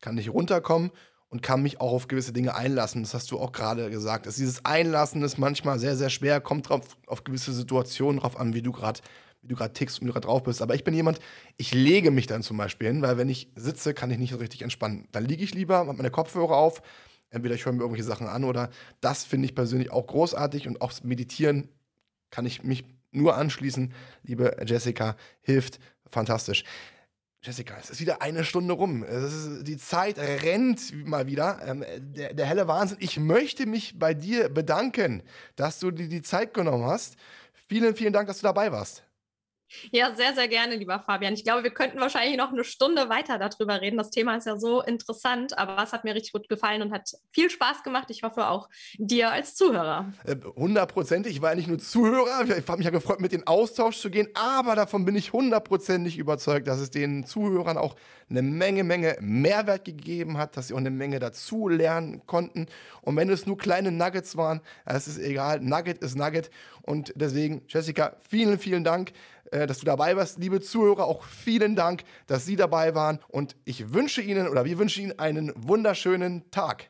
kann 0.00 0.18
ich 0.18 0.30
runterkommen 0.30 0.90
und 1.32 1.42
kann 1.42 1.62
mich 1.62 1.80
auch 1.80 1.92
auf 1.92 2.08
gewisse 2.08 2.34
Dinge 2.34 2.54
einlassen. 2.54 3.02
Das 3.02 3.14
hast 3.14 3.30
du 3.30 3.40
auch 3.40 3.52
gerade 3.52 3.88
gesagt. 3.88 4.26
Dass 4.26 4.36
dieses 4.36 4.66
Einlassen 4.66 5.22
ist 5.22 5.38
manchmal 5.38 5.78
sehr, 5.78 5.96
sehr 5.96 6.10
schwer, 6.10 6.42
kommt 6.42 6.68
drauf, 6.68 6.82
auf 7.06 7.24
gewisse 7.24 7.54
Situationen 7.54 8.20
drauf 8.20 8.38
an, 8.38 8.52
wie 8.52 8.60
du 8.60 8.70
gerade 8.70 9.00
wie 9.40 9.48
du 9.48 9.56
gerade 9.56 9.72
tickst 9.72 9.98
und 9.98 10.04
wie 10.04 10.08
du 10.08 10.12
gerade 10.12 10.26
drauf 10.26 10.42
bist. 10.44 10.60
Aber 10.62 10.74
ich 10.74 10.84
bin 10.84 10.94
jemand, 10.94 11.18
ich 11.56 11.74
lege 11.74 12.10
mich 12.12 12.26
dann 12.26 12.42
zum 12.42 12.58
Beispiel 12.58 12.88
hin, 12.88 13.02
weil 13.02 13.16
wenn 13.16 13.30
ich 13.30 13.50
sitze, 13.56 13.92
kann 13.94 14.10
ich 14.10 14.18
nicht 14.18 14.30
so 14.30 14.36
richtig 14.36 14.62
entspannen. 14.62 15.08
Dann 15.10 15.24
liege 15.24 15.42
ich 15.42 15.54
lieber, 15.54 15.82
mache 15.84 15.96
meine 15.96 16.10
Kopfhörer 16.10 16.54
auf, 16.54 16.82
entweder 17.30 17.54
ich 17.54 17.64
höre 17.64 17.72
mir 17.72 17.80
irgendwelche 17.80 18.06
Sachen 18.06 18.28
an 18.28 18.44
oder 18.44 18.70
das 19.00 19.24
finde 19.24 19.46
ich 19.46 19.54
persönlich 19.54 19.90
auch 19.90 20.06
großartig 20.06 20.68
und 20.68 20.80
auch 20.80 20.92
Meditieren 21.02 21.70
kann 22.30 22.46
ich 22.46 22.62
mich 22.62 22.84
nur 23.10 23.36
anschließen. 23.36 23.92
Liebe 24.22 24.56
Jessica, 24.64 25.16
hilft 25.40 25.80
fantastisch. 26.06 26.62
Jessica, 27.44 27.76
es 27.80 27.90
ist 27.90 28.00
wieder 28.00 28.22
eine 28.22 28.44
Stunde 28.44 28.72
rum. 28.72 29.02
Ist, 29.02 29.64
die 29.64 29.76
Zeit 29.76 30.16
rennt 30.16 30.92
mal 31.04 31.26
wieder. 31.26 31.60
Ähm, 31.66 31.84
der, 31.98 32.34
der, 32.34 32.46
helle 32.46 32.68
Wahnsinn. 32.68 32.98
Ich 33.00 33.18
möchte 33.18 33.66
mich 33.66 33.98
bei 33.98 34.14
dir 34.14 34.48
bedanken, 34.48 35.24
dass 35.56 35.80
du 35.80 35.90
dir 35.90 36.08
die 36.08 36.22
Zeit 36.22 36.54
genommen 36.54 36.84
hast. 36.84 37.16
Vielen, 37.68 37.96
vielen 37.96 38.12
Dank, 38.12 38.28
dass 38.28 38.38
du 38.38 38.44
dabei 38.44 38.70
warst. 38.70 39.02
Ja, 39.90 40.14
sehr, 40.14 40.34
sehr 40.34 40.48
gerne, 40.48 40.76
lieber 40.76 41.00
Fabian. 41.00 41.34
Ich 41.34 41.44
glaube, 41.44 41.62
wir 41.62 41.70
könnten 41.70 42.00
wahrscheinlich 42.00 42.36
noch 42.36 42.52
eine 42.52 42.64
Stunde 42.64 43.08
weiter 43.08 43.38
darüber 43.38 43.80
reden. 43.80 43.96
Das 43.96 44.10
Thema 44.10 44.36
ist 44.36 44.46
ja 44.46 44.56
so 44.56 44.82
interessant, 44.82 45.56
aber 45.58 45.82
es 45.82 45.92
hat 45.92 46.04
mir 46.04 46.14
richtig 46.14 46.32
gut 46.32 46.48
gefallen 46.48 46.82
und 46.82 46.92
hat 46.92 47.10
viel 47.32 47.50
Spaß 47.50 47.82
gemacht. 47.82 48.10
Ich 48.10 48.22
hoffe 48.22 48.48
auch 48.48 48.68
dir 48.98 49.30
als 49.30 49.54
Zuhörer. 49.54 50.12
Äh, 50.24 50.36
hundertprozentig. 50.56 51.32
Ich 51.32 51.42
war 51.42 51.50
ja 51.50 51.56
nicht 51.56 51.68
nur 51.68 51.78
Zuhörer. 51.78 52.44
Ich 52.44 52.68
habe 52.68 52.78
mich 52.78 52.84
ja 52.84 52.90
gefreut, 52.90 53.20
mit 53.20 53.32
in 53.32 53.46
Austausch 53.46 53.98
zu 53.98 54.10
gehen, 54.10 54.28
aber 54.34 54.76
davon 54.76 55.04
bin 55.04 55.16
ich 55.16 55.32
hundertprozentig 55.32 56.18
überzeugt, 56.18 56.68
dass 56.68 56.80
es 56.80 56.90
den 56.90 57.24
Zuhörern 57.24 57.76
auch 57.76 57.96
eine 58.30 58.42
Menge, 58.42 58.82
Menge 58.82 59.16
Mehrwert 59.20 59.84
gegeben 59.84 60.38
hat, 60.38 60.56
dass 60.56 60.68
sie 60.68 60.74
auch 60.74 60.78
eine 60.78 60.90
Menge 60.90 61.18
dazu 61.18 61.68
lernen 61.68 62.26
konnten. 62.26 62.66
Und 63.02 63.16
wenn 63.16 63.28
es 63.30 63.46
nur 63.46 63.58
kleine 63.58 63.92
Nuggets 63.92 64.36
waren, 64.36 64.60
es 64.84 65.06
ist 65.06 65.18
egal. 65.18 65.60
Nugget 65.60 65.98
ist 65.98 66.16
Nugget. 66.16 66.50
Und 66.82 67.12
deswegen, 67.14 67.62
Jessica, 67.68 68.16
vielen, 68.28 68.58
vielen 68.58 68.84
Dank. 68.84 69.12
Äh, 69.52 69.66
dass 69.66 69.78
du 69.78 69.84
dabei 69.84 70.16
warst. 70.16 70.38
Liebe 70.38 70.60
Zuhörer, 70.60 71.04
auch 71.04 71.24
vielen 71.24 71.76
Dank, 71.76 72.04
dass 72.26 72.46
Sie 72.46 72.56
dabei 72.56 72.94
waren. 72.94 73.18
Und 73.28 73.54
ich 73.64 73.92
wünsche 73.92 74.22
Ihnen 74.22 74.48
oder 74.48 74.64
wir 74.64 74.78
wünschen 74.78 75.04
Ihnen 75.04 75.18
einen 75.18 75.52
wunderschönen 75.54 76.50
Tag. 76.50 76.88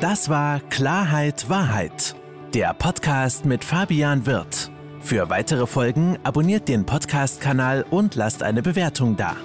Das 0.00 0.30
war 0.30 0.60
Klarheit 0.60 1.50
Wahrheit, 1.50 2.14
der 2.54 2.72
Podcast 2.72 3.44
mit 3.44 3.64
Fabian 3.64 4.24
Wirth. 4.24 4.70
Für 5.00 5.28
weitere 5.30 5.66
Folgen 5.66 6.18
abonniert 6.22 6.68
den 6.68 6.86
Podcast-Kanal 6.86 7.84
und 7.90 8.14
lasst 8.14 8.42
eine 8.42 8.62
Bewertung 8.62 9.16
da. 9.16 9.36